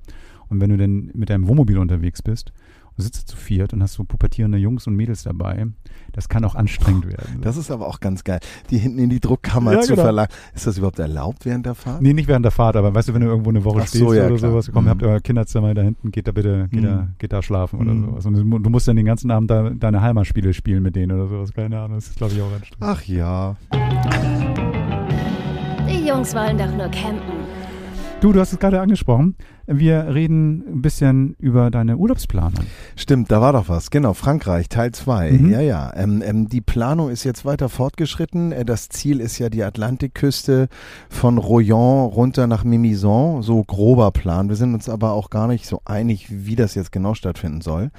Und 0.48 0.60
wenn 0.60 0.70
du 0.70 0.76
dann 0.76 1.10
mit 1.14 1.30
deinem 1.30 1.46
Wohnmobil 1.46 1.78
unterwegs 1.78 2.22
bist 2.22 2.52
und 2.98 3.04
sitzt 3.04 3.28
zu 3.28 3.36
viert 3.36 3.72
und 3.72 3.82
hast 3.82 3.94
so 3.94 4.04
pubertierende 4.04 4.58
Jungs 4.58 4.86
und 4.86 4.94
Mädels 4.96 5.22
dabei, 5.22 5.66
das 6.12 6.28
kann 6.28 6.44
auch 6.44 6.54
anstrengend 6.56 7.06
werden. 7.06 7.40
Das 7.40 7.56
ist 7.56 7.70
aber 7.70 7.86
auch 7.86 8.00
ganz 8.00 8.24
geil, 8.24 8.40
die 8.70 8.78
hinten 8.78 8.98
in 8.98 9.08
die 9.10 9.20
Druckkammer 9.20 9.72
Ja, 9.74 9.80
zu 9.80 9.92
genau. 9.92 10.02
verlangen. 10.02 10.28
Ist 10.54 10.66
das 10.66 10.76
überhaupt 10.78 10.98
erlaubt 10.98 11.44
während 11.46 11.64
der 11.66 11.74
Fahrt? 11.74 12.02
Nee, 12.02 12.12
nicht 12.12 12.28
während 12.28 12.44
der 12.44 12.50
Fahrt, 12.52 12.76
aber 12.76 12.92
weißt 12.94 13.08
du, 13.08 13.14
wenn 13.14 13.20
du 13.22 13.28
irgendwo 13.28 13.50
eine 13.50 13.64
Woche 13.64 13.80
Ach 13.82 13.86
stehst 13.86 14.02
so, 14.04 14.12
ja, 14.12 14.26
oder 14.26 14.36
klar. 14.36 14.50
sowas, 14.50 14.70
komm, 14.72 14.84
Mhm. 14.84 14.88
habt 14.88 15.02
ihr 15.02 15.08
euer 15.08 15.20
Kinderzimmer 15.20 15.72
da 15.74 15.82
hinten, 15.82 16.10
geht 16.10 16.26
da 16.26 16.32
bitte, 16.32 16.68
geht, 16.70 16.84
da, 16.84 16.96
Mhm. 17.02 17.14
geht 17.18 17.32
da 17.32 17.40
schlafen 17.42 17.78
oder 17.80 17.94
Mhm. 17.94 18.04
sowas. 18.06 18.26
Und 18.26 18.34
du, 18.34 18.58
du 18.58 18.70
musst 18.70 18.88
dann 18.88 18.96
den 18.96 19.06
ganzen 19.06 19.30
Abend 19.30 19.50
da, 19.50 19.70
deine 19.70 20.02
Heimatspiele 20.02 20.52
spielen 20.52 20.82
mit 20.82 20.96
denen 20.96 21.12
oder 21.12 21.28
sowas, 21.28 21.52
keine 21.52 21.78
Ahnung, 21.80 21.96
das 21.98 22.08
ist 22.08 22.16
glaube 22.18 22.32
ich 22.34 22.42
auch 22.42 22.52
anstrengend. 22.52 22.76
Ach 22.80 23.02
ja. 23.04 23.56
Die 25.88 26.06
Jungs 26.06 26.34
wollen 26.34 26.58
doch 26.58 26.70
nur 26.76 26.88
campen. 26.88 27.46
Du, 28.20 28.32
du 28.32 28.40
hast 28.40 28.52
es 28.52 28.58
gerade 28.58 28.80
angesprochen. 28.80 29.36
Wir 29.70 30.14
reden 30.14 30.64
ein 30.66 30.80
bisschen 30.80 31.36
über 31.38 31.70
deine 31.70 31.98
Urlaubsplanung. 31.98 32.64
Stimmt, 32.96 33.30
da 33.30 33.42
war 33.42 33.52
doch 33.52 33.68
was. 33.68 33.90
Genau, 33.90 34.14
Frankreich, 34.14 34.70
Teil 34.70 34.92
2. 34.92 35.32
Mhm. 35.32 35.50
Ja, 35.50 35.60
ja. 35.60 35.92
Ähm, 35.94 36.22
ähm, 36.24 36.48
die 36.48 36.62
Planung 36.62 37.10
ist 37.10 37.22
jetzt 37.24 37.44
weiter 37.44 37.68
fortgeschritten. 37.68 38.50
Äh, 38.52 38.64
Das 38.64 38.88
Ziel 38.88 39.20
ist 39.20 39.38
ja 39.38 39.50
die 39.50 39.62
Atlantikküste 39.62 40.68
von 41.10 41.36
Royan 41.36 42.06
runter 42.06 42.46
nach 42.46 42.64
Mimizan. 42.64 43.42
So 43.42 43.62
grober 43.62 44.10
Plan. 44.10 44.48
Wir 44.48 44.56
sind 44.56 44.72
uns 44.72 44.88
aber 44.88 45.12
auch 45.12 45.28
gar 45.28 45.48
nicht 45.48 45.66
so 45.66 45.82
einig, 45.84 46.28
wie 46.30 46.56
das 46.56 46.74
jetzt 46.74 46.90
genau 46.90 47.12
stattfinden 47.12 47.60
soll. 47.60 47.90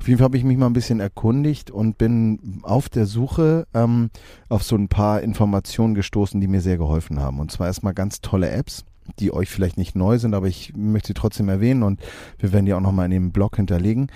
Auf 0.00 0.08
jeden 0.08 0.16
Fall 0.16 0.24
habe 0.24 0.38
ich 0.38 0.44
mich 0.44 0.56
mal 0.56 0.66
ein 0.66 0.72
bisschen 0.72 0.98
erkundigt 0.98 1.70
und 1.70 1.98
bin 1.98 2.60
auf 2.62 2.88
der 2.88 3.04
Suche 3.04 3.66
ähm, 3.74 4.08
auf 4.48 4.62
so 4.62 4.76
ein 4.76 4.88
paar 4.88 5.20
Informationen 5.20 5.94
gestoßen, 5.94 6.40
die 6.40 6.48
mir 6.48 6.62
sehr 6.62 6.78
geholfen 6.78 7.20
haben. 7.20 7.38
Und 7.38 7.50
zwar 7.52 7.66
erstmal 7.66 7.92
ganz 7.92 8.22
tolle 8.22 8.48
Apps 8.48 8.86
die 9.18 9.32
euch 9.32 9.50
vielleicht 9.50 9.78
nicht 9.78 9.96
neu 9.96 10.18
sind, 10.18 10.34
aber 10.34 10.46
ich 10.46 10.72
möchte 10.76 11.08
sie 11.08 11.14
trotzdem 11.14 11.48
erwähnen 11.48 11.82
und 11.82 12.00
wir 12.38 12.52
werden 12.52 12.66
die 12.66 12.74
auch 12.74 12.80
nochmal 12.80 13.06
in 13.06 13.12
dem 13.12 13.32
Blog 13.32 13.56
hinterlegen. 13.56 14.10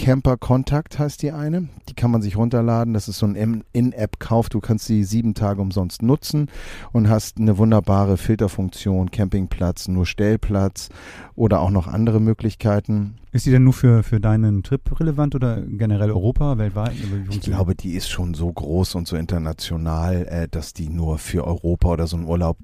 Camper 0.00 0.38
Contact 0.38 0.98
heißt 0.98 1.20
die 1.20 1.30
eine. 1.30 1.68
Die 1.90 1.94
kann 1.94 2.10
man 2.10 2.22
sich 2.22 2.38
runterladen. 2.38 2.94
Das 2.94 3.06
ist 3.06 3.18
so 3.18 3.26
ein 3.26 3.64
In-App-Kauf. 3.72 4.48
Du 4.48 4.60
kannst 4.60 4.86
sie 4.86 5.04
sieben 5.04 5.34
Tage 5.34 5.60
umsonst 5.60 6.02
nutzen 6.02 6.50
und 6.92 7.10
hast 7.10 7.36
eine 7.36 7.58
wunderbare 7.58 8.16
Filterfunktion, 8.16 9.10
Campingplatz, 9.10 9.88
nur 9.88 10.06
Stellplatz 10.06 10.88
oder 11.34 11.60
auch 11.60 11.68
noch 11.68 11.86
andere 11.86 12.18
Möglichkeiten. 12.18 13.16
Ist 13.32 13.44
die 13.44 13.50
denn 13.50 13.64
nur 13.64 13.74
für, 13.74 14.02
für 14.02 14.20
deinen 14.20 14.62
Trip 14.62 14.80
relevant 14.98 15.34
oder 15.34 15.60
generell 15.60 16.10
Europa, 16.10 16.56
weltweit? 16.56 16.94
Ich 17.28 17.42
glaube, 17.42 17.74
die 17.74 17.92
ist 17.92 18.08
schon 18.08 18.32
so 18.32 18.50
groß 18.50 18.94
und 18.94 19.06
so 19.06 19.16
international, 19.16 20.26
äh, 20.28 20.48
dass 20.48 20.72
die 20.72 20.88
nur 20.88 21.18
für 21.18 21.46
Europa 21.46 21.90
oder 21.90 22.06
so 22.06 22.16
einen 22.16 22.24
Urlaub 22.24 22.56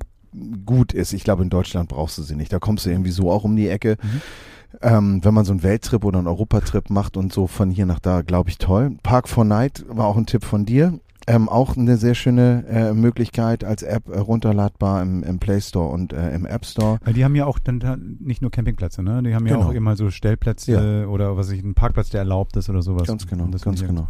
gut 0.65 0.93
ist. 0.93 1.13
Ich 1.13 1.25
glaube, 1.25 1.43
in 1.43 1.51
Deutschland 1.51 1.89
brauchst 1.89 2.19
du 2.19 2.23
sie 2.23 2.37
nicht. 2.37 2.53
Da 2.53 2.59
kommst 2.59 2.87
du 2.87 2.91
irgendwie 2.91 3.11
so 3.11 3.31
auch 3.31 3.45
um 3.45 3.57
die 3.57 3.69
Ecke. 3.69 3.97
Mhm. 4.03 4.23
Ähm, 4.83 5.25
wenn 5.25 5.33
man 5.33 5.45
so 5.45 5.53
einen 5.53 5.63
Welttrip 5.63 6.05
oder 6.05 6.19
einen 6.19 6.29
Europatrip 6.29 6.91
macht 6.91 7.17
und 7.17 7.33
so 7.33 7.47
von 7.47 7.71
hier 7.71 7.87
nach 7.87 8.01
da, 8.01 8.23
glaube 8.23 8.51
ich, 8.51 8.59
toll. 8.59 8.97
Park 9.03 9.29
for 9.29 9.45
Night 9.45 9.85
war 9.89 10.07
auch 10.07 10.17
ein 10.17 10.27
Tipp 10.27 10.45
von 10.45 10.67
dir. 10.67 10.99
Ähm, 11.29 11.49
auch 11.49 11.77
eine 11.77 11.97
sehr 11.97 12.15
schöne 12.15 12.65
äh, 12.69 12.95
Möglichkeit 12.95 13.65
als 13.65 13.83
App 13.83 14.09
äh, 14.09 14.19
runterladbar 14.19 15.03
im, 15.03 15.25
im 15.25 15.41
Play 15.41 15.61
Store 15.61 15.89
und 15.89 16.13
äh, 16.13 16.33
im 16.33 16.47
App 16.47 16.65
Store. 16.65 16.99
Weil 17.05 17.15
die 17.15 17.25
haben 17.25 17.35
ja 17.35 17.47
auch 17.47 17.59
dann 17.59 18.17
nicht 18.21 18.43
nur 18.43 18.53
Campingplätze, 18.53 19.03
ne? 19.03 19.25
Die 19.25 19.35
haben 19.35 19.45
ja 19.45 19.57
genau. 19.57 19.69
auch 19.69 19.73
immer 19.73 19.97
so 19.97 20.11
Stellplätze 20.11 20.73
ja. 20.73 21.07
oder 21.09 21.37
was 21.37 21.51
ich, 21.51 21.65
einen 21.65 21.75
Parkplatz, 21.75 22.11
der 22.11 22.21
erlaubt 22.21 22.57
ist 22.57 22.71
oder 22.71 22.81
sowas. 22.81 23.09
Ganz 23.09 23.27
genau, 23.27 23.47
ganz 23.47 23.83
genau. 23.83 24.07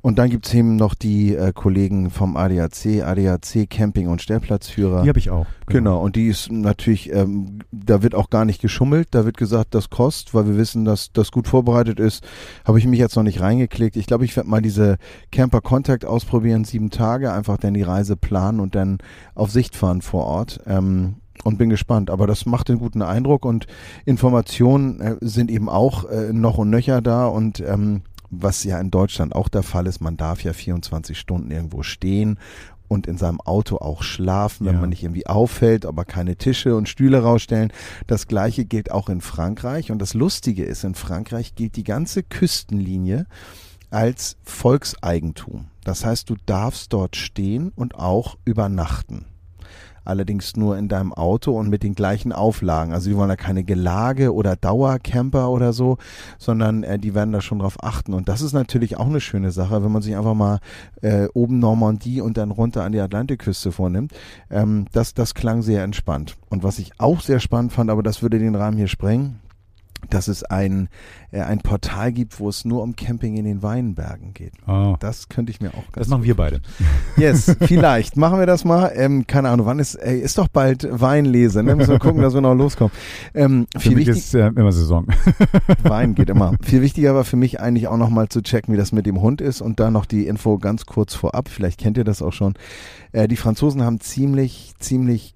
Und 0.00 0.18
dann 0.18 0.30
gibt's 0.30 0.54
eben 0.54 0.76
noch 0.76 0.94
die 0.94 1.34
äh, 1.34 1.52
Kollegen 1.52 2.08
vom 2.08 2.38
ADAC, 2.38 3.02
ADAC 3.04 3.68
Camping- 3.68 4.08
und 4.08 4.22
Stellplatzführer. 4.22 5.02
Die 5.02 5.08
habe 5.10 5.18
ich 5.18 5.28
auch. 5.28 5.46
Genau. 5.66 5.78
genau, 5.78 6.02
und 6.02 6.16
die 6.16 6.28
ist 6.28 6.50
natürlich, 6.50 7.12
ähm, 7.12 7.58
da 7.70 8.02
wird 8.02 8.14
auch 8.14 8.30
gar 8.30 8.46
nicht 8.46 8.62
geschummelt, 8.62 9.08
da 9.10 9.26
wird 9.26 9.36
gesagt, 9.36 9.74
das 9.74 9.90
kostet, 9.90 10.32
weil 10.32 10.46
wir 10.46 10.56
wissen, 10.56 10.86
dass 10.86 11.12
das 11.12 11.30
gut 11.30 11.46
vorbereitet 11.46 12.00
ist. 12.00 12.26
Habe 12.64 12.78
ich 12.78 12.86
mich 12.86 12.98
jetzt 12.98 13.16
noch 13.16 13.22
nicht 13.22 13.42
reingeklickt. 13.42 13.96
Ich 13.96 14.06
glaube, 14.06 14.24
ich 14.24 14.34
werde 14.34 14.48
mal 14.48 14.62
diese 14.62 14.96
Camper 15.30 15.60
Contact 15.60 16.06
ausprobieren 16.06 16.37
ausprobieren, 16.38 16.64
sieben 16.64 16.90
Tage, 16.90 17.32
einfach 17.32 17.56
dann 17.56 17.74
die 17.74 17.82
Reise 17.82 18.16
planen 18.16 18.60
und 18.60 18.76
dann 18.76 18.98
auf 19.34 19.50
Sicht 19.50 19.74
fahren 19.74 20.02
vor 20.02 20.24
Ort. 20.24 20.60
Ähm, 20.66 21.16
und 21.44 21.56
bin 21.56 21.70
gespannt. 21.70 22.10
Aber 22.10 22.26
das 22.26 22.46
macht 22.46 22.68
einen 22.68 22.80
guten 22.80 23.00
Eindruck 23.00 23.44
und 23.44 23.68
Informationen 24.04 25.00
äh, 25.00 25.16
sind 25.20 25.52
eben 25.52 25.68
auch 25.68 26.04
äh, 26.04 26.32
noch 26.32 26.58
und 26.58 26.68
nöcher 26.68 27.00
da 27.00 27.28
und 27.28 27.60
ähm, 27.60 28.02
was 28.28 28.64
ja 28.64 28.80
in 28.80 28.90
Deutschland 28.90 29.36
auch 29.36 29.48
der 29.48 29.62
Fall 29.62 29.86
ist, 29.86 30.00
man 30.00 30.16
darf 30.16 30.42
ja 30.42 30.52
24 30.52 31.16
Stunden 31.16 31.52
irgendwo 31.52 31.84
stehen 31.84 32.40
und 32.88 33.06
in 33.06 33.18
seinem 33.18 33.40
Auto 33.40 33.76
auch 33.76 34.02
schlafen, 34.02 34.66
wenn 34.66 34.74
ja. 34.74 34.80
man 34.80 34.90
nicht 34.90 35.04
irgendwie 35.04 35.28
auffällt, 35.28 35.86
aber 35.86 36.04
keine 36.04 36.34
Tische 36.34 36.74
und 36.74 36.88
Stühle 36.88 37.22
rausstellen. 37.22 37.72
Das 38.08 38.26
gleiche 38.26 38.64
gilt 38.64 38.90
auch 38.90 39.08
in 39.08 39.20
Frankreich 39.20 39.92
und 39.92 40.02
das 40.02 40.14
Lustige 40.14 40.64
ist, 40.64 40.82
in 40.82 40.96
Frankreich 40.96 41.54
gilt 41.54 41.76
die 41.76 41.84
ganze 41.84 42.24
Küstenlinie 42.24 43.26
als 43.90 44.36
Volkseigentum. 44.42 45.66
Das 45.84 46.04
heißt, 46.04 46.28
du 46.28 46.36
darfst 46.46 46.92
dort 46.92 47.16
stehen 47.16 47.72
und 47.74 47.94
auch 47.94 48.36
übernachten. 48.44 49.24
Allerdings 50.04 50.56
nur 50.56 50.78
in 50.78 50.88
deinem 50.88 51.12
Auto 51.12 51.52
und 51.52 51.68
mit 51.68 51.82
den 51.82 51.94
gleichen 51.94 52.32
Auflagen. 52.32 52.94
Also 52.94 53.10
die 53.10 53.16
wollen 53.16 53.28
da 53.28 53.36
keine 53.36 53.62
Gelage 53.62 54.32
oder 54.32 54.56
Dauercamper 54.56 55.50
oder 55.50 55.74
so, 55.74 55.98
sondern 56.38 56.82
äh, 56.82 56.98
die 56.98 57.14
werden 57.14 57.32
da 57.32 57.42
schon 57.42 57.58
drauf 57.58 57.76
achten. 57.82 58.14
Und 58.14 58.26
das 58.26 58.40
ist 58.40 58.54
natürlich 58.54 58.96
auch 58.96 59.06
eine 59.06 59.20
schöne 59.20 59.50
Sache, 59.50 59.84
wenn 59.84 59.92
man 59.92 60.00
sich 60.00 60.16
einfach 60.16 60.32
mal 60.32 60.60
äh, 61.02 61.26
oben 61.34 61.58
Normandie 61.58 62.22
und 62.22 62.38
dann 62.38 62.50
runter 62.50 62.84
an 62.84 62.92
die 62.92 63.00
Atlantikküste 63.00 63.70
vornimmt. 63.70 64.12
Ähm, 64.50 64.86
das, 64.92 65.12
das 65.12 65.34
klang 65.34 65.60
sehr 65.60 65.84
entspannt. 65.84 66.38
Und 66.48 66.62
was 66.62 66.78
ich 66.78 66.92
auch 66.98 67.20
sehr 67.20 67.38
spannend 67.38 67.74
fand, 67.74 67.90
aber 67.90 68.02
das 68.02 68.22
würde 68.22 68.38
den 68.38 68.54
Rahmen 68.54 68.78
hier 68.78 68.88
sprengen, 68.88 69.40
dass 70.10 70.28
es 70.28 70.42
ein, 70.44 70.88
äh, 71.30 71.40
ein 71.40 71.58
Portal 71.60 72.12
gibt, 72.12 72.40
wo 72.40 72.48
es 72.48 72.64
nur 72.64 72.82
um 72.82 72.96
Camping 72.96 73.36
in 73.36 73.44
den 73.44 73.62
Weinbergen 73.62 74.32
geht. 74.34 74.52
Oh. 74.66 74.96
Das 75.00 75.28
könnte 75.28 75.50
ich 75.50 75.60
mir 75.60 75.70
auch 75.70 75.84
ganz 75.92 75.94
Das 75.94 76.08
machen 76.08 76.24
wir 76.24 76.36
beide. 76.36 76.60
Yes, 77.16 77.56
vielleicht. 77.60 78.16
Machen 78.16 78.38
wir 78.38 78.46
das 78.46 78.64
mal. 78.64 78.92
Ähm, 78.94 79.26
keine 79.26 79.50
Ahnung, 79.50 79.66
wann 79.66 79.78
ist, 79.78 79.96
ey, 79.96 80.18
ist 80.18 80.38
doch 80.38 80.48
bald 80.48 80.88
Weinlese, 80.90 81.62
ne? 81.62 81.76
Müssen 81.76 81.92
wir 81.92 81.98
gucken, 81.98 82.22
dass 82.22 82.34
wir 82.34 82.40
noch 82.40 82.54
loskommen. 82.54 82.92
Ähm, 83.34 83.66
für 83.76 83.90
mich 83.90 84.08
ist 84.08 84.34
äh, 84.34 84.48
immer 84.48 84.72
Saison. 84.72 85.06
Wein 85.82 86.14
geht 86.14 86.30
immer. 86.30 86.54
Viel 86.62 86.82
wichtiger 86.82 87.14
war 87.14 87.24
für 87.24 87.36
mich 87.36 87.60
eigentlich 87.60 87.88
auch 87.88 87.96
nochmal 87.96 88.28
zu 88.28 88.42
checken, 88.42 88.72
wie 88.72 88.78
das 88.78 88.92
mit 88.92 89.06
dem 89.06 89.20
Hund 89.20 89.40
ist 89.40 89.60
und 89.60 89.80
da 89.80 89.90
noch 89.90 90.06
die 90.06 90.26
Info 90.26 90.58
ganz 90.58 90.86
kurz 90.86 91.14
vorab. 91.14 91.48
Vielleicht 91.48 91.78
kennt 91.80 91.96
ihr 91.96 92.04
das 92.04 92.22
auch 92.22 92.32
schon. 92.32 92.54
Äh, 93.12 93.28
die 93.28 93.36
Franzosen 93.36 93.82
haben 93.82 94.00
ziemlich, 94.00 94.72
ziemlich 94.78 95.34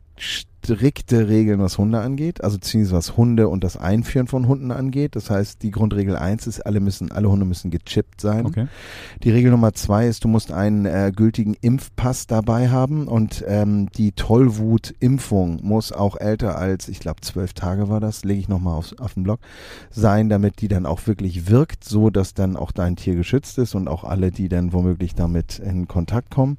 strikte 0.65 1.29
Regeln, 1.29 1.61
was 1.61 1.77
Hunde 1.77 2.01
angeht, 2.01 2.43
also 2.45 2.59
beziehungsweise 2.59 2.97
was 2.97 3.17
Hunde 3.17 3.49
und 3.49 3.65
das 3.65 3.77
Einführen 3.77 4.27
von 4.29 4.47
Hunden 4.47 4.71
angeht. 4.71 5.17
Das 5.17 5.29
heißt, 5.29 5.63
die 5.63 5.71
Grundregel 5.71 6.17
eins 6.17 6.47
ist, 6.47 6.61
alle 6.61 6.81
müssen, 6.81 7.11
alle 7.11 7.31
Hunde 7.31 7.45
müssen 7.45 7.71
gechippt 7.71 8.21
sein. 8.21 8.47
Okay. 8.47 8.69
Die 9.23 9.31
Regel 9.31 9.51
Nummer 9.51 9.73
zwei 9.73 10.07
ist, 10.07 10.25
du 10.25 10.29
musst 10.29 10.53
einen 10.53 10.87
äh, 10.87 11.13
gültigen 11.15 11.55
Impfpass 11.61 12.27
dabei 12.27 12.71
haben 12.71 13.09
und 13.09 13.45
ähm, 13.47 13.89
die 13.97 14.13
Tollwut-Impfung 14.13 15.61
muss 15.63 15.91
auch 15.93 16.17
älter 16.17 16.57
als, 16.57 16.89
ich 16.89 17.01
glaube, 17.01 17.21
zwölf 17.23 17.55
Tage 17.55 17.89
war 17.89 18.01
das, 18.01 18.25
lege 18.25 18.41
ich 18.41 18.49
nochmal 18.49 18.77
auf, 18.77 18.95
auf 18.99 19.15
den 19.15 19.25
Blog, 19.25 19.41
sein, 19.91 20.29
damit 20.29 20.61
die 20.61 20.69
dann 20.69 20.87
auch 20.87 21.07
wirklich 21.07 21.49
wirkt, 21.49 21.85
so 21.85 22.11
dass 22.11 22.35
dann 22.35 22.57
auch 22.57 22.71
dein 22.71 22.97
Tier 22.97 23.17
geschützt 23.17 23.59
ist 23.59 23.75
und 23.75 23.89
auch 23.89 24.05
alle, 24.05 24.31
die 24.31 24.49
dann 24.49 24.73
womöglich 24.73 25.15
damit 25.15 25.59
in 25.59 25.89
Kontakt 25.89 26.31
kommen. 26.31 26.57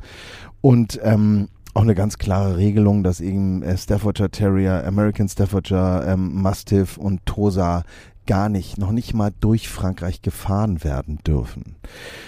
Und 0.62 1.00
ähm, 1.04 1.48
auch 1.74 1.82
eine 1.82 1.96
ganz 1.96 2.18
klare 2.18 2.58
Regelung, 2.58 3.04
dass 3.04 3.20
eben 3.20 3.64
äh, 3.64 3.78
Staffordshire 3.78 4.30
Terrier, 4.30 4.86
American 4.86 5.28
Staffordshire, 5.28 6.06
ähm, 6.08 6.42
Mastiff 6.42 6.98
und 6.98 7.26
Tosa 7.26 7.84
gar 8.26 8.50
nicht, 8.50 8.78
noch 8.78 8.92
nicht 8.92 9.14
mal 9.14 9.32
durch 9.42 9.68
Frankreich 9.68 10.22
gefahren 10.22 10.84
werden 10.84 11.20
dürfen. 11.26 11.76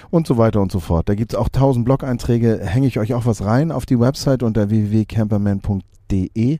Und 0.09 0.27
so 0.27 0.37
weiter 0.37 0.61
und 0.61 0.71
so 0.71 0.79
fort. 0.79 1.09
Da 1.09 1.15
gibt's 1.15 1.35
auch 1.35 1.49
tausend 1.49 1.85
Blog-Einträge, 1.85 2.59
hänge 2.63 2.87
ich 2.87 2.99
euch 2.99 3.13
auch 3.13 3.25
was 3.25 3.43
rein 3.43 3.71
auf 3.71 3.85
die 3.85 3.99
Website 3.99 4.43
unter 4.43 4.69
www.camperman.de. 4.69 6.59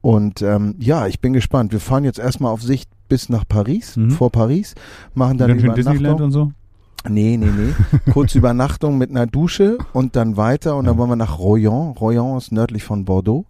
Und 0.00 0.42
ähm, 0.42 0.76
ja, 0.78 1.06
ich 1.08 1.20
bin 1.20 1.32
gespannt. 1.32 1.72
Wir 1.72 1.80
fahren 1.80 2.04
jetzt 2.04 2.18
erstmal 2.20 2.52
auf 2.52 2.62
Sicht 2.62 2.88
bis 3.08 3.28
nach 3.28 3.44
Paris, 3.46 3.96
mhm. 3.96 4.10
vor 4.10 4.30
Paris, 4.30 4.74
machen 5.14 5.38
dann, 5.38 5.58
dann 5.58 5.74
Disneyland 5.74 6.20
und 6.20 6.30
so. 6.30 6.52
Nee, 7.08 7.36
nee, 7.36 7.46
nee. 7.46 7.74
Kurz 8.12 8.34
Übernachtung 8.34 8.98
mit 8.98 9.10
einer 9.10 9.26
Dusche 9.26 9.78
und 9.92 10.16
dann 10.16 10.36
weiter 10.36 10.76
und 10.76 10.86
dann 10.86 10.98
wollen 10.98 11.10
wir 11.10 11.16
nach 11.16 11.38
Royan. 11.38 11.92
Royan 11.92 12.36
ist 12.36 12.52
nördlich 12.52 12.84
von 12.84 13.04
Bordeaux 13.04 13.46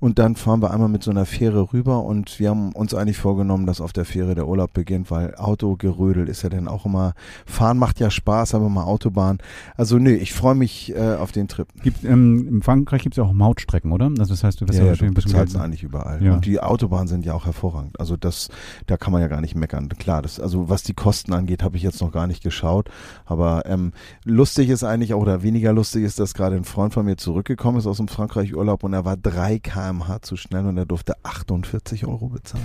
und 0.00 0.18
dann 0.18 0.36
fahren 0.36 0.62
wir 0.62 0.70
einmal 0.70 0.88
mit 0.88 1.02
so 1.02 1.10
einer 1.10 1.26
Fähre 1.26 1.72
rüber 1.72 2.02
und 2.04 2.38
wir 2.38 2.50
haben 2.50 2.72
uns 2.72 2.94
eigentlich 2.94 3.18
vorgenommen, 3.18 3.66
dass 3.66 3.80
auf 3.80 3.92
der 3.92 4.04
Fähre 4.04 4.34
der 4.34 4.46
Urlaub 4.46 4.72
beginnt, 4.72 5.10
weil 5.10 5.34
Autogerödel 5.36 6.28
ist 6.28 6.42
ja 6.42 6.48
dann 6.48 6.68
auch 6.68 6.86
immer, 6.86 7.14
fahren 7.44 7.78
macht 7.78 8.00
ja 8.00 8.10
Spaß, 8.10 8.54
aber 8.54 8.68
mal 8.68 8.84
Autobahn. 8.84 9.38
Also 9.76 9.98
nee, 9.98 10.14
ich 10.14 10.32
freue 10.32 10.54
mich 10.54 10.94
äh, 10.94 11.14
auf 11.14 11.32
den 11.32 11.48
Trip. 11.48 11.68
Gibt, 11.82 12.04
ähm, 12.04 12.46
in 12.48 12.62
Frankreich 12.62 13.02
gibt 13.02 13.14
es 13.14 13.16
ja 13.18 13.24
auch 13.24 13.32
Mautstrecken, 13.32 13.92
oder? 13.92 14.06
Also 14.18 14.34
das 14.34 14.44
heißt, 14.44 14.60
du 14.60 14.68
wirst 14.68 14.78
ja, 14.78 14.86
ja, 14.86 14.94
du 14.94 15.12
bezahlst 15.12 15.56
eigentlich 15.56 15.82
überall. 15.82 16.22
Ja. 16.22 16.34
Und 16.34 16.46
die 16.46 16.60
Autobahnen 16.60 17.08
sind 17.08 17.24
ja 17.24 17.34
auch 17.34 17.46
hervorragend. 17.46 17.98
Also 17.98 18.16
das, 18.16 18.48
da 18.86 18.96
kann 18.96 19.12
man 19.12 19.20
ja 19.20 19.28
gar 19.28 19.40
nicht 19.40 19.54
meckern. 19.54 19.88
Klar, 19.88 20.22
das, 20.22 20.40
also 20.40 20.68
was 20.68 20.82
die 20.82 20.94
Kosten 20.94 21.32
angeht, 21.32 21.62
habe 21.62 21.76
ich 21.76 21.82
jetzt 21.82 22.00
noch 22.00 22.12
gar 22.12 22.26
nicht 22.26 22.42
geschaut. 22.42 22.90
Aber 23.24 23.64
ähm, 23.66 23.92
lustig 24.24 24.68
ist 24.68 24.84
eigentlich, 24.84 25.14
oder 25.14 25.42
weniger 25.42 25.72
lustig 25.72 26.04
ist, 26.04 26.18
dass 26.18 26.34
gerade 26.34 26.56
ein 26.56 26.64
Freund 26.64 26.94
von 26.94 27.06
mir 27.06 27.16
zurückgekommen 27.16 27.78
ist 27.78 27.86
aus 27.86 27.98
dem 27.98 28.08
Frankreich-Urlaub 28.08 28.84
und 28.84 28.92
er 28.92 29.04
war 29.04 29.16
3 29.16 29.58
kmh 29.58 30.22
zu 30.22 30.36
schnell 30.36 30.66
und 30.66 30.76
er 30.76 30.86
durfte 30.86 31.14
48 31.22 32.06
Euro 32.06 32.28
bezahlen. 32.28 32.64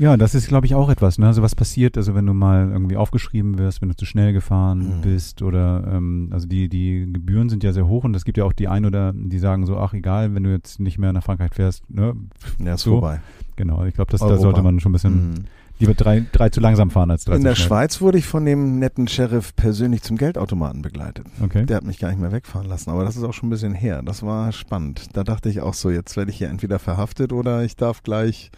Ja, 0.00 0.16
das 0.16 0.34
ist, 0.34 0.48
glaube 0.48 0.64
ich, 0.64 0.74
auch 0.74 0.88
etwas. 0.88 1.18
Ne? 1.18 1.26
Also 1.26 1.42
was 1.42 1.54
passiert, 1.54 1.98
also 1.98 2.14
wenn 2.14 2.24
du 2.24 2.32
mal 2.32 2.70
irgendwie 2.72 2.96
aufgeschrieben 2.96 3.58
wirst, 3.58 3.82
wenn 3.82 3.90
du 3.90 3.96
zu 3.96 4.06
schnell 4.06 4.32
gefahren 4.32 4.96
mhm. 4.96 5.00
bist 5.02 5.42
oder 5.42 5.84
ähm, 5.92 6.30
also 6.32 6.48
die, 6.48 6.70
die 6.70 7.06
Gebühren 7.12 7.50
sind 7.50 7.62
ja 7.62 7.74
sehr 7.74 7.86
hoch 7.86 8.04
und 8.04 8.16
es 8.16 8.24
gibt 8.24 8.38
ja 8.38 8.44
auch 8.44 8.54
die 8.54 8.66
ein 8.66 8.86
oder 8.86 9.12
die 9.14 9.38
sagen 9.38 9.66
so, 9.66 9.76
ach 9.76 9.92
egal, 9.92 10.34
wenn 10.34 10.42
du 10.42 10.50
jetzt 10.50 10.80
nicht 10.80 10.96
mehr 10.96 11.12
nach 11.12 11.22
Frankreich 11.22 11.52
fährst, 11.52 11.88
ne? 11.90 12.16
Ja, 12.58 12.74
ist 12.74 12.80
so. 12.80 12.92
vorbei. 12.92 13.20
Genau, 13.56 13.84
ich 13.84 13.92
glaube, 13.92 14.10
da 14.10 14.38
sollte 14.38 14.62
man 14.62 14.80
schon 14.80 14.90
ein 14.90 14.94
bisschen 14.94 15.28
mhm. 15.28 15.34
Lieber 15.80 15.94
drei, 15.94 16.24
drei 16.30 16.50
zu 16.50 16.60
langsam 16.60 16.90
fahren 16.90 17.10
als 17.10 17.24
drei 17.24 17.36
In 17.36 17.40
zu 17.40 17.48
der 17.48 17.54
schnell. 17.54 17.68
Schweiz 17.68 18.00
wurde 18.00 18.18
ich 18.18 18.26
von 18.26 18.44
dem 18.44 18.78
netten 18.78 19.08
Sheriff 19.08 19.56
persönlich 19.56 20.02
zum 20.02 20.16
Geldautomaten 20.16 20.82
begleitet. 20.82 21.26
Okay. 21.42 21.64
Der 21.64 21.78
hat 21.78 21.84
mich 21.84 21.98
gar 21.98 22.10
nicht 22.10 22.20
mehr 22.20 22.32
wegfahren 22.32 22.68
lassen, 22.68 22.90
aber 22.90 23.04
das 23.04 23.16
ist 23.16 23.24
auch 23.24 23.32
schon 23.32 23.48
ein 23.48 23.50
bisschen 23.50 23.74
her. 23.74 24.02
Das 24.04 24.22
war 24.22 24.52
spannend. 24.52 25.16
Da 25.16 25.24
dachte 25.24 25.48
ich 25.48 25.60
auch 25.60 25.74
so, 25.74 25.90
jetzt 25.90 26.16
werde 26.16 26.30
ich 26.30 26.38
hier 26.38 26.48
entweder 26.48 26.78
verhaftet 26.78 27.32
oder 27.32 27.64
ich 27.64 27.76
darf 27.76 28.02
gleich 28.02 28.50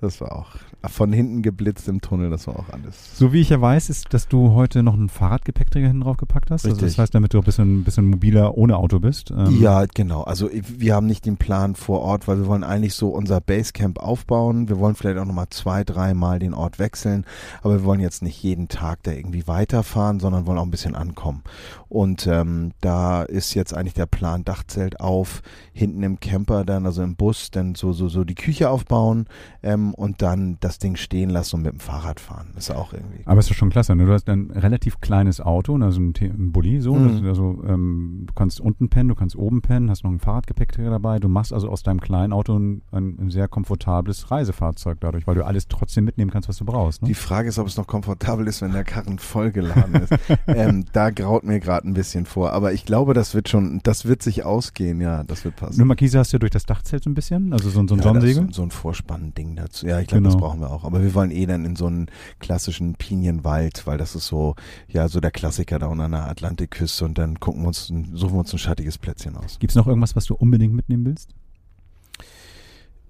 das 0.00 0.20
war 0.20 0.32
auch 0.32 0.48
von 0.88 1.12
hinten 1.12 1.42
geblitzt 1.42 1.88
im 1.88 2.00
Tunnel, 2.00 2.30
das 2.30 2.46
war 2.46 2.58
auch 2.58 2.70
alles. 2.70 3.18
So 3.18 3.34
wie 3.34 3.40
ich 3.40 3.50
ja 3.50 3.60
weiß, 3.60 3.90
ist, 3.90 4.14
dass 4.14 4.28
du 4.28 4.52
heute 4.52 4.82
noch 4.82 4.94
einen 4.94 5.10
Fahrradgepäckträger 5.10 5.88
hinten 5.88 6.02
drauf 6.02 6.16
gepackt 6.16 6.50
hast. 6.50 6.64
Richtig. 6.64 6.82
Also 6.82 6.86
das 6.86 6.98
heißt, 6.98 7.14
damit 7.14 7.34
du 7.34 7.38
ein 7.38 7.44
bisschen, 7.44 7.84
bisschen 7.84 8.06
mobiler 8.06 8.56
ohne 8.56 8.78
Auto 8.78 8.98
bist. 8.98 9.30
Ähm 9.30 9.60
ja, 9.60 9.84
genau. 9.84 10.22
Also 10.22 10.48
wir 10.52 10.94
haben 10.94 11.06
nicht 11.06 11.26
den 11.26 11.36
Plan 11.36 11.74
vor 11.74 12.00
Ort, 12.00 12.28
weil 12.28 12.38
wir 12.38 12.46
wollen 12.46 12.64
eigentlich 12.64 12.94
so 12.94 13.10
unser 13.10 13.42
Basecamp 13.42 13.98
aufbauen. 13.98 14.70
Wir 14.70 14.78
wollen 14.78 14.94
vielleicht 14.94 15.18
auch 15.18 15.26
nochmal 15.26 15.50
zwei, 15.50 15.84
dreimal 15.84 16.38
den 16.38 16.54
Ort 16.54 16.78
wechseln, 16.78 17.26
aber 17.62 17.74
wir 17.74 17.84
wollen 17.84 18.00
jetzt 18.00 18.22
nicht 18.22 18.42
jeden 18.42 18.68
Tag 18.68 19.02
da 19.02 19.12
irgendwie 19.12 19.46
weiterfahren, 19.46 20.18
sondern 20.18 20.46
wollen 20.46 20.58
auch 20.58 20.64
ein 20.64 20.70
bisschen 20.70 20.94
ankommen. 20.94 21.42
Und 21.90 22.26
ähm, 22.26 22.70
da 22.80 23.22
ist 23.22 23.54
jetzt 23.54 23.74
eigentlich 23.74 23.94
der 23.94 24.06
Plan 24.06 24.44
Dachzelt 24.44 25.00
auf, 25.00 25.42
hinten 25.74 26.02
im 26.02 26.20
Camper 26.20 26.64
dann, 26.64 26.86
also 26.86 27.02
im 27.02 27.16
Bus, 27.16 27.50
dann 27.50 27.74
so, 27.74 27.92
so, 27.92 28.08
so 28.08 28.24
die 28.24 28.34
Küche 28.34 28.70
aufbauen 28.70 29.26
ähm, 29.62 29.89
ähm, 29.90 29.94
und 29.94 30.22
dann 30.22 30.56
das 30.60 30.78
Ding 30.78 30.96
stehen 30.96 31.30
lassen 31.30 31.56
und 31.56 31.62
mit 31.62 31.72
dem 31.72 31.80
Fahrrad 31.80 32.20
fahren. 32.20 32.48
Das 32.54 32.68
ist 32.68 32.74
auch 32.76 32.92
irgendwie. 32.92 33.20
Aber 33.24 33.40
ist 33.40 33.50
doch 33.50 33.54
schon 33.54 33.70
klasse. 33.70 33.94
Ne? 33.94 34.06
Du 34.06 34.12
hast 34.12 34.28
ein 34.28 34.50
relativ 34.50 35.00
kleines 35.00 35.40
Auto, 35.40 35.76
also 35.76 36.00
ein, 36.00 36.12
ein 36.20 36.52
Bulli, 36.52 36.80
so. 36.80 36.94
Mhm. 36.94 37.26
Also, 37.26 37.62
ähm, 37.66 38.24
du 38.26 38.34
kannst 38.34 38.60
unten 38.60 38.88
pennen, 38.88 39.08
du 39.08 39.14
kannst 39.14 39.36
oben 39.36 39.62
pennen, 39.62 39.90
hast 39.90 40.04
noch 40.04 40.10
einen 40.10 40.20
Fahrradgepäckträger 40.20 40.90
dabei. 40.90 41.18
Du 41.18 41.28
machst 41.28 41.52
also 41.52 41.68
aus 41.68 41.82
deinem 41.82 42.00
kleinen 42.00 42.32
Auto 42.32 42.58
ein, 42.58 42.82
ein, 42.92 43.16
ein 43.18 43.30
sehr 43.30 43.48
komfortables 43.48 44.30
Reisefahrzeug 44.30 44.98
dadurch, 45.00 45.26
weil 45.26 45.34
du 45.34 45.44
alles 45.44 45.68
trotzdem 45.68 46.04
mitnehmen 46.04 46.30
kannst, 46.30 46.48
was 46.48 46.56
du 46.58 46.64
brauchst. 46.64 47.02
Ne? 47.02 47.08
Die 47.08 47.14
Frage 47.14 47.48
ist, 47.48 47.58
ob 47.58 47.66
es 47.66 47.76
noch 47.76 47.86
komfortabel 47.86 48.46
ist, 48.46 48.62
wenn 48.62 48.72
der 48.72 48.84
Karren 48.84 49.18
vollgeladen 49.18 49.94
ist. 49.94 50.12
ähm, 50.46 50.84
da 50.92 51.10
graut 51.10 51.44
mir 51.44 51.60
gerade 51.60 51.88
ein 51.88 51.94
bisschen 51.94 52.26
vor. 52.26 52.52
Aber 52.52 52.72
ich 52.72 52.84
glaube, 52.84 53.14
das 53.14 53.34
wird 53.34 53.48
schon, 53.48 53.80
das 53.82 54.04
wird 54.04 54.22
sich 54.22 54.44
ausgehen, 54.44 55.00
ja, 55.00 55.24
das 55.24 55.44
wird 55.44 55.56
passen. 55.56 55.78
Nur 55.78 55.86
Markise 55.86 56.18
hast 56.18 56.32
du 56.32 56.36
ja 56.36 56.38
durch 56.38 56.50
das 56.52 56.64
Dachzelt 56.66 57.04
so 57.04 57.10
ein 57.10 57.14
bisschen, 57.14 57.52
also 57.52 57.70
so, 57.70 57.80
ein- 57.80 57.88
so 57.88 57.94
ein 57.94 57.98
ja, 57.98 58.02
ist 58.02 58.08
Sonnensegel. 58.08 58.46
so, 58.46 58.52
so 58.52 58.62
ein 58.62 58.70
Vorspannending 58.70 59.56
dazu. 59.56 59.79
Ja, 59.82 60.00
ich 60.00 60.06
glaube, 60.08 60.24
das 60.24 60.34
Genau. 60.34 60.46
brauchen 60.46 60.60
wir 60.60 60.70
auch. 60.70 60.84
Aber 60.84 61.02
wir 61.02 61.14
wollen 61.14 61.30
eh 61.30 61.46
dann 61.46 61.64
in 61.64 61.76
so 61.76 61.86
einen 61.86 62.06
klassischen 62.38 62.94
Pinienwald, 62.94 63.86
weil 63.86 63.98
das 63.98 64.14
ist 64.14 64.26
so, 64.26 64.54
ja, 64.88 65.08
so 65.08 65.20
der 65.20 65.30
Klassiker 65.30 65.78
da 65.78 65.86
unten 65.86 66.02
an 66.02 66.12
der 66.12 66.26
Atlantikküste 66.28 67.04
und 67.04 67.18
dann 67.18 67.40
gucken 67.40 67.62
wir 67.62 67.68
uns, 67.68 67.90
ein- 67.90 68.10
suchen 68.14 68.34
wir 68.34 68.40
uns 68.40 68.52
ein 68.52 68.58
schattiges 68.58 68.98
Plätzchen 68.98 69.36
aus. 69.36 69.58
Gibt 69.58 69.72
es 69.72 69.76
noch 69.76 69.86
irgendwas, 69.86 70.14
was 70.16 70.24
du 70.26 70.34
unbedingt 70.34 70.74
mitnehmen 70.74 71.04
willst? 71.06 71.30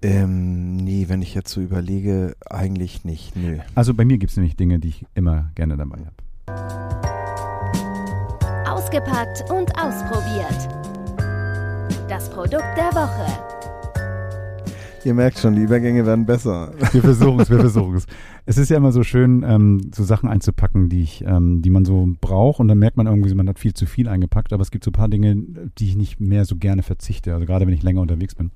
Ähm, 0.03 0.77
nee, 0.77 1.05
wenn 1.09 1.21
ich 1.21 1.35
jetzt 1.35 1.51
so 1.51 1.61
überlege, 1.61 2.35
eigentlich 2.49 3.05
nicht. 3.05 3.35
Nö. 3.35 3.59
Also 3.75 3.93
bei 3.93 4.03
mir 4.03 4.17
gibt 4.17 4.31
es 4.31 4.37
nämlich 4.37 4.55
Dinge, 4.55 4.79
die 4.79 4.87
ich 4.89 5.05
immer 5.13 5.51
gerne 5.53 5.77
dabei 5.77 5.99
habe. 5.99 6.15
Ausgepackt 8.67 9.49
und 9.51 9.71
ausprobiert. 9.77 10.69
Das 12.09 12.29
Produkt 12.29 12.65
der 12.75 12.91
Woche. 12.93 13.70
Ihr 15.03 15.13
merkt 15.13 15.39
schon, 15.39 15.55
die 15.55 15.61
Übergänge 15.61 16.05
werden 16.05 16.25
besser. 16.25 16.73
Wir 16.91 17.01
versuchen 17.01 17.39
es, 17.39 17.49
wir 17.49 17.59
versuchen 17.59 17.95
es. 17.95 18.05
Es 18.45 18.57
ist 18.57 18.69
ja 18.69 18.77
immer 18.77 18.91
so 18.91 19.03
schön, 19.03 19.43
ähm, 19.47 19.91
so 19.93 20.03
Sachen 20.03 20.29
einzupacken, 20.29 20.89
die 20.89 21.01
ich, 21.01 21.23
ähm, 21.25 21.61
die 21.61 21.69
man 21.69 21.85
so 21.85 22.09
braucht 22.21 22.59
und 22.59 22.67
dann 22.67 22.77
merkt 22.77 22.97
man 22.97 23.07
irgendwie, 23.07 23.33
man 23.33 23.49
hat 23.49 23.59
viel 23.59 23.73
zu 23.73 23.85
viel 23.85 24.07
eingepackt, 24.07 24.53
aber 24.53 24.61
es 24.61 24.71
gibt 24.71 24.83
so 24.83 24.89
ein 24.89 24.93
paar 24.93 25.09
Dinge, 25.09 25.35
die 25.77 25.87
ich 25.87 25.95
nicht 25.95 26.19
mehr 26.19 26.45
so 26.45 26.55
gerne 26.55 26.83
verzichte, 26.83 27.33
also 27.33 27.45
gerade 27.45 27.65
wenn 27.65 27.73
ich 27.73 27.83
länger 27.83 28.01
unterwegs 28.01 28.35
bin. 28.35 28.51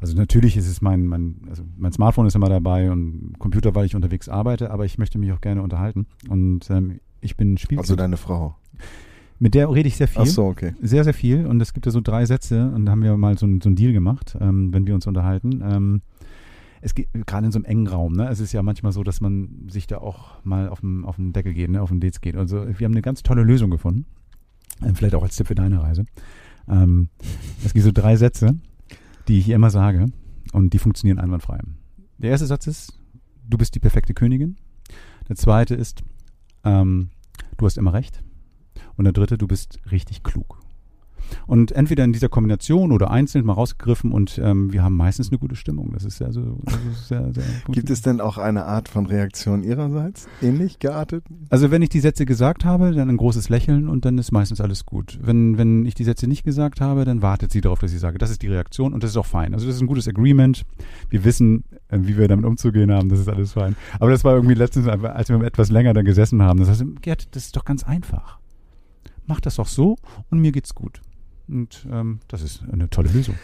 Also 0.00 0.16
natürlich 0.16 0.56
ist 0.56 0.68
es 0.68 0.82
mein, 0.82 1.06
mein, 1.06 1.36
also 1.48 1.62
mein 1.76 1.92
Smartphone 1.92 2.26
ist 2.26 2.34
immer 2.34 2.48
dabei 2.48 2.90
und 2.90 3.34
Computer, 3.38 3.74
weil 3.74 3.86
ich 3.86 3.94
unterwegs 3.94 4.28
arbeite, 4.28 4.70
aber 4.70 4.84
ich 4.84 4.98
möchte 4.98 5.18
mich 5.18 5.32
auch 5.32 5.40
gerne 5.40 5.62
unterhalten 5.62 6.06
und 6.28 6.68
ähm, 6.70 7.00
ich 7.20 7.36
bin 7.36 7.56
Spiel. 7.56 7.78
Also 7.78 7.94
deine 7.94 8.16
Frau. 8.16 8.56
Mit 9.42 9.54
der 9.54 9.68
rede 9.68 9.88
ich 9.88 9.96
sehr 9.96 10.06
viel. 10.06 10.22
Ach 10.22 10.26
so, 10.26 10.44
okay. 10.44 10.72
Sehr, 10.80 11.02
sehr 11.02 11.14
viel. 11.14 11.46
Und 11.46 11.60
es 11.60 11.74
gibt 11.74 11.84
ja 11.86 11.90
so 11.90 12.00
drei 12.00 12.24
Sätze 12.26 12.70
und 12.70 12.86
da 12.86 12.92
haben 12.92 13.02
wir 13.02 13.16
mal 13.16 13.36
so, 13.36 13.44
ein, 13.44 13.60
so 13.60 13.68
einen 13.68 13.74
Deal 13.74 13.92
gemacht, 13.92 14.36
ähm, 14.40 14.72
wenn 14.72 14.86
wir 14.86 14.94
uns 14.94 15.08
unterhalten. 15.08 15.60
Ähm, 15.64 16.02
es 16.80 16.94
geht 16.94 17.08
gerade 17.26 17.46
in 17.46 17.50
so 17.50 17.58
einem 17.58 17.64
engen 17.64 17.88
Raum, 17.88 18.12
ne? 18.12 18.28
Es 18.28 18.38
ist 18.38 18.52
ja 18.52 18.62
manchmal 18.62 18.92
so, 18.92 19.02
dass 19.02 19.20
man 19.20 19.66
sich 19.68 19.88
da 19.88 19.98
auch 19.98 20.44
mal 20.44 20.68
auf 20.68 20.78
den, 20.78 21.04
auf 21.04 21.16
den 21.16 21.32
Deckel 21.32 21.54
geht, 21.54 21.70
ne? 21.70 21.82
auf 21.82 21.88
den 21.88 21.98
Dates 21.98 22.20
geht. 22.20 22.36
Also 22.36 22.68
wir 22.68 22.84
haben 22.84 22.92
eine 22.92 23.02
ganz 23.02 23.24
tolle 23.24 23.42
Lösung 23.42 23.72
gefunden. 23.72 24.06
Ähm, 24.80 24.94
vielleicht 24.94 25.16
auch 25.16 25.24
als 25.24 25.34
Tipp 25.34 25.48
für 25.48 25.56
deine 25.56 25.82
Reise. 25.82 26.04
Ähm, 26.68 27.08
es 27.64 27.72
gibt 27.72 27.84
so 27.84 27.90
drei 27.90 28.14
Sätze, 28.14 28.54
die 29.26 29.40
ich 29.40 29.48
immer 29.48 29.70
sage 29.70 30.06
und 30.52 30.72
die 30.72 30.78
funktionieren 30.78 31.18
einwandfrei. 31.18 31.58
Der 32.18 32.30
erste 32.30 32.46
Satz 32.46 32.68
ist, 32.68 32.96
du 33.48 33.58
bist 33.58 33.74
die 33.74 33.80
perfekte 33.80 34.14
Königin. 34.14 34.54
Der 35.28 35.34
zweite 35.34 35.74
ist, 35.74 36.04
ähm, 36.62 37.10
du 37.56 37.66
hast 37.66 37.76
immer 37.76 37.92
recht. 37.92 38.22
Und 38.96 39.04
der 39.04 39.12
dritte, 39.12 39.38
du 39.38 39.46
bist 39.46 39.78
richtig 39.90 40.22
klug. 40.22 40.58
Und 41.46 41.72
entweder 41.72 42.04
in 42.04 42.12
dieser 42.12 42.28
Kombination 42.28 42.92
oder 42.92 43.10
einzeln 43.10 43.44
mal 43.44 43.54
rausgegriffen 43.54 44.12
und 44.12 44.40
ähm, 44.42 44.72
wir 44.72 44.82
haben 44.82 44.96
meistens 44.96 45.30
eine 45.30 45.38
gute 45.38 45.56
Stimmung. 45.56 45.92
Das 45.92 46.04
ist 46.04 46.18
sehr, 46.18 46.32
so, 46.32 46.60
sehr, 47.08 47.32
sehr 47.32 47.44
Gibt 47.70 47.90
es 47.90 48.02
denn 48.02 48.20
auch 48.20 48.38
eine 48.38 48.64
Art 48.64 48.88
von 48.88 49.06
Reaktion 49.06 49.62
ihrerseits? 49.62 50.28
Ähnlich 50.40 50.78
geartet? 50.78 51.24
Also 51.50 51.70
wenn 51.70 51.82
ich 51.82 51.88
die 51.88 52.00
Sätze 52.00 52.26
gesagt 52.26 52.64
habe, 52.64 52.92
dann 52.92 53.08
ein 53.08 53.16
großes 53.16 53.48
Lächeln 53.48 53.88
und 53.88 54.04
dann 54.04 54.18
ist 54.18 54.32
meistens 54.32 54.60
alles 54.60 54.86
gut. 54.86 55.18
Wenn, 55.22 55.58
wenn 55.58 55.84
ich 55.84 55.94
die 55.94 56.04
Sätze 56.04 56.26
nicht 56.26 56.44
gesagt 56.44 56.80
habe, 56.80 57.04
dann 57.04 57.22
wartet 57.22 57.52
sie 57.52 57.60
darauf, 57.60 57.78
dass 57.78 57.92
ich 57.92 58.00
sage. 58.00 58.18
Das 58.18 58.30
ist 58.30 58.42
die 58.42 58.48
Reaktion 58.48 58.92
und 58.92 59.02
das 59.02 59.10
ist 59.10 59.16
auch 59.16 59.26
fein. 59.26 59.54
Also 59.54 59.66
das 59.66 59.76
ist 59.76 59.82
ein 59.82 59.86
gutes 59.86 60.08
Agreement. 60.08 60.64
Wir 61.10 61.24
wissen, 61.24 61.64
äh, 61.88 61.98
wie 62.02 62.16
wir 62.16 62.28
damit 62.28 62.44
umzugehen 62.44 62.92
haben. 62.92 63.08
Das 63.08 63.18
ist 63.18 63.28
alles 63.28 63.52
fein. 63.52 63.76
Aber 63.98 64.10
das 64.10 64.24
war 64.24 64.34
irgendwie 64.34 64.54
letztens, 64.54 64.86
als 64.86 65.28
wir 65.28 65.40
etwas 65.42 65.70
länger 65.70 65.94
da 65.94 66.02
gesessen 66.02 66.42
haben. 66.42 66.58
Das 66.58 66.68
heißt, 66.68 66.84
Gerd, 67.02 67.34
das 67.34 67.46
ist 67.46 67.56
doch 67.56 67.64
ganz 67.64 67.84
einfach. 67.84 68.41
Mach 69.26 69.40
das 69.40 69.56
doch 69.56 69.68
so 69.68 69.96
und 70.30 70.40
mir 70.40 70.52
geht's 70.52 70.74
gut. 70.74 71.00
Und 71.48 71.86
ähm, 71.90 72.20
das 72.28 72.42
ist 72.42 72.62
eine 72.72 72.88
tolle 72.88 73.10
Lösung. 73.10 73.34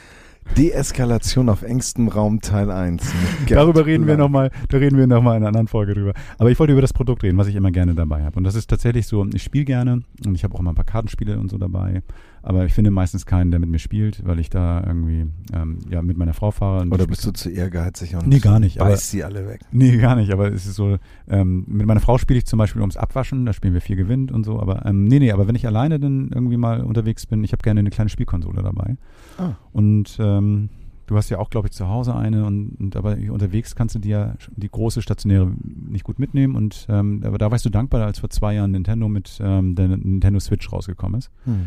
Deeskalation 0.57 1.49
auf 1.51 1.63
engstem 1.63 2.09
Raum 2.09 2.41
Teil 2.41 2.71
1. 2.71 3.05
mit 3.05 3.47
Gerd 3.47 3.61
Darüber 3.61 3.85
reden 3.85 4.07
wir 4.07 4.17
Blank. 4.17 4.21
nochmal, 4.33 4.51
da 4.69 4.79
reden 4.79 4.97
wir 4.97 5.07
nochmal 5.07 5.37
in 5.37 5.43
einer 5.43 5.49
anderen 5.49 5.69
Folge 5.69 5.95
drüber. 5.95 6.15
Aber 6.39 6.51
ich 6.51 6.59
wollte 6.59 6.73
über 6.73 6.81
das 6.81 6.93
Produkt 6.93 7.23
reden, 7.23 7.37
was 7.37 7.49
ich 7.49 7.55
immer 7.55 7.71
gerne 7.71 7.95
dabei 7.95 8.25
habe. 8.25 8.37
Und 8.37 8.45
das 8.45 8.55
ist 8.55 8.69
tatsächlich 8.69 9.07
so, 9.07 9.27
ich 9.27 9.43
spiele 9.43 9.65
gerne 9.67 10.03
und 10.25 10.35
ich 10.35 10.45
habe 10.45 10.55
auch 10.55 10.61
immer 10.61 10.73
ein 10.73 10.75
paar 10.75 10.85
Kartenspiele 10.87 11.39
und 11.39 11.51
so 11.51 11.59
dabei. 11.59 12.03
Aber 12.49 12.65
ich 12.65 12.73
finde 12.73 12.91
meistens 12.91 13.27
keinen, 13.27 13.51
der 13.51 13.61
mit 13.61 13.69
mir 13.69 13.79
spielt, 13.79 14.25
weil 14.27 14.39
ich 14.41 14.49
da 14.49 14.83
irgendwie 14.83 15.27
ähm, 15.53 15.81
ja, 15.91 16.01
mit 16.01 16.17
meiner 16.17 16.33
Frau 16.33 16.51
fahre. 16.51 16.81
und 16.81 16.91
Oder 16.95 17.07
bist 17.07 17.27
du 17.27 17.31
zu 17.31 17.51
ehrgeizig 17.51 18.15
und 18.17 18.27
Nee, 18.27 18.39
gar 18.39 18.59
nicht, 18.59 18.81
aber- 18.81 18.89
beißt 18.89 19.11
sie 19.11 19.23
alle 19.23 19.47
weg? 19.47 19.61
Nee, 19.71 19.99
gar 19.99 20.17
nicht, 20.17 20.33
aber 20.33 20.51
es 20.51 20.65
ist 20.65 20.77
so, 20.77 20.97
ähm, 21.29 21.65
mit 21.69 21.87
meiner 21.87 22.01
Frau 22.01 22.17
spiele 22.17 22.39
ich 22.39 22.47
zum 22.47 22.59
Beispiel 22.59 22.81
ums 22.81 22.97
Abwaschen, 22.97 23.45
da 23.45 23.53
spielen 23.53 23.75
wir 23.75 23.83
viel 23.83 23.97
gewinnt 23.97 24.33
und 24.33 24.45
so, 24.45 24.59
aber 24.61 24.87
ähm, 24.87 25.05
nee, 25.05 25.19
nee, 25.19 25.31
aber 25.31 25.47
wenn 25.47 25.57
ich 25.57 25.67
alleine 25.67 26.01
dann 26.01 26.31
irgendwie 26.33 26.57
mal 26.57 26.81
unterwegs 26.81 27.27
bin, 27.27 27.45
ich 27.45 27.53
habe 27.53 27.63
gerne 27.63 27.81
eine 27.81 27.91
kleine 27.91 28.09
Spielkonsole 28.09 28.63
dabei. 28.63 28.97
Ah. 29.37 29.51
Und 29.73 30.17
ähm, 30.19 30.71
du 31.07 31.19
hast 31.19 31.29
ja 31.29 31.41
auch, 31.41 31.51
glaube 31.51 31.69
ich, 31.69 31.73
zu 31.75 31.87
Hause 31.91 32.15
eine 32.17 32.47
und, 32.47 32.77
und 32.81 32.97
aber 32.97 33.19
unterwegs 33.31 33.75
kannst 33.77 33.95
du 33.95 33.99
dir 33.99 34.37
die 34.57 34.71
große 34.71 35.03
stationäre 35.03 35.53
nicht 35.87 36.05
gut 36.05 36.19
mitnehmen 36.19 36.57
und 36.57 36.87
ähm, 36.89 37.21
aber 37.27 37.37
da 37.37 37.51
warst 37.51 37.67
du 37.67 37.69
dankbar, 37.69 38.07
als 38.07 38.21
vor 38.21 38.31
zwei 38.31 38.55
Jahren 38.55 38.71
Nintendo 38.71 39.07
mit 39.07 39.39
ähm, 39.43 39.75
der 39.75 39.89
Nintendo 39.89 40.41
Switch 40.41 40.73
rausgekommen 40.73 41.19
ist. 41.19 41.31
Hm. 41.45 41.67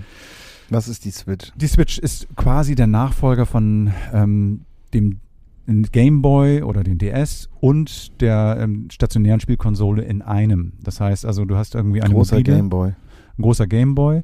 Was 0.71 0.87
ist 0.87 1.03
die 1.03 1.11
Switch? 1.11 1.51
Die 1.55 1.67
Switch 1.67 1.99
ist 1.99 2.33
quasi 2.37 2.75
der 2.75 2.87
Nachfolger 2.87 3.45
von 3.45 3.91
ähm, 4.13 4.61
dem 4.93 5.19
Game 5.67 6.21
Boy 6.21 6.63
oder 6.63 6.83
den 6.83 6.97
DS 6.97 7.49
und 7.59 8.19
der 8.21 8.57
ähm, 8.59 8.87
stationären 8.89 9.41
Spielkonsole 9.41 10.01
in 10.01 10.21
einem. 10.21 10.73
Das 10.81 11.01
heißt 11.01 11.25
also, 11.25 11.43
du 11.45 11.57
hast 11.57 11.75
irgendwie 11.75 12.01
eine 12.01 12.13
Großer 12.13 12.37
mobile, 12.37 12.55
Gameboy. 12.55 12.87
ein 12.89 13.41
großer 13.41 13.67
Game 13.67 13.95
Boy, 13.95 14.23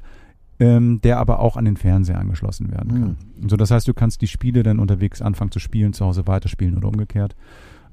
ähm, 0.58 1.00
der 1.02 1.18
aber 1.18 1.40
auch 1.40 1.56
an 1.58 1.66
den 1.66 1.76
Fernseher 1.76 2.18
angeschlossen 2.18 2.72
werden 2.72 2.92
kann. 2.94 3.48
So, 3.48 3.56
das 3.56 3.70
heißt, 3.70 3.86
du 3.86 3.94
kannst 3.94 4.22
die 4.22 4.26
Spiele 4.26 4.62
dann 4.62 4.78
unterwegs 4.78 5.20
anfangen 5.22 5.50
zu 5.50 5.58
spielen, 5.58 5.92
zu 5.92 6.06
Hause 6.06 6.26
weiterspielen 6.26 6.76
oder 6.76 6.88
umgekehrt. 6.88 7.36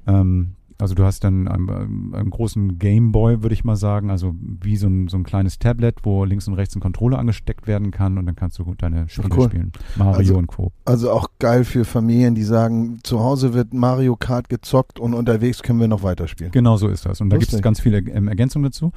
Ähm, 0.06 0.55
also 0.78 0.94
du 0.94 1.04
hast 1.04 1.24
dann 1.24 1.48
einen, 1.48 2.14
einen 2.14 2.30
großen 2.30 2.78
Game 2.78 3.12
Boy, 3.12 3.42
würde 3.42 3.54
ich 3.54 3.64
mal 3.64 3.76
sagen, 3.76 4.10
also 4.10 4.34
wie 4.40 4.76
so 4.76 4.86
ein, 4.88 5.08
so 5.08 5.16
ein 5.16 5.24
kleines 5.24 5.58
Tablet, 5.58 5.96
wo 6.04 6.24
links 6.24 6.46
und 6.48 6.54
rechts 6.54 6.76
ein 6.76 6.80
Controller 6.80 7.18
angesteckt 7.18 7.66
werden 7.66 7.90
kann 7.90 8.18
und 8.18 8.26
dann 8.26 8.36
kannst 8.36 8.58
du 8.58 8.64
gut 8.64 8.82
deine 8.82 9.08
Spiele 9.08 9.28
cool. 9.36 9.44
spielen. 9.48 9.72
Mario 9.96 10.16
Also- 10.18 10.36
und 10.36 10.46
Co. 10.48 10.72
Also 10.84 11.10
auch 11.10 11.28
geil 11.38 11.64
für 11.64 11.84
Familien, 11.84 12.34
die 12.34 12.42
sagen, 12.42 12.98
zu 13.02 13.20
Hause 13.20 13.54
wird 13.54 13.72
Mario 13.74 14.16
Kart 14.16 14.48
gezockt 14.48 15.00
und 15.00 15.14
unterwegs 15.14 15.62
können 15.62 15.80
wir 15.80 15.88
noch 15.88 16.02
weiterspielen. 16.02 16.52
Genau 16.52 16.76
so 16.76 16.88
ist 16.88 17.06
das. 17.06 17.20
Und 17.20 17.30
da 17.30 17.38
gibt 17.38 17.52
es 17.52 17.62
ganz 17.62 17.80
viele 17.80 17.98
ähm, 17.98 18.28
Ergänzungen 18.28 18.64
dazu. 18.70 18.92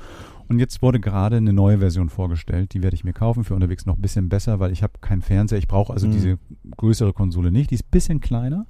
Und 0.50 0.58
jetzt 0.60 0.82
wurde 0.82 1.00
gerade 1.00 1.38
eine 1.38 1.54
neue 1.54 1.78
Version 1.78 2.10
vorgestellt. 2.10 2.74
Die 2.74 2.82
werde 2.82 2.96
ich 2.96 3.04
mir 3.04 3.14
kaufen 3.14 3.44
für 3.44 3.54
unterwegs 3.54 3.86
noch 3.86 3.96
ein 3.98 4.02
bisschen 4.02 4.30
besser, 4.30 4.60
weil 4.60 4.72
ich 4.72 4.82
habe 4.82 4.94
keinen 5.00 5.22
Fernseher. 5.22 5.60
Ich 5.60 5.68
brauche 5.68 5.94
also 5.94 6.08
Mhm. 6.08 6.12
diese 6.12 6.40
größere 6.76 7.14
Konsole 7.14 7.52
nicht. 7.52 7.70
Die 7.70 7.76
ist 7.76 7.84
ein 7.86 7.92
bisschen 7.92 8.20
kleiner. 8.20 8.66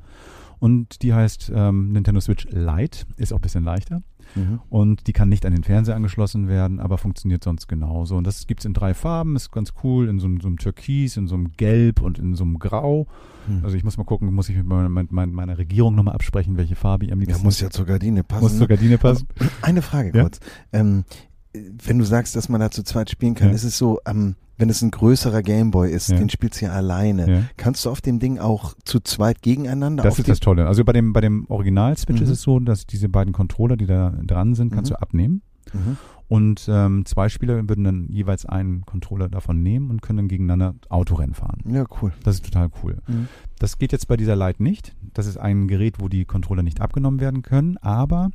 Und 0.59 1.01
die 1.03 1.13
heißt 1.13 1.51
ähm, 1.55 1.91
Nintendo 1.91 2.19
Switch 2.21 2.45
Lite. 2.51 3.05
Ist 3.17 3.31
auch 3.33 3.37
ein 3.37 3.41
bisschen 3.41 3.63
leichter. 3.63 4.01
Mhm. 4.35 4.59
Und 4.69 5.07
die 5.07 5.13
kann 5.13 5.27
nicht 5.29 5.45
an 5.45 5.53
den 5.53 5.63
Fernseher 5.63 5.95
angeschlossen 5.95 6.47
werden, 6.47 6.79
aber 6.79 6.97
funktioniert 6.99 7.43
sonst 7.43 7.67
genauso. 7.67 8.15
Und 8.15 8.27
das 8.27 8.45
gibt 8.45 8.59
es 8.61 8.65
in 8.65 8.73
drei 8.73 8.93
Farben, 8.93 9.35
ist 9.35 9.51
ganz 9.51 9.73
cool, 9.83 10.07
in 10.07 10.19
so, 10.19 10.27
einem- 10.27 10.39
so 10.39 10.47
einem 10.47 10.57
Türkis, 10.57 11.17
in 11.17 11.27
so 11.27 11.33
einem 11.35 11.53
Gelb 11.53 11.99
und 12.01 12.19
in 12.19 12.35
so 12.35 12.43
einem 12.43 12.59
Grau. 12.59 13.07
Hm. 13.47 13.63
Also 13.63 13.75
ich 13.75 13.83
muss 13.83 13.97
mal 13.97 14.03
gucken, 14.03 14.31
muss 14.31 14.47
ich 14.49 14.57
mit 14.57 14.67
meiner, 14.67 14.89
mit 14.89 15.11
meiner- 15.11 15.57
Regierung 15.57 15.95
nochmal 15.95 16.13
absprechen, 16.13 16.57
welche 16.57 16.75
Farbe 16.75 17.05
ihr 17.07 17.13
am 17.13 17.21
ja, 17.21 17.25
liebsten 17.27 17.43
muss 17.43 17.59
ja 17.59 17.71
zur 17.71 17.85
Gardine 17.85 18.23
passen. 18.23 18.43
muss 18.43 18.51
zur 18.51 18.61
ne? 18.61 18.67
Gardine 18.67 18.97
passen. 18.99 19.27
Eine 19.63 19.81
Frage 19.81 20.11
Ja? 20.15 20.21
kurz. 20.23 20.39
Ähm, 20.73 21.05
wenn 21.53 21.97
du 21.97 22.05
sagst, 22.05 22.35
dass 22.35 22.49
man 22.49 22.61
da 22.61 22.69
zu 22.71 22.83
zweit 22.83 23.09
spielen 23.09 23.35
kann, 23.35 23.49
Ja. 23.49 23.53
ist 23.55 23.63
es 23.63 23.77
so, 23.77 23.99
ähm, 24.05 24.35
wenn 24.57 24.69
es 24.69 24.81
ein 24.81 24.91
größerer 24.91 25.41
Gameboy 25.41 25.89
ist, 25.91 26.09
Ja. 26.09 26.17
den 26.17 26.29
spielst 26.29 26.61
du 26.61 26.65
ja 26.65 26.73
alleine. 26.73 27.31
Ja. 27.31 27.41
Kannst 27.57 27.85
du 27.85 27.89
auf 27.89 28.01
dem 28.01 28.19
Ding 28.19 28.39
auch 28.39 28.75
zu 28.83 28.99
zweit 28.99 29.41
gegeneinander? 29.41 30.03
Das 30.03 30.19
ist 30.19 30.27
das 30.27 30.39
Tolle. 30.41 30.67
Also 30.67 30.83
bei 30.83 30.91
dem, 30.93 31.13
bei 31.13 31.21
dem 31.21 31.45
Original-Switch 31.49 32.19
Mhm. 32.19 32.23
ist 32.25 32.29
es 32.31 32.41
so, 32.41 32.59
dass 32.59 32.85
diese 32.85 33.09
beiden 33.09 33.33
Controller, 33.33 33.77
die 33.77 33.85
da 33.85 34.09
dran 34.25 34.55
sind, 34.55 34.71
kannst 34.73 34.91
Mhm. 34.91 34.95
du 34.95 35.01
abnehmen. 35.01 35.41
Mhm. 35.73 35.97
Und 36.27 36.67
ähm, 36.71 37.05
zwei 37.05 37.27
Spieler 37.29 37.55
würden 37.67 37.83
dann 37.83 38.07
jeweils 38.09 38.45
einen 38.45 38.85
Controller 38.85 39.29
davon 39.29 39.63
nehmen 39.63 39.89
und 39.89 40.03
können 40.03 40.17
dann 40.17 40.27
gegeneinander 40.27 40.75
Autorennen 40.89 41.33
fahren. 41.33 41.61
Ja, 41.65 41.85
cool. 42.01 42.11
Das 42.23 42.35
ist 42.35 42.45
total 42.45 42.69
cool. 42.83 42.99
Mhm. 43.07 43.27
Das 43.57 43.79
geht 43.79 43.91
jetzt 43.91 44.07
bei 44.07 44.15
dieser 44.17 44.35
Lite 44.35 44.61
nicht. 44.61 44.95
Das 45.15 45.25
ist 45.25 45.37
ein 45.37 45.67
Gerät, 45.67 45.95
wo 45.99 46.07
die 46.07 46.25
Controller 46.25 46.61
nicht 46.61 46.81
abgenommen 46.81 47.19
werden 47.19 47.41
können, 47.41 47.77
aber 47.77 48.29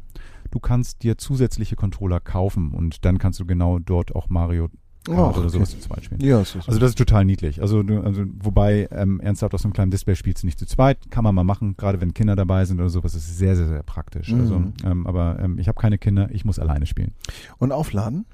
du 0.55 0.61
kannst 0.61 1.03
dir 1.03 1.19
zusätzliche 1.19 1.75
Controller 1.75 2.21
kaufen 2.21 2.73
und 2.73 3.05
dann 3.05 3.19
kannst 3.19 3.41
du 3.41 3.45
genau 3.45 3.81
dort 3.81 4.15
auch 4.15 4.29
Mario 4.29 4.69
Oh, 5.09 5.13
oder 5.37 5.49
sowas 5.51 5.71
okay. 5.71 5.81
zu 5.81 5.89
zweit 5.89 6.05
spielen. 6.05 6.21
Ja, 6.23 6.41
es 6.41 6.55
ist 6.55 6.67
Also 6.67 6.81
das 6.81 6.91
ist 6.91 6.99
total 6.99 7.25
niedlich. 7.25 7.61
Also, 7.61 7.83
du- 7.83 8.01
also 8.01 8.23
wobei 8.43 8.89
ähm, 8.91 9.21
ernsthaft 9.21 9.55
auf 9.55 9.61
so 9.61 9.67
einem 9.69 9.75
kleinen 9.75 9.91
Display 9.91 10.17
spielst 10.17 10.43
du 10.43 10.47
nicht 10.47 10.59
zu 10.59 10.67
zweit, 10.67 10.99
kann 11.11 11.25
man 11.25 11.35
mal 11.35 11.45
machen, 11.45 11.77
gerade 11.77 12.01
wenn 12.01 12.15
Kinder 12.15 12.37
dabei 12.37 12.65
sind 12.65 12.81
oder 12.81 12.89
sowas, 12.89 13.13
das 13.13 13.23
ist 13.27 13.37
sehr, 13.39 13.55
sehr, 13.55 13.67
sehr 13.69 13.83
praktisch. 13.83 14.33
Mhm. 14.33 14.41
Also, 14.41 14.63
ähm, 14.85 15.07
aber 15.07 15.39
ähm, 15.41 15.59
ich 15.59 15.69
habe 15.69 15.79
keine 15.81 15.99
Kinder, 15.99 16.29
ich 16.33 16.45
muss 16.45 16.59
alleine 16.59 16.87
spielen. 16.87 17.13
Und 17.59 17.73
aufladen? 17.73 18.25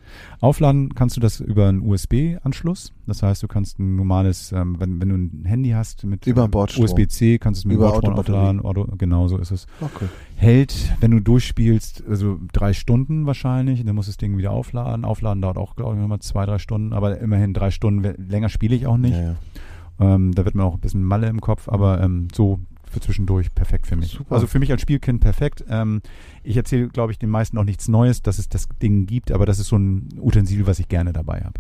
Aufladen 0.40 0.94
kannst 0.94 1.16
du 1.16 1.20
das 1.20 1.40
über 1.40 1.68
einen 1.68 1.83
USB-Anschluss. 1.83 2.92
Das 3.06 3.22
heißt, 3.22 3.42
du 3.42 3.48
kannst 3.48 3.78
ein 3.80 3.96
normales, 3.96 4.52
ähm, 4.52 4.76
wenn, 4.78 5.00
wenn 5.00 5.09
du 5.09 5.14
ein 5.16 5.44
Handy 5.44 5.70
hast 5.70 6.04
mit 6.04 6.26
Über 6.26 6.44
ähm. 6.44 6.50
USB-C, 6.54 7.38
kannst 7.38 7.61
du 7.61 7.62
es 7.62 7.64
mit 7.66 7.76
Über 7.76 7.90
Bordstrom 7.90 8.14
aufladen. 8.14 8.61
Auto, 8.61 8.87
genau 8.96 9.26
so 9.26 9.38
ist 9.38 9.50
es. 9.50 9.66
Okay. 9.80 10.06
Hält, 10.37 10.92
wenn 11.00 11.11
du 11.11 11.20
durchspielst, 11.20 12.04
also 12.09 12.38
drei 12.52 12.72
Stunden 12.72 13.26
wahrscheinlich. 13.26 13.85
Dann 13.85 13.94
musst 13.96 14.09
du 14.09 14.11
das 14.11 14.16
Ding 14.18 14.37
wieder 14.38 14.52
aufladen. 14.52 15.04
Aufladen 15.04 15.42
dauert 15.42 15.59
auch, 15.59 15.74
glaube 15.74 15.96
ich, 15.96 16.00
nochmal 16.00 16.20
zwei, 16.20 16.46
drei 16.46 16.59
Stunden. 16.61 16.92
Aber 16.92 17.18
immerhin 17.18 17.53
drei 17.55 17.70
Stunden. 17.70 18.14
Länger 18.29 18.49
spiele 18.49 18.77
ich 18.77 18.87
auch 18.87 18.96
nicht. 18.96 19.16
Ja, 19.16 19.23
ja. 19.23 20.14
Ähm, 20.14 20.35
da 20.35 20.44
wird 20.44 20.55
mir 20.55 20.64
auch 20.64 20.75
ein 20.75 20.81
bisschen 20.81 21.03
Malle 21.03 21.29
im 21.29 21.40
Kopf, 21.40 21.68
aber 21.68 22.01
ähm, 22.01 22.29
so 22.33 22.61
für 22.90 23.01
zwischendurch 23.01 23.55
perfekt 23.55 23.87
für 23.87 23.96
mich. 23.96 24.12
Super. 24.12 24.35
Also 24.35 24.46
für 24.46 24.59
mich 24.59 24.70
als 24.73 24.83
Spielkind 24.83 25.20
perfekt. 25.20 25.64
Ähm, 25.68 26.03
ich 26.42 26.57
erzähle, 26.57 26.88
glaube 26.88 27.12
ich, 27.12 27.18
den 27.18 27.31
meisten 27.31 27.59
auch 27.59 27.64
nichts 27.64 27.88
Neues, 27.88 28.22
dass 28.22 28.38
es 28.38 28.48
das 28.48 28.68
Ding 28.83 29.07
gibt, 29.07 29.31
aber 29.33 29.46
das 29.46 29.59
ist 29.59 29.68
so 29.68 29.76
ein 29.76 30.09
Utensil, 30.20 30.66
was 30.66 30.79
ich 30.79 30.88
gerne 30.88 31.12
dabei 31.12 31.40
habe. 31.40 31.55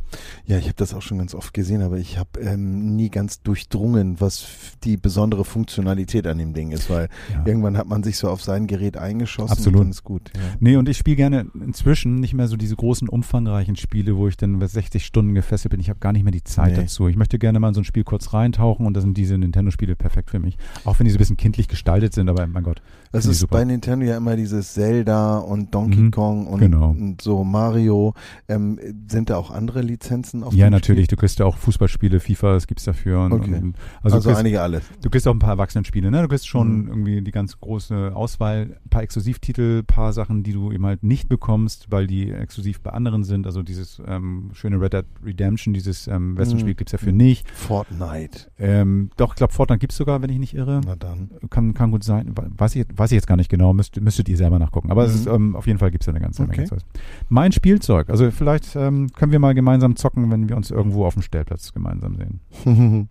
Ja, 0.46 0.58
ich 0.58 0.64
habe 0.64 0.74
das 0.76 0.94
auch 0.94 1.02
schon 1.02 1.18
ganz 1.18 1.34
oft 1.34 1.52
gesehen, 1.54 1.82
aber 1.82 1.98
ich 1.98 2.18
habe 2.18 2.40
ähm, 2.40 2.96
nie 2.96 3.10
ganz 3.10 3.42
durchdrungen, 3.42 4.20
was 4.20 4.46
die 4.84 4.96
besondere 4.96 5.44
Funktionalität 5.44 6.26
an 6.26 6.38
dem 6.38 6.52
Ding 6.54 6.70
ist, 6.70 6.88
weil 6.90 7.08
Ja. 7.32 7.44
irgendwann 7.46 7.76
hat 7.76 7.86
man 7.86 8.02
sich 8.02 8.16
so 8.16 8.28
auf 8.28 8.42
sein 8.42 8.66
Gerät 8.66 8.96
eingeschossen 8.96 9.52
Absolut. 9.52 9.80
und 9.80 9.86
dann 9.86 9.90
ist 9.90 10.04
gut. 10.04 10.30
Ja. 10.34 10.40
Nee, 10.60 10.76
und 10.76 10.88
ich 10.88 10.96
spiele 10.98 11.16
gerne 11.16 11.46
inzwischen 11.54 12.16
nicht 12.20 12.34
mehr 12.34 12.48
so 12.48 12.56
diese 12.56 12.76
großen, 12.76 13.08
umfangreichen 13.08 13.76
Spiele, 13.76 14.16
wo 14.16 14.28
ich 14.28 14.36
dann 14.36 14.58
bei 14.58 14.66
60 14.66 15.04
Stunden 15.04 15.34
gefesselt 15.34 15.70
bin. 15.70 15.80
Ich 15.80 15.88
habe 15.90 16.00
gar 16.00 16.12
nicht 16.12 16.22
mehr 16.24 16.32
die 16.32 16.44
Zeit 16.44 16.72
Nee. 16.72 16.82
dazu. 16.82 17.08
Ich 17.08 17.16
möchte 17.16 17.38
gerne 17.38 17.60
mal 17.60 17.68
in 17.68 17.74
so 17.74 17.80
ein 17.80 17.84
Spiel 17.84 18.04
kurz 18.04 18.32
reintauchen 18.32 18.86
und 18.86 18.94
da 18.94 19.00
sind 19.00 19.16
diese 19.16 19.36
Nintendo-Spiele 19.38 19.96
perfekt 19.96 20.30
für 20.30 20.38
mich. 20.38 20.56
Auch 20.84 20.98
wenn 20.98 21.04
die 21.04 21.10
so 21.10 21.16
ein 21.16 21.18
bisschen 21.18 21.36
kindlich 21.36 21.68
gestaltet 21.68 22.12
sind, 22.14 22.28
aber 22.28 22.46
mein 22.46 22.62
Gott. 22.62 22.82
Das 23.12 23.26
ist 23.26 23.46
bei 23.48 23.64
Nintendo 23.64 24.06
ja 24.06 24.16
immer 24.16 24.36
dieses 24.36 24.69
Zelda 24.74 25.38
und 25.38 25.74
Donkey 25.74 26.00
Mhm, 26.00 26.10
Kong 26.10 26.46
und, 26.46 26.60
genau. 26.60 26.90
und 26.90 27.20
so 27.22 27.44
Mario. 27.44 28.14
Ähm, 28.48 28.78
sind 29.08 29.30
da 29.30 29.36
auch 29.36 29.50
andere 29.50 29.82
Lizenzen 29.82 30.42
auf 30.42 30.52
Ja, 30.54 30.70
natürlich. 30.70 31.04
Spiel? 31.06 31.16
Du 31.16 31.20
kriegst 31.20 31.38
ja 31.38 31.46
auch 31.46 31.56
Fußballspiele, 31.56 32.20
FIFA, 32.20 32.52
das 32.54 32.66
gibt's 32.66 32.84
dafür. 32.84 33.20
Und, 33.24 33.32
Okay. 33.32 33.54
und, 33.54 33.76
Also, 34.02 34.16
also, 34.16 34.28
kriegst, 34.30 34.40
einige 34.40 34.62
alle. 34.62 34.80
du 35.02 35.10
kriegst 35.10 35.26
auch 35.28 35.32
ein 35.32 35.38
paar 35.38 35.50
Erwachsenenspiele, 35.50 36.10
ne? 36.10 36.22
Du 36.22 36.28
kriegst 36.28 36.48
schon 36.48 36.82
Mhm. 36.82 36.88
irgendwie 36.88 37.22
die 37.22 37.30
ganz 37.30 37.60
große 37.60 38.12
Auswahl, 38.14 38.76
ein 38.84 38.88
paar 38.90 39.02
Exklusivtitel, 39.02 39.80
ein 39.80 39.86
paar 39.86 40.12
Sachen, 40.12 40.42
die 40.42 40.52
du 40.52 40.72
eben 40.72 40.84
halt 40.86 41.02
nicht 41.02 41.28
bekommst, 41.28 41.90
weil 41.90 42.06
die 42.06 42.30
exklusiv 42.30 42.80
bei 42.80 42.90
anderen 42.90 43.24
sind. 43.24 43.46
Also 43.46 43.62
dieses 43.62 44.00
ähm, 44.06 44.50
schöne 44.52 44.80
Red 44.80 44.92
Dead 44.92 45.04
Redemption, 45.24 45.74
dieses 45.74 46.06
ähm, 46.06 46.36
Westernspiel 46.36 46.72
Mhm. 46.72 46.76
gibt's 46.76 46.92
dafür 46.92 47.12
nicht. 47.12 47.50
Fortnite. 47.50 48.50
Ähm, 48.58 49.10
doch, 49.16 49.30
ich 49.32 49.36
glaube, 49.36 49.52
Fortnite 49.52 49.78
gibt's 49.80 49.96
sogar, 49.96 50.22
wenn 50.22 50.30
ich 50.30 50.38
nicht 50.38 50.54
irre. 50.54 50.80
Na 50.86 50.94
dann. 50.96 51.30
Kann, 51.50 51.74
kann 51.74 51.90
gut 51.90 52.04
sein. 52.04 52.32
Weiß 52.34 52.76
ich, 52.76 52.86
weiß 52.94 53.10
ich 53.12 53.16
jetzt 53.16 53.26
gar 53.26 53.36
nicht 53.36 53.48
genau. 53.50 53.72
Müsst, 53.72 54.00
müsstet 54.00 54.28
ihr 54.28 54.36
selber 54.36 54.58
nachgucken. 54.60 54.90
Aber 54.92 55.04
es 55.04 55.12
Mhm. 55.14 55.18
ist, 55.20 55.26
ähm, 55.26 55.56
auf 55.56 55.66
jeden 55.66 55.78
Fall 55.80 55.90
gibt's 55.90 56.06
da 56.06 56.12
eine 56.12 56.20
ganze 56.20 56.42
Menge. 56.42 56.52
Okay. 56.54 56.66
Zeugs. 56.66 56.84
Mein 57.28 57.50
Spielzeug. 57.52 58.08
Also 58.10 58.30
vielleicht 58.30 58.76
ähm, 58.76 59.10
können 59.12 59.32
wir 59.32 59.40
mal 59.40 59.54
gemeinsam 59.54 59.96
zocken, 59.96 60.30
wenn 60.30 60.48
wir 60.48 60.56
uns 60.56 60.70
irgendwo 60.70 61.04
auf 61.04 61.14
dem 61.14 61.22
Stellplatz 61.22 61.72
gemeinsam 61.72 62.16
sehen. 62.16 62.40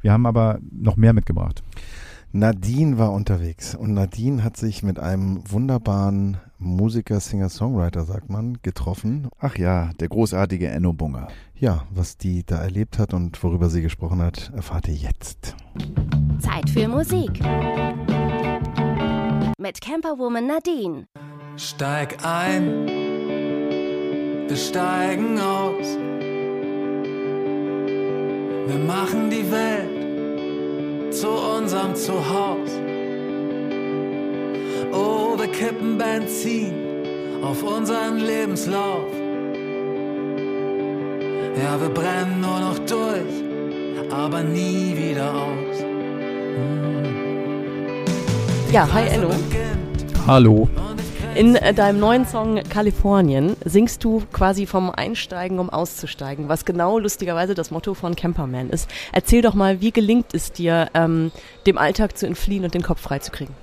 Wir 0.00 0.12
haben 0.12 0.26
aber 0.26 0.60
noch 0.70 0.96
mehr 0.96 1.12
mitgebracht. 1.12 1.64
Nadine 2.30 2.98
war 2.98 3.12
unterwegs 3.12 3.74
und 3.74 3.94
Nadine 3.94 4.44
hat 4.44 4.56
sich 4.56 4.82
mit 4.84 5.00
einem 5.00 5.42
wunderbaren 5.50 6.36
Musiker, 6.58 7.18
Singer, 7.20 7.48
Songwriter, 7.48 8.04
sagt 8.04 8.28
man, 8.30 8.58
getroffen. 8.62 9.28
Ach 9.40 9.56
ja, 9.56 9.90
der 9.98 10.08
großartige 10.08 10.68
Enno 10.68 10.92
Bunger. 10.92 11.28
Ja, 11.56 11.82
was 11.90 12.16
die 12.16 12.44
da 12.44 12.58
erlebt 12.58 12.98
hat 12.98 13.12
und 13.14 13.42
worüber 13.42 13.70
sie 13.70 13.82
gesprochen 13.82 14.20
hat, 14.20 14.52
erfahrt 14.54 14.86
ihr 14.88 14.94
jetzt. 14.94 15.56
Zeit 16.38 16.70
für 16.70 16.86
Musik. 16.86 17.40
Mit 19.60 19.80
Camperwoman 19.80 20.46
Nadine. 20.46 21.08
Steig 21.56 22.24
ein, 22.24 22.86
wir 24.48 24.56
steigen 24.56 25.36
aus. 25.40 25.98
Wir 28.68 28.78
machen 28.86 29.30
die 29.30 29.50
Welt 29.50 31.12
zu 31.12 31.28
unserem 31.28 31.96
Zuhause. 31.96 32.80
Oh, 34.92 35.36
wir 35.36 35.48
kippen 35.48 35.98
Benzin 35.98 37.42
auf 37.42 37.60
unseren 37.64 38.18
Lebenslauf. 38.18 39.12
Ja, 41.60 41.80
wir 41.80 41.88
brennen 41.88 42.40
nur 42.40 42.60
noch 42.60 42.78
durch, 42.86 43.42
aber 44.12 44.44
nie 44.44 44.96
wieder 44.96 45.34
aus. 45.34 45.78
Ja, 48.70 48.86
hi 48.92 49.08
Enno. 49.08 49.30
Hallo. 50.26 50.68
In 51.34 51.56
äh, 51.56 51.72
deinem 51.72 52.00
neuen 52.00 52.26
Song 52.26 52.60
Kalifornien 52.68 53.56
singst 53.64 54.04
du 54.04 54.22
quasi 54.30 54.66
vom 54.66 54.90
Einsteigen, 54.90 55.58
um 55.58 55.70
auszusteigen, 55.70 56.50
was 56.50 56.66
genau 56.66 56.98
lustigerweise 56.98 57.54
das 57.54 57.70
Motto 57.70 57.94
von 57.94 58.14
Camperman 58.14 58.68
ist. 58.68 58.90
Erzähl 59.10 59.40
doch 59.40 59.54
mal, 59.54 59.80
wie 59.80 59.90
gelingt 59.90 60.34
es 60.34 60.52
dir, 60.52 60.90
ähm, 60.92 61.32
dem 61.66 61.78
Alltag 61.78 62.18
zu 62.18 62.26
entfliehen 62.26 62.64
und 62.64 62.74
den 62.74 62.82
Kopf 62.82 63.00
freizukriegen? 63.00 63.54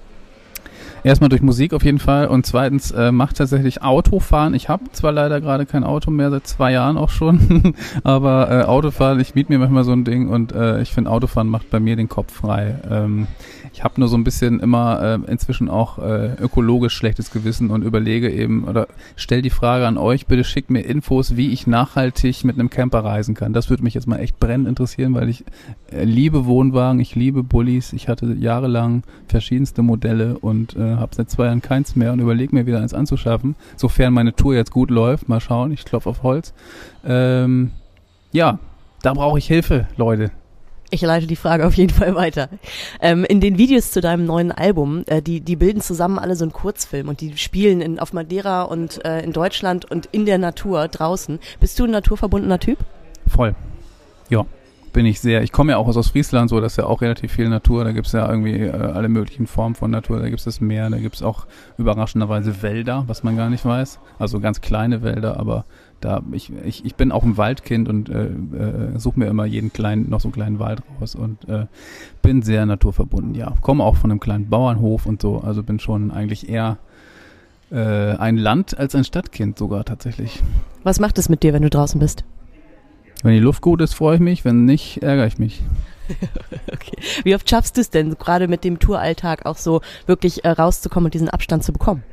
Erstmal 1.05 1.29
durch 1.29 1.43
Musik 1.43 1.73
auf 1.73 1.85
jeden 1.85 1.99
Fall 1.99 2.25
und 2.29 2.47
zweitens 2.47 2.89
äh, 2.89 3.11
macht 3.11 3.37
tatsächlich 3.37 3.83
Autofahren. 3.83 4.55
Ich 4.55 4.69
habe 4.69 4.85
zwar 4.91 5.11
leider 5.11 5.39
gerade 5.39 5.67
kein 5.67 5.83
Auto 5.83 6.09
mehr, 6.09 6.31
seit 6.31 6.47
zwei 6.47 6.71
Jahren 6.71 6.97
auch 6.97 7.11
schon, 7.11 7.75
aber 8.03 8.49
äh, 8.49 8.63
Autofahren, 8.63 9.19
ich 9.19 9.35
miete 9.35 9.51
mir 9.51 9.59
manchmal 9.59 9.83
so 9.83 9.91
ein 9.91 10.03
Ding 10.03 10.29
und 10.29 10.51
äh, 10.51 10.81
ich 10.81 10.91
finde 10.91 11.11
Autofahren 11.11 11.47
macht 11.47 11.69
bei 11.69 11.79
mir 11.79 11.95
den 11.95 12.09
Kopf 12.09 12.33
frei. 12.33 12.79
Ähm, 12.89 13.27
ich 13.71 13.83
habe 13.83 13.99
nur 13.99 14.07
so 14.07 14.17
ein 14.17 14.23
bisschen 14.23 14.59
immer 14.61 15.19
äh, 15.27 15.31
inzwischen 15.31 15.69
auch 15.69 15.99
äh, 15.99 16.33
ökologisch 16.41 16.95
schlechtes 16.95 17.29
Gewissen 17.29 17.69
und 17.69 17.83
überlege 17.83 18.31
eben 18.31 18.63
oder 18.63 18.87
stell 19.15 19.43
die 19.43 19.51
Frage 19.51 19.85
an 19.85 19.97
euch, 19.97 20.25
bitte 20.25 20.43
schickt 20.43 20.71
mir 20.71 20.81
Infos, 20.81 21.35
wie 21.35 21.51
ich 21.51 21.67
nachhaltig 21.67 22.45
mit 22.45 22.57
einem 22.57 22.71
Camper 22.71 23.03
reisen 23.03 23.35
kann. 23.35 23.53
Das 23.53 23.69
würde 23.69 23.83
mich 23.83 23.93
jetzt 23.93 24.07
mal 24.07 24.17
echt 24.17 24.39
brennend 24.39 24.67
interessieren, 24.67 25.13
weil 25.13 25.29
ich 25.29 25.43
äh, 25.91 26.03
liebe 26.03 26.45
Wohnwagen, 26.45 26.99
ich 26.99 27.13
liebe 27.13 27.43
Bullis, 27.43 27.93
ich 27.93 28.07
hatte 28.07 28.33
jahrelang 28.39 29.03
verschiedenste 29.27 29.83
Modelle 29.83 30.39
und 30.39 30.75
äh, 30.75 30.94
habe 30.99 31.15
seit 31.15 31.29
zwei 31.29 31.45
Jahren 31.45 31.61
keins 31.61 31.95
mehr 31.95 32.13
und 32.13 32.19
überlege 32.19 32.55
mir 32.55 32.65
wieder 32.65 32.81
eins 32.81 32.93
anzuschaffen, 32.93 33.55
sofern 33.75 34.13
meine 34.13 34.35
Tour 34.35 34.55
jetzt 34.55 34.71
gut 34.71 34.89
läuft. 34.89 35.29
Mal 35.29 35.39
schauen, 35.39 35.71
ich 35.71 35.85
klopfe 35.85 36.09
auf 36.09 36.23
Holz. 36.23 36.53
Ähm, 37.05 37.71
ja, 38.31 38.59
da 39.01 39.13
brauche 39.13 39.37
ich 39.37 39.47
Hilfe, 39.47 39.87
Leute. 39.97 40.31
Ich 40.91 41.01
leite 41.01 41.27
die 41.27 41.35
Frage 41.35 41.65
auf 41.65 41.73
jeden 41.73 41.93
Fall 41.93 42.15
weiter. 42.15 42.49
Ähm, 43.01 43.25
in 43.25 43.41
den 43.41 43.57
Videos 43.57 43.91
zu 43.91 44.01
deinem 44.01 44.25
neuen 44.25 44.51
Album, 44.51 45.03
äh, 45.07 45.21
die, 45.21 45.41
die 45.41 45.55
bilden 45.55 45.81
zusammen 45.81 46.19
alle 46.19 46.35
so 46.35 46.45
einen 46.45 46.53
Kurzfilm 46.53 47.09
und 47.09 47.21
die 47.21 47.37
spielen 47.37 47.81
in, 47.81 47.99
auf 47.99 48.13
Madeira 48.13 48.63
und 48.63 49.03
äh, 49.03 49.21
in 49.21 49.33
Deutschland 49.33 49.89
und 49.89 50.07
in 50.11 50.25
der 50.25 50.37
Natur 50.37 50.87
draußen. 50.87 51.39
Bist 51.59 51.79
du 51.79 51.85
ein 51.85 51.91
naturverbundener 51.91 52.59
Typ? 52.59 52.77
Voll. 53.27 53.55
Ja, 54.29 54.45
bin 54.95 55.05
ich 55.05 55.19
sehr. 55.19 55.43
Ich 55.43 55.51
komme 55.51 55.73
ja 55.73 55.77
auch 55.77 55.89
aus 55.89 55.97
Ostfriesland, 55.97 56.49
so 56.49 56.61
das 56.61 56.71
ist 56.73 56.77
ja 56.77 56.85
auch 56.85 57.01
relativ 57.01 57.33
viel 57.33 57.49
Natur. 57.49 57.83
Da 57.83 57.91
gibt's 57.91 58.13
ja 58.13 58.29
irgendwie 58.29 58.61
äh, 58.61 58.71
alle 58.71 59.09
möglichen 59.09 59.45
Formen 59.45 59.75
von 59.75 59.91
Natur. 59.91 60.19
Da 60.21 60.29
gibt's 60.29 60.45
das 60.45 60.61
Meer, 60.61 60.89
da 60.89 60.97
gibt's 60.97 61.21
auch 61.21 61.47
überraschenderweise 61.77 62.61
Wälder, 62.63 63.03
was 63.07 63.21
man 63.21 63.35
gar 63.35 63.49
nicht 63.49 63.65
weiß. 63.65 63.99
Also 64.19 64.39
ganz 64.39 64.61
kleine 64.61 65.03
Wälder, 65.03 65.37
aber 65.37 65.65
da 65.99 66.23
ich, 66.31 66.49
ich, 66.63 66.85
ich 66.85 66.95
bin 66.95 67.11
auch 67.11 67.23
ein 67.23 67.35
Waldkind 67.35 67.89
und 67.89 68.07
äh, 68.07 68.23
äh, 68.23 68.97
suche 68.97 69.19
mir 69.19 69.25
immer 69.27 69.43
jeden 69.43 69.73
kleinen, 69.73 70.09
noch 70.09 70.21
so 70.21 70.29
einen 70.29 70.33
kleinen 70.33 70.59
Wald 70.59 70.81
raus 71.01 71.13
und 71.13 71.45
äh, 71.49 71.65
bin 72.21 72.41
sehr 72.41 72.65
naturverbunden, 72.65 73.35
ja. 73.35 73.53
Komme 73.59 73.83
auch 73.83 73.97
von 73.97 74.11
einem 74.11 74.21
kleinen 74.21 74.49
Bauernhof 74.49 75.07
und 75.07 75.21
so, 75.21 75.39
also 75.39 75.61
bin 75.61 75.77
schon 75.77 76.09
eigentlich 76.11 76.47
eher 76.47 76.77
äh, 77.69 78.15
ein 78.15 78.37
Land 78.37 78.77
als 78.77 78.95
ein 78.95 79.03
Stadtkind 79.03 79.57
sogar 79.57 79.83
tatsächlich. 79.83 80.41
Was 80.83 81.01
macht 81.01 81.17
es 81.17 81.27
mit 81.27 81.43
dir, 81.43 81.51
wenn 81.51 81.63
du 81.63 81.69
draußen 81.69 81.99
bist? 81.99 82.23
Wenn 83.25 83.33
die 83.33 83.39
Luft 83.39 83.63
gut 83.63 83.81
ist, 83.81 83.95
freue 83.95 84.17
ich 84.17 84.21
mich, 84.21 84.45
wenn 84.45 84.65
nicht, 84.65 85.01
ärgere 85.01 85.25
ich 85.25 85.39
mich. 85.39 85.63
Okay. 86.71 86.95
Wie 87.23 87.33
oft 87.33 87.49
schaffst 87.49 87.77
du 87.77 87.81
es 87.81 87.89
denn, 87.89 88.15
gerade 88.19 88.47
mit 88.47 88.63
dem 88.63 88.77
Touralltag 88.77 89.47
auch 89.47 89.57
so 89.57 89.81
wirklich 90.05 90.45
äh, 90.45 90.49
rauszukommen 90.49 91.05
und 91.05 91.13
diesen 91.15 91.29
Abstand 91.29 91.63
zu 91.63 91.73
bekommen? 91.73 92.03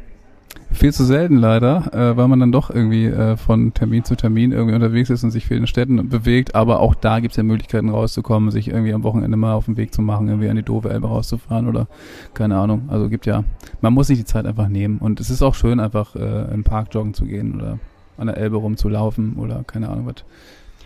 Viel 0.70 0.94
zu 0.94 1.04
selten 1.04 1.36
leider, 1.36 1.92
äh, 1.92 2.16
weil 2.16 2.28
man 2.28 2.40
dann 2.40 2.52
doch 2.52 2.70
irgendwie 2.70 3.06
äh, 3.06 3.36
von 3.36 3.74
Termin 3.74 4.04
zu 4.04 4.16
Termin 4.16 4.52
irgendwie 4.52 4.74
unterwegs 4.74 5.10
ist 5.10 5.24
und 5.24 5.30
sich 5.30 5.44
viel 5.44 5.58
in 5.58 5.66
Städten 5.66 6.08
bewegt. 6.08 6.54
Aber 6.54 6.80
auch 6.80 6.94
da 6.94 7.20
gibt 7.20 7.32
es 7.32 7.36
ja 7.36 7.42
Möglichkeiten 7.42 7.90
rauszukommen, 7.90 8.50
sich 8.50 8.68
irgendwie 8.68 8.94
am 8.94 9.02
Wochenende 9.02 9.36
mal 9.36 9.52
auf 9.52 9.66
den 9.66 9.76
Weg 9.76 9.92
zu 9.92 10.00
machen, 10.00 10.28
irgendwie 10.28 10.48
an 10.48 10.56
die 10.56 10.62
Dove 10.62 10.88
Elbe 10.88 11.08
rauszufahren 11.08 11.68
oder 11.68 11.88
keine 12.32 12.56
Ahnung. 12.56 12.88
Also 12.88 13.10
gibt 13.10 13.26
ja, 13.26 13.44
man 13.82 13.92
muss 13.92 14.06
sich 14.06 14.18
die 14.18 14.24
Zeit 14.24 14.46
einfach 14.46 14.68
nehmen. 14.68 14.98
Und 14.98 15.20
es 15.20 15.28
ist 15.28 15.42
auch 15.42 15.54
schön, 15.54 15.80
einfach 15.80 16.16
äh, 16.16 16.54
im 16.54 16.64
Park 16.64 16.88
joggen 16.92 17.12
zu 17.12 17.26
gehen 17.26 17.54
oder 17.56 17.78
an 18.16 18.28
der 18.28 18.38
Elbe 18.38 18.56
rumzulaufen 18.56 19.36
oder 19.36 19.64
keine 19.66 19.90
Ahnung 19.90 20.06
was. 20.06 20.24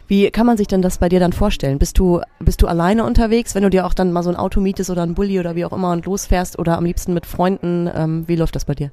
Wie 0.09 0.31
kann 0.31 0.47
man 0.47 0.57
sich 0.57 0.69
denn 0.69 0.83
das 0.83 0.99
bei 0.99 1.09
dir 1.09 1.19
dann 1.19 1.33
vorstellen? 1.33 1.79
Bist 1.79 1.99
du, 1.99 2.21
bist 2.39 2.63
du 2.63 2.69
alleine 2.69 3.05
unterwegs, 3.05 3.55
wenn 3.55 3.65
du 3.65 3.71
dir 3.71 3.87
auch 3.87 3.95
dann 3.95 4.13
mal 4.13 4.23
so 4.23 4.31
ein 4.31 4.37
Auto 4.37 4.61
mietest 4.61 4.91
oder 4.91 5.03
ein 5.03 5.15
Bulli 5.15 5.41
oder 5.41 5.57
wie 5.57 5.65
auch 5.65 5.73
immer 5.73 5.91
und 5.91 6.07
losfährst 6.07 6.59
oder 6.59 6.79
am 6.79 6.85
liebsten 6.85 7.13
mit 7.13 7.27
Freunden? 7.27 7.91
Ähm, 7.93 8.25
wie 8.29 8.37
läuft 8.37 8.55
das 8.55 8.67
bei 8.67 8.75
dir? 8.75 8.93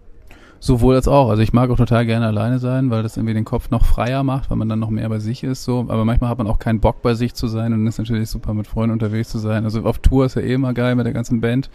Sowohl 0.59 0.95
als 0.95 1.09
auch. 1.09 1.29
Also 1.29 1.43
ich 1.43 1.51
mag 1.51 1.69
auch 1.69 1.77
total 1.77 2.05
gerne 2.05 2.25
alleine 2.25 2.57
sein, 2.57 2.89
weil 2.89 3.03
das 3.03 3.17
irgendwie 3.17 3.33
den 3.33 3.43
Kopf 3.43 3.69
noch 3.69 3.83
freier 3.83 4.23
macht, 4.23 4.49
weil 4.49 4.57
man 4.57 4.69
dann 4.69 4.79
noch 4.79 4.89
mehr 4.89 5.09
bei 5.09 5.19
sich 5.19 5.43
ist. 5.43 5.65
So, 5.65 5.85
aber 5.89 6.05
manchmal 6.05 6.29
hat 6.29 6.37
man 6.37 6.47
auch 6.47 6.57
keinen 6.57 6.79
Bock 6.79 7.01
bei 7.01 7.15
sich 7.15 7.33
zu 7.33 7.47
sein 7.47 7.73
und 7.73 7.85
ist 7.85 7.97
natürlich 7.97 8.29
super 8.29 8.53
mit 8.53 8.65
Freunden 8.65 8.93
unterwegs 8.93 9.29
zu 9.29 9.39
sein. 9.39 9.65
Also 9.65 9.83
auf 9.83 9.99
Tour 9.99 10.25
ist 10.25 10.35
ja 10.35 10.41
eh 10.41 10.53
immer 10.53 10.73
geil 10.73 10.95
mit 10.95 11.05
der 11.05 11.13
ganzen 11.13 11.41
Band. 11.41 11.69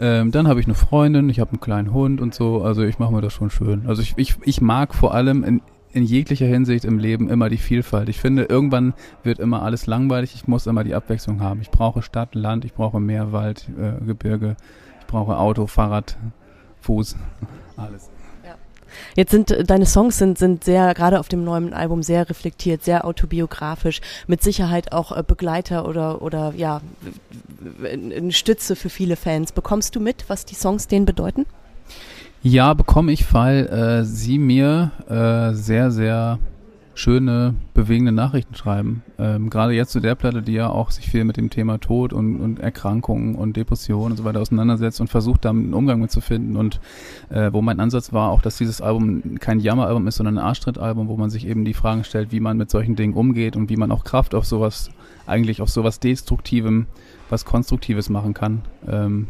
Ähm, 0.00 0.32
dann 0.32 0.48
habe 0.48 0.58
ich 0.58 0.66
eine 0.66 0.74
Freundin, 0.74 1.28
ich 1.28 1.38
habe 1.38 1.50
einen 1.50 1.60
kleinen 1.60 1.92
Hund 1.92 2.20
und 2.22 2.34
so. 2.34 2.62
Also 2.62 2.82
ich 2.82 2.98
mache 2.98 3.12
mir 3.12 3.20
das 3.20 3.34
schon 3.34 3.50
schön. 3.50 3.84
Also 3.86 4.00
ich, 4.00 4.14
ich, 4.16 4.36
ich 4.42 4.62
mag 4.62 4.94
vor 4.94 5.12
allem 5.12 5.44
in, 5.44 5.60
in 5.94 6.02
jeglicher 6.02 6.46
Hinsicht 6.46 6.84
im 6.84 6.98
Leben 6.98 7.30
immer 7.30 7.48
die 7.48 7.56
Vielfalt. 7.56 8.08
Ich 8.08 8.20
finde, 8.20 8.44
irgendwann 8.44 8.94
wird 9.22 9.38
immer 9.38 9.62
alles 9.62 9.86
langweilig. 9.86 10.34
Ich 10.34 10.48
muss 10.48 10.66
immer 10.66 10.82
die 10.82 10.94
Abwechslung 10.94 11.40
haben. 11.40 11.60
Ich 11.60 11.70
brauche 11.70 12.02
Stadt, 12.02 12.34
Land, 12.34 12.64
ich 12.64 12.74
brauche 12.74 12.98
Meer, 12.98 13.32
Wald, 13.32 13.68
äh, 13.78 14.04
Gebirge. 14.04 14.56
Ich 15.00 15.06
brauche 15.06 15.38
Auto, 15.38 15.68
Fahrrad, 15.68 16.16
Fuß, 16.80 17.16
alles. 17.76 18.10
Jetzt 19.16 19.30
sind 19.30 19.50
äh, 19.52 19.62
deine 19.62 19.86
Songs 19.86 20.18
sind, 20.18 20.36
sind 20.36 20.64
sehr, 20.64 20.94
gerade 20.94 21.20
auf 21.20 21.28
dem 21.28 21.44
neuen 21.44 21.72
Album, 21.72 22.02
sehr 22.02 22.28
reflektiert, 22.28 22.82
sehr 22.82 23.04
autobiografisch, 23.04 24.00
mit 24.26 24.42
Sicherheit 24.42 24.92
auch 24.92 25.16
äh, 25.16 25.22
Begleiter 25.24 25.88
oder, 25.88 26.22
oder 26.22 26.54
ja, 26.56 26.80
eine 27.84 28.32
Stütze 28.32 28.74
für 28.76 28.88
viele 28.88 29.16
Fans. 29.16 29.52
Bekommst 29.52 29.94
du 29.94 30.00
mit, 30.00 30.24
was 30.28 30.44
die 30.44 30.54
Songs 30.54 30.88
denen 30.88 31.06
bedeuten? 31.06 31.46
Ja, 32.46 32.74
bekomme 32.74 33.10
ich, 33.10 33.32
weil 33.32 33.66
äh, 33.68 34.04
sie 34.04 34.38
mir 34.38 34.90
äh, 35.08 35.54
sehr, 35.54 35.90
sehr 35.90 36.38
schöne, 36.92 37.54
bewegende 37.72 38.12
Nachrichten 38.12 38.54
schreiben. 38.54 39.02
Ähm, 39.18 39.48
Gerade 39.48 39.72
jetzt 39.72 39.92
zu 39.92 40.00
der 40.00 40.14
Platte, 40.14 40.42
die 40.42 40.52
ja 40.52 40.68
auch 40.68 40.90
sich 40.90 41.08
viel 41.08 41.24
mit 41.24 41.38
dem 41.38 41.48
Thema 41.48 41.78
Tod 41.78 42.12
und, 42.12 42.38
und 42.42 42.60
Erkrankungen 42.60 43.34
und 43.34 43.56
Depressionen 43.56 44.12
und 44.12 44.16
so 44.18 44.24
weiter 44.24 44.42
auseinandersetzt 44.42 45.00
und 45.00 45.08
versucht, 45.08 45.46
da 45.46 45.50
einen 45.50 45.72
Umgang 45.72 46.02
mit 46.02 46.10
zu 46.10 46.20
finden. 46.20 46.56
Und 46.56 46.80
äh, 47.30 47.50
wo 47.50 47.62
mein 47.62 47.80
Ansatz 47.80 48.12
war, 48.12 48.28
auch, 48.28 48.42
dass 48.42 48.58
dieses 48.58 48.82
Album 48.82 49.38
kein 49.40 49.58
Jammeralbum 49.58 50.06
ist, 50.06 50.16
sondern 50.16 50.36
ein 50.36 50.44
Arschtrittalbum, 50.44 51.08
wo 51.08 51.16
man 51.16 51.30
sich 51.30 51.46
eben 51.48 51.64
die 51.64 51.72
Fragen 51.72 52.04
stellt, 52.04 52.30
wie 52.30 52.40
man 52.40 52.58
mit 52.58 52.70
solchen 52.70 52.94
Dingen 52.94 53.14
umgeht 53.14 53.56
und 53.56 53.70
wie 53.70 53.78
man 53.78 53.90
auch 53.90 54.04
Kraft 54.04 54.34
auf 54.34 54.44
sowas, 54.44 54.90
eigentlich 55.26 55.62
auf 55.62 55.70
sowas 55.70 55.98
Destruktivem, 55.98 56.88
was 57.30 57.46
Konstruktives 57.46 58.10
machen 58.10 58.34
kann. 58.34 58.60
Ähm, 58.86 59.28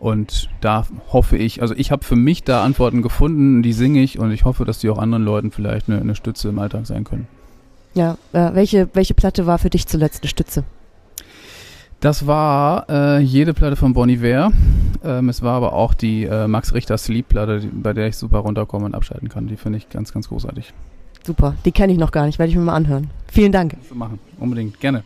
und 0.00 0.48
da 0.60 0.84
hoffe 1.12 1.36
ich, 1.36 1.62
also 1.62 1.74
ich 1.76 1.92
habe 1.92 2.02
für 2.04 2.16
mich 2.16 2.42
da 2.42 2.64
Antworten 2.64 3.02
gefunden, 3.02 3.62
die 3.62 3.72
singe 3.72 4.02
ich 4.02 4.18
und 4.18 4.32
ich 4.32 4.44
hoffe, 4.44 4.64
dass 4.64 4.78
die 4.80 4.90
auch 4.90 4.98
anderen 4.98 5.24
Leuten 5.24 5.52
vielleicht 5.52 5.88
eine, 5.88 6.00
eine 6.00 6.14
Stütze 6.16 6.48
im 6.48 6.58
Alltag 6.58 6.86
sein 6.86 7.04
können. 7.04 7.28
Ja, 7.94 8.16
äh, 8.32 8.50
welche, 8.54 8.88
welche 8.94 9.14
Platte 9.14 9.46
war 9.46 9.58
für 9.58 9.70
dich 9.70 9.86
zuletzt 9.86 10.22
eine 10.22 10.28
Stütze? 10.30 10.64
Das 12.00 12.26
war 12.26 12.88
äh, 12.88 13.18
jede 13.18 13.52
Platte 13.52 13.76
von 13.76 13.92
Bon 13.92 14.08
Iver. 14.08 14.52
Ähm, 15.04 15.28
es 15.28 15.42
war 15.42 15.54
aber 15.54 15.74
auch 15.74 15.92
die 15.92 16.24
äh, 16.24 16.46
Max 16.48 16.72
Richter 16.72 16.96
Sleep-Platte, 16.96 17.60
die- 17.60 17.66
bei 17.66 17.92
der 17.92 18.06
ich 18.08 18.16
super 18.16 18.38
runterkommen 18.38 18.86
und 18.86 18.94
abschalten 18.94 19.28
kann. 19.28 19.48
Die 19.48 19.56
finde 19.56 19.76
ich 19.78 19.90
ganz, 19.90 20.12
ganz 20.14 20.28
großartig. 20.28 20.72
Super, 21.26 21.54
die 21.66 21.72
kenne 21.72 21.92
ich 21.92 21.98
noch 21.98 22.10
gar 22.12 22.24
nicht, 22.24 22.38
werde 22.38 22.48
ich 22.50 22.56
mir 22.56 22.62
mal 22.62 22.74
anhören. 22.74 23.10
Vielen 23.30 23.52
Dank. 23.52 23.76
So 23.86 23.94
machen, 23.94 24.18
unbedingt, 24.38 24.80
gerne. 24.80 25.04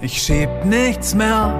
Ich 0.00 0.22
schieb 0.22 0.48
nichts 0.64 1.14
mehr 1.14 1.54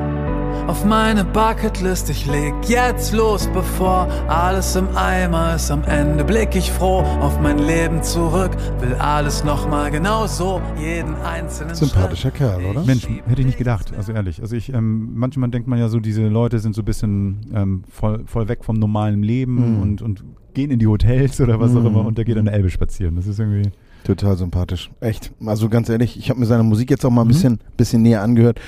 auf 0.67 0.85
meine 0.85 1.25
Bucketlist. 1.25 2.09
Ich 2.11 2.27
leg 2.27 2.55
jetzt 2.69 3.13
los, 3.13 3.49
bevor 3.53 4.09
alles 4.29 4.77
im 4.77 4.89
Eimer 4.97 5.57
ist. 5.57 5.71
Am 5.71 5.83
Ende 5.85 6.25
blick 6.25 6.55
ich 6.55 6.71
froh 6.71 7.01
auf 7.21 7.41
mein 7.41 7.59
Leben 7.59 8.03
zurück. 8.03 8.53
Will 8.81 8.95
alles 8.95 9.45
nochmal 9.45 9.91
genau 9.91 10.27
so, 10.27 10.61
jeden 10.79 11.15
einzelnen 11.17 11.75
Sympathischer 11.75 12.29
Schritt. 12.31 12.35
Kerl, 12.35 12.65
oder? 12.65 12.85
Mensch, 12.85 13.07
hätte 13.27 13.41
ich 13.41 13.47
nicht 13.47 13.59
gedacht, 13.59 13.93
also 13.97 14.13
ehrlich. 14.13 14.41
Also 14.41 14.55
ich, 14.57 14.73
ähm, 14.73 15.11
manchmal 15.15 15.51
denkt 15.51 15.69
man 15.69 15.79
ja 15.79 15.89
so, 15.89 16.01
diese 16.01 16.27
Leute 16.29 16.59
sind 16.59 16.75
so 16.75 16.83
ein 16.83 16.87
bisschen 16.87 17.41
ähm, 17.55 17.83
voll, 17.91 18.23
voll 18.27 18.49
weg 18.49 18.65
vom 18.65 18.77
normalen 18.77 19.23
Leben 19.23 19.77
Mhm. 19.77 19.83
und, 19.83 20.03
und 20.03 20.25
gehen 20.55 20.71
in 20.71 20.79
die 20.79 20.87
Hotels 20.87 21.41
oder 21.41 21.59
was 21.61 21.73
auch 21.75 21.81
Mhm. 21.81 21.87
immer 21.87 22.07
und 22.07 22.19
der 22.19 22.25
geht 22.25 22.37
an 22.39 22.45
der 22.45 22.55
Elbe 22.55 22.71
spazieren. 22.71 23.17
Das 23.17 23.27
ist 23.27 23.39
irgendwie. 23.39 23.71
Total 24.05 24.37
sympathisch. 24.37 24.91
Echt. 25.01 25.33
Also 25.47 25.69
ganz 25.69 25.89
ehrlich, 25.89 26.19
ich 26.19 26.29
habe 26.31 26.41
mir 26.41 26.47
seine 26.47 26.63
Musik 26.65 26.91
jetzt 26.91 27.05
auch 27.05 27.11
mal 27.11 27.23
ein 27.23 27.27
Mhm. 27.27 27.33
bisschen, 27.33 27.59
bisschen 27.77 28.03
näher 28.03 28.23
angehört. 28.23 28.61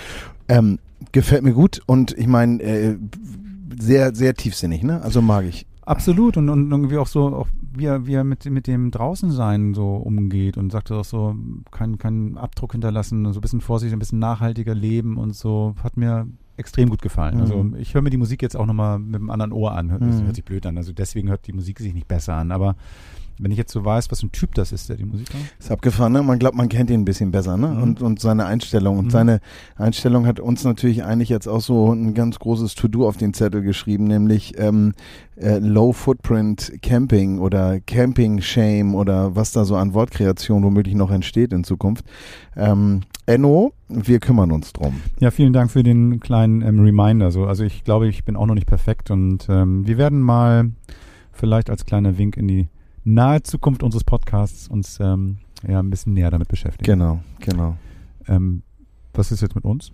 Ähm, 0.48 0.78
gefällt 1.12 1.42
mir 1.42 1.52
gut 1.52 1.80
und 1.86 2.16
ich 2.16 2.26
meine, 2.26 2.62
äh, 2.62 2.98
sehr, 3.78 4.14
sehr 4.14 4.34
tiefsinnig, 4.34 4.82
ne? 4.82 5.02
Also 5.02 5.22
mag 5.22 5.44
ich. 5.44 5.66
Absolut 5.82 6.36
und, 6.36 6.48
und 6.48 6.70
irgendwie 6.70 6.96
auch 6.96 7.06
so, 7.06 7.26
auch 7.34 7.48
wie 7.76 7.86
er, 7.86 8.06
wie 8.06 8.14
er 8.14 8.24
mit, 8.24 8.46
mit 8.46 8.66
dem 8.66 8.90
Draußensein 8.90 9.74
so 9.74 9.96
umgeht 9.96 10.56
und 10.56 10.72
sagte 10.72 10.96
auch 10.96 11.04
so, 11.04 11.34
keinen 11.70 11.98
keinen 11.98 12.38
Abdruck 12.38 12.72
hinterlassen, 12.72 13.30
so 13.32 13.38
ein 13.38 13.42
bisschen 13.42 13.60
vorsichtig, 13.60 13.94
ein 13.94 13.98
bisschen 13.98 14.18
nachhaltiger 14.18 14.74
leben 14.74 15.18
und 15.18 15.34
so, 15.34 15.74
hat 15.82 15.96
mir 15.96 16.26
extrem 16.56 16.88
gut 16.90 17.02
gefallen. 17.02 17.36
Mhm. 17.36 17.40
Also 17.40 17.66
ich 17.78 17.94
höre 17.94 18.02
mir 18.02 18.10
die 18.10 18.16
Musik 18.16 18.42
jetzt 18.42 18.56
auch 18.56 18.66
nochmal 18.66 18.98
mit 18.98 19.16
einem 19.16 19.30
anderen 19.30 19.52
Ohr 19.52 19.72
an, 19.72 19.90
hört, 19.90 20.02
das 20.02 20.20
Mhm. 20.20 20.24
hört 20.26 20.36
sich 20.36 20.44
blöd 20.44 20.64
an, 20.66 20.76
also 20.76 20.92
deswegen 20.92 21.28
hört 21.28 21.46
die 21.46 21.52
Musik 21.52 21.80
sich 21.80 21.94
nicht 21.94 22.08
besser 22.08 22.34
an, 22.34 22.52
aber 22.52 22.76
wenn 23.36 23.50
ich 23.50 23.58
jetzt 23.58 23.72
so 23.72 23.84
weiß, 23.84 24.12
was 24.12 24.20
für 24.20 24.26
ein 24.28 24.32
Typ 24.32 24.54
das 24.54 24.70
ist, 24.70 24.88
der 24.88 24.96
die 24.96 25.04
Musik 25.04 25.34
macht. 25.34 25.42
Ist 25.58 25.68
abgefahren, 25.72 26.12
ne? 26.12 26.22
Man 26.22 26.38
glaubt, 26.38 26.54
man 26.56 26.68
kennt 26.68 26.88
ihn 26.88 27.00
ein 27.00 27.04
bisschen 27.04 27.32
besser, 27.32 27.56
ne? 27.56 27.66
Mhm. 27.66 27.82
Und, 27.82 28.00
und 28.02 28.20
seine 28.20 28.46
Einstellung. 28.46 28.96
Und 28.96 29.06
Mhm. 29.06 29.10
seine 29.10 29.40
Einstellung 29.74 30.24
hat 30.24 30.38
uns 30.38 30.62
natürlich 30.62 31.02
eigentlich 31.02 31.30
jetzt 31.30 31.48
auch 31.48 31.60
so 31.60 31.92
ein 31.92 32.14
ganz 32.14 32.38
großes 32.38 32.76
To-Do 32.76 33.08
auf 33.08 33.16
den 33.16 33.34
Zettel 33.34 33.62
geschrieben, 33.62 34.04
nämlich 34.04 34.56
ähm, 34.60 34.92
äh, 35.34 35.58
Low 35.58 35.92
Footprint 35.92 36.74
Camping 36.80 37.40
oder 37.40 37.80
Camping 37.80 38.40
Shame 38.40 38.94
oder 38.94 39.34
was 39.34 39.50
da 39.50 39.64
so 39.64 39.74
an 39.74 39.94
Wortkreation 39.94 40.62
womöglich 40.62 40.94
noch 40.94 41.10
entsteht 41.10 41.52
in 41.52 41.64
Zukunft. 41.64 42.04
Ähm, 42.56 43.00
Enno, 43.26 43.72
wir 43.88 44.20
kümmern 44.20 44.52
uns 44.52 44.72
drum. 44.72 45.00
Ja, 45.18 45.30
vielen 45.30 45.52
Dank 45.52 45.70
für 45.70 45.82
den 45.82 46.20
kleinen 46.20 46.62
ähm, 46.62 46.80
Reminder. 46.80 47.30
So, 47.30 47.46
also 47.46 47.64
ich 47.64 47.84
glaube, 47.84 48.08
ich 48.08 48.24
bin 48.24 48.36
auch 48.36 48.46
noch 48.46 48.54
nicht 48.54 48.66
perfekt 48.66 49.10
und 49.10 49.46
ähm, 49.48 49.86
wir 49.86 49.98
werden 49.98 50.20
mal 50.20 50.70
vielleicht 51.32 51.70
als 51.70 51.84
kleiner 51.84 52.18
Wink 52.18 52.36
in 52.36 52.48
die 52.48 52.68
nahe 53.04 53.42
Zukunft 53.42 53.82
unseres 53.82 54.04
Podcasts 54.04 54.68
uns 54.68 54.98
ähm, 55.00 55.38
ja 55.66 55.78
ein 55.78 55.90
bisschen 55.90 56.14
näher 56.14 56.30
damit 56.30 56.48
beschäftigen. 56.48 56.84
Genau, 56.84 57.20
genau. 57.40 57.76
Ähm, 58.28 58.62
was 59.12 59.32
ist 59.32 59.42
jetzt 59.42 59.54
mit 59.54 59.64
uns? 59.64 59.92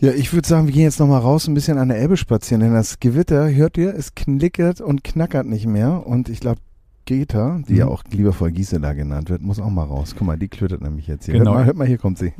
Ja, 0.00 0.12
ich 0.12 0.32
würde 0.32 0.46
sagen, 0.46 0.66
wir 0.66 0.74
gehen 0.74 0.84
jetzt 0.84 1.00
nochmal 1.00 1.20
raus, 1.20 1.48
ein 1.48 1.54
bisschen 1.54 1.76
an 1.76 1.88
der 1.88 1.98
Elbe 1.98 2.16
spazieren, 2.16 2.60
denn 2.60 2.72
das 2.72 3.00
Gewitter, 3.00 3.52
hört 3.52 3.76
ihr, 3.76 3.94
es 3.94 4.14
knickert 4.14 4.80
und 4.80 5.02
knackert 5.02 5.46
nicht 5.46 5.66
mehr. 5.66 6.06
Und 6.06 6.28
ich 6.28 6.38
glaube, 6.38 6.60
Greta, 7.08 7.60
die 7.66 7.72
Mhm. 7.72 7.78
ja 7.78 7.86
auch 7.88 8.04
liebevoll 8.10 8.52
Gisela 8.52 8.92
genannt 8.92 9.30
wird, 9.30 9.40
muss 9.42 9.58
auch 9.58 9.70
mal 9.70 9.84
raus. 9.84 10.14
Guck 10.16 10.26
mal, 10.26 10.36
die 10.38 10.48
klötert 10.48 10.82
nämlich 10.82 11.06
jetzt 11.06 11.24
hier. 11.24 11.34
Genau. 11.34 11.52
Hört, 11.52 11.58
mal, 11.60 11.66
hört 11.66 11.76
mal, 11.78 11.86
hier 11.88 11.98
kommt 11.98 12.18
sie. 12.18 12.32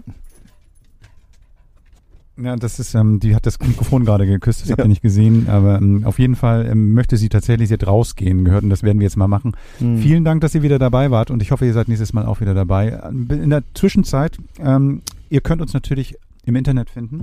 Ja, 2.40 2.54
das 2.54 2.78
ist, 2.78 2.94
ähm, 2.94 3.18
die 3.18 3.34
hat 3.34 3.46
das 3.46 3.58
Mikrofon 3.58 4.04
gerade 4.04 4.24
geküsst, 4.24 4.62
das 4.62 4.70
habt 4.70 4.78
Ja. 4.78 4.84
ihr 4.84 4.88
nicht 4.88 5.02
gesehen, 5.02 5.48
aber 5.48 5.78
ähm, 5.78 6.04
auf 6.04 6.20
jeden 6.20 6.36
Fall 6.36 6.66
ähm, 6.70 6.92
möchte 6.92 7.16
sie 7.16 7.28
tatsächlich 7.28 7.68
jetzt 7.68 7.84
rausgehen 7.86 8.44
gehört 8.44 8.62
und 8.62 8.70
das 8.70 8.84
werden 8.84 9.00
wir 9.00 9.06
jetzt 9.06 9.16
mal 9.16 9.26
machen. 9.26 9.56
Mhm. 9.80 9.98
Vielen 9.98 10.24
Dank, 10.24 10.40
dass 10.42 10.54
ihr 10.54 10.62
wieder 10.62 10.78
dabei 10.78 11.10
wart 11.10 11.32
und 11.32 11.42
ich 11.42 11.50
hoffe, 11.50 11.66
ihr 11.66 11.72
seid 11.72 11.88
nächstes 11.88 12.12
Mal 12.12 12.26
auch 12.26 12.40
wieder 12.40 12.54
dabei. 12.54 12.90
In 13.10 13.50
der 13.50 13.64
Zwischenzeit, 13.74 14.38
ähm, 14.60 15.02
ihr 15.30 15.40
könnt 15.40 15.60
uns 15.62 15.72
natürlich 15.72 16.14
im 16.44 16.54
Internet 16.54 16.90
finden. 16.90 17.22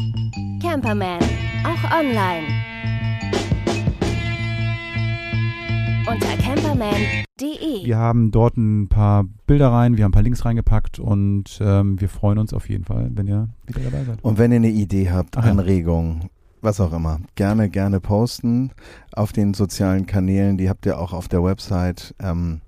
Camperman, 0.62 1.20
auch 1.64 1.92
online. 1.98 3.15
Unter 6.08 6.38
camperman.de. 6.38 7.86
Wir 7.86 7.98
haben 7.98 8.30
dort 8.30 8.58
ein 8.58 8.88
paar 8.90 9.26
Bilder 9.48 9.72
rein, 9.72 9.98
wir 9.98 10.04
haben 10.04 10.12
ein 10.12 10.14
paar 10.14 10.22
Links 10.22 10.46
reingepackt 10.46 11.00
und 11.00 11.58
ähm, 11.62 12.00
wir 12.00 12.10
freuen 12.10 12.38
uns 12.38 12.54
auf 12.54 12.70
jeden 12.70 12.84
Fall, 12.84 13.10
wenn 13.16 13.28
ihr 13.28 13.50
wieder 13.66 13.90
dabei 13.90 14.04
seid. 14.04 14.24
Und 14.24 14.38
wenn 14.38 14.52
ihr 14.52 14.58
eine 14.58 14.70
Idee 14.70 15.10
habt, 15.10 15.36
Ach 15.36 15.46
ja. 15.46 15.52
Anregungen, 15.52 16.30
was 16.62 16.80
auch 16.80 16.94
immer, 16.94 17.22
gerne, 17.34 17.70
gerne 17.70 18.00
posten 18.00 18.72
auf 19.14 19.34
den 19.34 19.56
sozialen 19.56 20.06
Kanälen. 20.06 20.58
Die 20.58 20.70
habt 20.70 20.86
ihr 20.86 21.00
auch 21.00 21.12
auf 21.12 21.28
der 21.28 21.44
Website. 21.44 22.14
Ähm, 22.20 22.62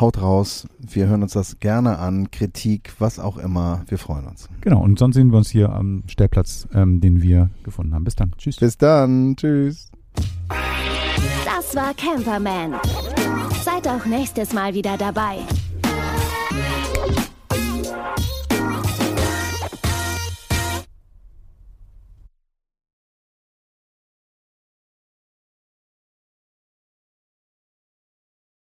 haut 0.00 0.20
raus. 0.22 0.66
Wir 0.78 1.06
hören 1.06 1.22
uns 1.22 1.32
das 1.32 1.60
gerne 1.60 1.98
an. 1.98 2.30
Kritik, 2.30 2.94
was 2.98 3.18
auch 3.18 3.36
immer. 3.36 3.82
Wir 3.88 3.98
freuen 3.98 4.26
uns. 4.26 4.48
Genau, 4.62 4.82
und 4.82 4.98
sonst 4.98 5.16
sehen 5.16 5.30
wir 5.30 5.36
uns 5.36 5.50
hier 5.50 5.70
am 5.70 6.02
Stellplatz, 6.06 6.66
ähm, 6.72 7.00
den 7.02 7.20
wir 7.20 7.50
gefunden 7.62 7.94
haben. 7.94 8.04
Bis 8.04 8.16
dann. 8.16 8.32
Tschüss. 8.38 8.56
Bis 8.56 8.78
dann. 8.78 9.36
Tschüss. 9.36 9.90
Das 11.44 11.74
war 11.74 11.94
Camperman. 11.94 12.74
Seid 13.64 13.88
auch 13.88 14.04
nächstes 14.04 14.52
Mal 14.52 14.74
wieder 14.74 14.96
dabei. 14.96 15.38